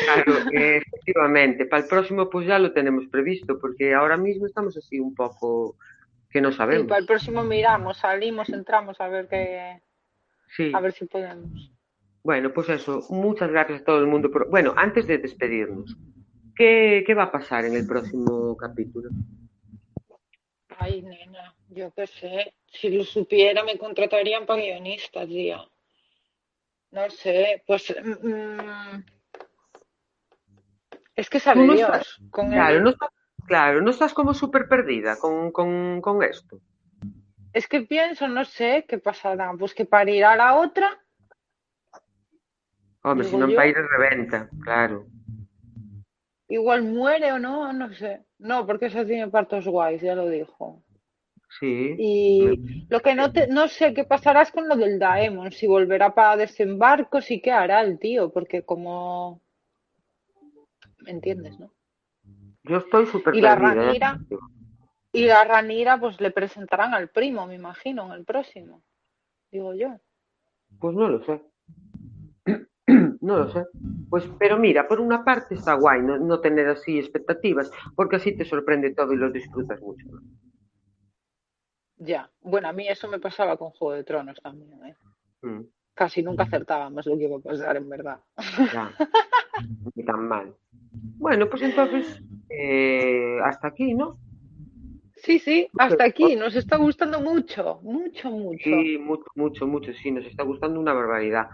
Claro, 0.05 0.33
eh, 0.53 0.81
efectivamente. 0.87 1.67
Para 1.67 1.83
el 1.83 1.89
próximo, 1.89 2.31
pues 2.31 2.47
ya 2.47 2.61
lo 2.61 2.73
tenemos 2.73 3.07
previsto, 3.09 3.59
porque 3.59 3.93
ahora 3.93 4.17
mismo 4.17 4.47
estamos 4.47 4.77
así 4.77 5.01
un 5.01 5.13
poco 5.13 5.77
que 6.31 6.41
no 6.41 6.51
Y 6.51 6.53
sabemos. 6.53 6.87
para 6.87 7.01
el 7.01 7.07
próximo 7.07 7.43
miramos, 7.43 7.97
salimos, 7.99 8.49
entramos 8.51 9.01
a 9.01 9.09
ver 9.09 9.27
qué, 9.29 9.83
Sí. 10.57 10.71
a 10.73 10.81
ver 10.81 10.93
si 10.93 11.07
podemos. 11.07 11.73
Bueno, 12.23 12.53
pues 12.53 12.69
eso. 12.69 13.05
Muchas 13.11 13.51
gracias 13.51 13.81
a 13.81 13.85
todo 13.85 13.99
el 13.99 14.07
mundo. 14.07 14.31
Por... 14.31 14.49
Bueno, 14.51 14.73
antes 14.77 15.09
de 15.09 15.19
despedirnos, 15.19 15.97
¿qué, 16.55 17.03
¿qué 17.05 17.15
va 17.15 17.25
a 17.25 17.33
pasar 17.33 17.65
en 17.65 17.75
el 17.75 17.87
próximo 17.89 18.57
capítulo? 18.57 19.11
Ay, 20.79 21.03
nena. 21.03 21.55
Yo 21.71 21.91
qué 21.93 22.07
sé, 22.07 22.53
si 22.71 22.89
lo 22.91 23.05
supiera 23.05 23.63
me 23.65 23.79
contratarían 23.79 24.47
para 24.47 24.63
guionista, 24.63 25.27
tía. 25.27 25.65
No 26.93 27.11
sé, 27.11 27.63
pues 27.67 27.95
mm, 28.03 28.27
mm, 28.29 29.05
es 31.17 31.31
que 31.31 31.41
sabe 31.41 31.61
Tú 31.61 31.67
no 31.67 31.75
Dios. 31.75 31.89
estás, 31.91 32.21
Con 32.31 32.51
claro, 32.51 32.77
el, 32.79 32.83
no 32.85 32.91
estás, 32.91 33.11
claro, 33.47 33.81
no 33.83 33.91
estás 33.91 34.15
como 34.15 34.35
súper 34.35 34.69
perdida 34.69 35.19
con, 35.19 35.53
con, 35.53 36.01
con 36.01 36.23
esto. 36.23 36.61
es 37.53 37.67
que 37.69 37.83
pienso, 37.83 38.27
no 38.29 38.45
sé 38.45 38.85
qué 38.89 38.99
pasará. 38.99 39.53
Pues 39.59 39.75
que 39.75 39.85
parirá 39.85 40.37
la 40.37 40.57
otra, 40.57 41.01
Hombre, 43.03 43.27
si 43.27 43.39
yo, 43.39 43.55
para 43.55 43.67
ir 43.67 43.77
reventa, 43.77 44.49
claro. 44.63 45.07
igual 46.49 46.83
muere 46.83 47.33
o 47.33 47.39
no, 47.39 47.73
no 47.73 47.93
sé. 47.95 48.25
No, 48.39 48.67
porque 48.67 48.87
esa 48.87 49.05
tiene 49.07 49.29
partos 49.29 49.67
guays, 49.67 50.03
ya 50.03 50.15
lo 50.15 50.29
dijo. 50.29 50.83
Sí. 51.59 51.97
Y 51.99 52.87
lo 52.89 53.01
que 53.01 53.15
no 53.15 53.33
te, 53.33 53.49
no 53.49 53.67
sé 53.67 53.93
qué 53.93 54.05
pasará 54.05 54.43
es 54.43 54.53
con 54.53 54.69
lo 54.69 54.77
del 54.77 54.99
Daemon, 54.99 55.51
si 55.51 55.67
volverá 55.67 56.15
para 56.15 56.37
desembarcos 56.37 57.31
y 57.31 57.41
qué 57.41 57.51
hará 57.51 57.81
el 57.81 57.99
tío, 57.99 58.31
porque 58.31 58.63
como, 58.63 59.41
¿me 60.99 61.11
entiendes, 61.11 61.59
no? 61.59 61.73
Yo 62.63 62.77
estoy 62.77 63.07
súper 63.07 63.35
Y 63.35 63.41
la 63.41 63.59
perdida. 63.59 63.73
¿eh? 63.73 63.85
Ranira, 63.87 64.21
y 65.13 65.25
la 65.25 65.45
Ranira, 65.45 65.99
pues 65.99 66.21
le 66.21 66.31
presentarán 66.31 66.95
al 66.95 67.09
primo, 67.09 67.47
me 67.47 67.57
imagino, 67.57 68.07
en 68.07 68.13
el 68.13 68.25
próximo, 68.25 68.83
digo 69.51 69.75
yo. 69.75 69.99
Pues 70.79 70.95
no 70.95 71.09
lo 71.09 71.25
sé. 71.25 71.43
No 73.21 73.37
lo 73.37 73.53
sé. 73.53 73.67
Pues, 74.09 74.29
pero 74.39 74.59
mira, 74.59 74.89
por 74.89 74.99
una 74.99 75.23
parte 75.23 75.55
está 75.55 75.75
guay 75.75 76.01
no, 76.01 76.17
no 76.17 76.41
tener 76.41 76.67
así 76.69 76.99
expectativas, 76.99 77.71
porque 77.95 78.17
así 78.17 78.35
te 78.35 78.47
sorprende 78.47 78.95
todo 78.95 79.13
y 79.13 79.17
lo 79.17 79.31
disfrutas 79.31 79.81
mucho. 79.83 80.07
¿no? 80.11 80.21
Ya. 82.01 82.31
Bueno, 82.41 82.69
a 82.69 82.73
mí 82.73 82.89
eso 82.89 83.09
me 83.09 83.19
pasaba 83.19 83.57
con 83.57 83.71
Juego 83.71 83.95
de 83.95 84.05
Tronos 84.05 84.41
también, 84.43 84.85
¿eh? 84.87 84.97
Mm, 85.43 85.61
Casi 85.95 86.23
nunca 86.23 86.45
acertábamos 86.45 87.05
lo 87.07 87.17
que 87.17 87.25
iba 87.25 87.37
a 87.37 87.41
pasar, 87.41 87.77
en 87.77 87.89
verdad. 87.89 88.21
ya, 88.73 88.91
ni 89.95 90.03
tan 90.05 90.27
mal. 90.27 90.55
Bueno, 90.93 91.49
pues 91.49 91.63
entonces, 91.63 92.23
eh, 92.49 93.39
hasta 93.45 93.69
aquí, 93.69 93.95
¿no? 93.95 94.19
Sí, 95.17 95.39
sí, 95.39 95.69
hasta 95.79 96.05
aquí. 96.05 96.37
Nos 96.37 96.57
está 96.57 96.77
gustando 96.77 97.21
mucho, 97.21 97.81
mucho, 97.83 98.31
mucho. 98.31 98.65
Sí, 98.65 98.97
mucho, 98.99 99.25
mucho, 99.35 99.67
mucho, 99.67 99.93
sí, 99.93 100.11
nos 100.11 100.25
está 100.25 100.43
gustando 100.43 100.81
una 100.81 100.95
barbaridad. 100.95 101.49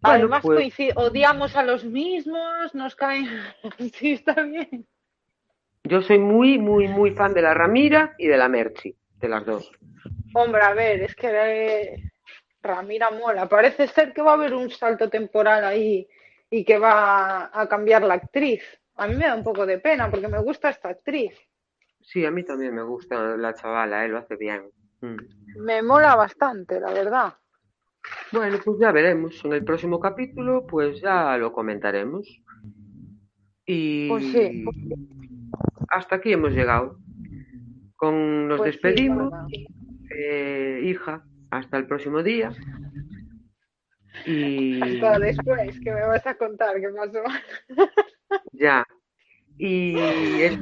Bueno, 0.00 0.18
Además, 0.18 0.42
pues 0.42 0.72
odiamos 0.94 1.56
a 1.56 1.64
los 1.64 1.84
mismos, 1.84 2.72
nos 2.74 2.94
caen. 2.94 3.26
Sí, 3.94 4.12
está 4.12 4.42
bien. 4.42 4.86
yo 5.82 6.02
soy 6.02 6.20
muy, 6.20 6.58
muy, 6.58 6.86
muy 6.86 7.10
fan 7.10 7.34
de 7.34 7.42
la 7.42 7.54
Ramira 7.54 8.14
y 8.18 8.28
de 8.28 8.36
la 8.36 8.48
Merchi, 8.48 8.94
de 9.20 9.28
las 9.28 9.44
dos. 9.44 9.70
Hombre, 10.34 10.62
a 10.62 10.74
ver, 10.74 11.02
es 11.02 11.14
que 11.14 11.28
eh, 11.30 12.12
Ramira 12.62 13.10
mola. 13.10 13.48
Parece 13.48 13.86
ser 13.88 14.12
que 14.12 14.22
va 14.22 14.32
a 14.32 14.34
haber 14.34 14.54
un 14.54 14.70
salto 14.70 15.08
temporal 15.08 15.64
ahí 15.64 16.06
y 16.50 16.64
que 16.64 16.78
va 16.78 17.50
a 17.52 17.68
cambiar 17.68 18.02
la 18.02 18.14
actriz. 18.14 18.62
A 18.96 19.06
mí 19.06 19.14
me 19.14 19.26
da 19.26 19.34
un 19.34 19.44
poco 19.44 19.66
de 19.66 19.78
pena 19.78 20.10
porque 20.10 20.28
me 20.28 20.40
gusta 20.40 20.70
esta 20.70 20.88
actriz. 20.88 21.32
Sí, 22.00 22.24
a 22.24 22.30
mí 22.30 22.42
también 22.44 22.74
me 22.74 22.82
gusta 22.82 23.36
la 23.36 23.54
chavala, 23.54 24.04
eh, 24.04 24.08
lo 24.08 24.18
hace 24.18 24.36
bien. 24.36 24.70
Mm. 25.00 25.16
Me 25.56 25.82
mola 25.82 26.16
bastante, 26.16 26.80
la 26.80 26.92
verdad. 26.92 27.34
Bueno, 28.32 28.58
pues 28.64 28.78
ya 28.80 28.92
veremos. 28.92 29.44
En 29.44 29.52
el 29.52 29.64
próximo 29.64 30.00
capítulo, 30.00 30.66
pues 30.66 31.00
ya 31.00 31.36
lo 31.36 31.52
comentaremos. 31.52 32.26
Pues 33.66 34.24
sí, 34.32 34.64
Y 34.64 34.64
hasta 35.90 36.16
aquí 36.16 36.32
hemos 36.32 36.52
llegado. 36.52 36.98
Con 37.98 38.46
nos 38.46 38.58
pues 38.58 38.72
despedimos, 38.72 39.32
eh, 40.16 40.80
hija, 40.84 41.24
hasta 41.50 41.76
el 41.78 41.86
próximo 41.88 42.22
día. 42.22 42.52
Y 44.24 44.80
Hasta 44.80 45.18
después, 45.18 45.80
que 45.80 45.92
me 45.92 46.06
vas 46.06 46.24
a 46.24 46.36
contar 46.36 46.80
qué 46.80 46.88
pasó. 46.90 47.22
ya. 48.52 48.86
Y 49.58 49.98
es- 49.98 50.58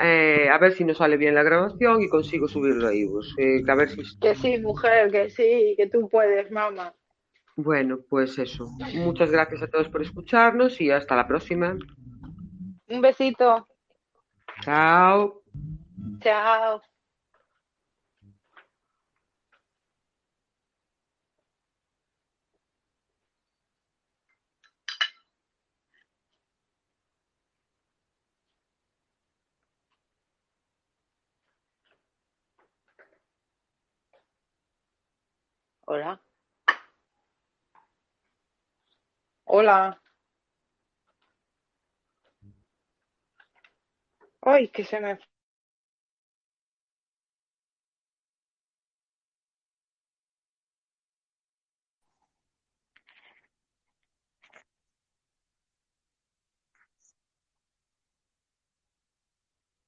eh, 0.00 0.48
a 0.48 0.58
ver 0.58 0.72
si 0.74 0.84
nos 0.84 0.98
sale 0.98 1.16
bien 1.16 1.34
la 1.34 1.42
grabación 1.42 2.02
y 2.02 2.08
consigo 2.08 2.46
subirlo 2.46 2.86
a 2.86 2.94
iVoox. 2.94 3.26
Eh, 3.38 3.62
que 3.64 3.70
a 3.72 3.74
ver 3.74 3.90
si. 3.90 4.02
Que 4.20 4.36
sí, 4.36 4.58
mujer, 4.60 5.10
que 5.10 5.30
sí, 5.30 5.74
que 5.76 5.88
tú 5.88 6.08
puedes, 6.08 6.52
mamá. 6.52 6.94
Bueno, 7.56 7.98
pues 8.08 8.38
eso. 8.38 8.68
Muchas 8.94 9.32
gracias 9.32 9.62
a 9.62 9.66
todos 9.66 9.88
por 9.88 10.02
escucharnos 10.02 10.80
y 10.80 10.92
hasta 10.92 11.16
la 11.16 11.26
próxima. 11.26 11.76
Un 12.88 13.00
besito. 13.00 13.66
Chao. 14.62 15.42
Chao. 16.20 16.82
Hola. 35.86 36.20
Hola. 39.46 40.00
Ay, 44.42 44.68
que 44.68 44.84
se 44.84 45.00
me 45.00 45.18